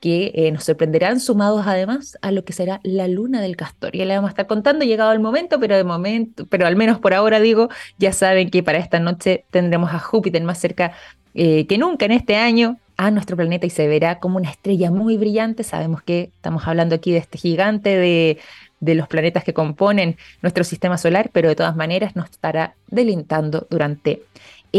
que 0.00 0.32
eh, 0.34 0.52
nos 0.52 0.64
sorprenderán 0.64 1.18
sumados 1.18 1.66
además 1.66 2.16
a 2.22 2.30
lo 2.30 2.44
que 2.44 2.52
será 2.52 2.80
la 2.84 3.08
luna 3.08 3.40
del 3.40 3.56
castor. 3.56 3.92
Ya 3.92 4.04
le 4.04 4.14
vamos 4.14 4.28
a 4.28 4.30
estar 4.32 4.46
contando, 4.46 4.84
llegado 4.84 5.12
el 5.12 5.20
momento, 5.20 5.58
pero 5.58 5.76
de 5.76 5.84
momento, 5.84 6.46
pero 6.46 6.66
al 6.66 6.76
menos 6.76 6.98
por 7.00 7.12
ahora 7.12 7.40
digo, 7.40 7.68
ya 7.98 8.12
saben 8.12 8.50
que 8.50 8.62
para 8.62 8.78
esta 8.78 9.00
noche 9.00 9.44
tendremos 9.50 9.92
a 9.92 9.98
Júpiter 9.98 10.42
más 10.44 10.58
cerca 10.58 10.92
eh, 11.34 11.66
que 11.66 11.78
nunca 11.78 12.04
en 12.04 12.12
este 12.12 12.36
año 12.36 12.78
a 12.96 13.10
nuestro 13.10 13.36
planeta 13.36 13.66
y 13.66 13.70
se 13.70 13.88
verá 13.88 14.20
como 14.20 14.36
una 14.38 14.50
estrella 14.50 14.90
muy 14.90 15.16
brillante. 15.16 15.64
Sabemos 15.64 16.02
que 16.02 16.30
estamos 16.34 16.66
hablando 16.66 16.94
aquí 16.94 17.12
de 17.12 17.18
este 17.18 17.38
gigante 17.38 17.90
de, 17.90 18.38
de 18.80 18.94
los 18.94 19.08
planetas 19.08 19.44
que 19.44 19.52
componen 19.52 20.16
nuestro 20.42 20.64
sistema 20.64 20.96
solar, 20.96 21.30
pero 21.32 21.48
de 21.48 21.56
todas 21.56 21.76
maneras 21.76 22.16
nos 22.16 22.30
estará 22.30 22.74
delintando 22.88 23.66
durante 23.68 24.22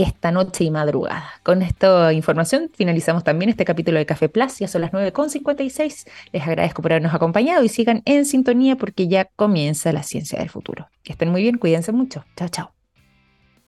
esta 0.02 0.32
noche 0.32 0.64
y 0.64 0.72
madrugada. 0.72 1.30
Con 1.44 1.62
esta 1.62 2.14
información 2.14 2.70
finalizamos 2.74 3.24
también 3.24 3.50
este 3.50 3.66
capítulo 3.66 3.98
de 3.98 4.06
Café 4.06 4.30
Plus, 4.30 4.60
ya 4.60 4.68
son 4.68 4.82
las 4.82 4.92
9.56. 4.92 6.08
Les 6.32 6.44
agradezco 6.44 6.82
por 6.82 6.92
habernos 6.92 7.14
acompañado 7.14 7.64
y 7.64 7.70
sigan 7.70 8.02
en 8.06 8.26
sintonía 8.26 8.76
porque 8.76 9.08
ya 9.08 9.26
comienza 9.36 9.92
la 9.92 10.04
ciencia 10.04 10.40
del 10.40 10.50
futuro. 10.50 10.88
Que 11.04 11.14
estén 11.14 11.30
muy 11.30 11.42
bien, 11.42 11.58
cuídense 11.58 11.92
mucho. 11.92 12.26
Chao, 12.36 12.50
chao. 12.50 12.77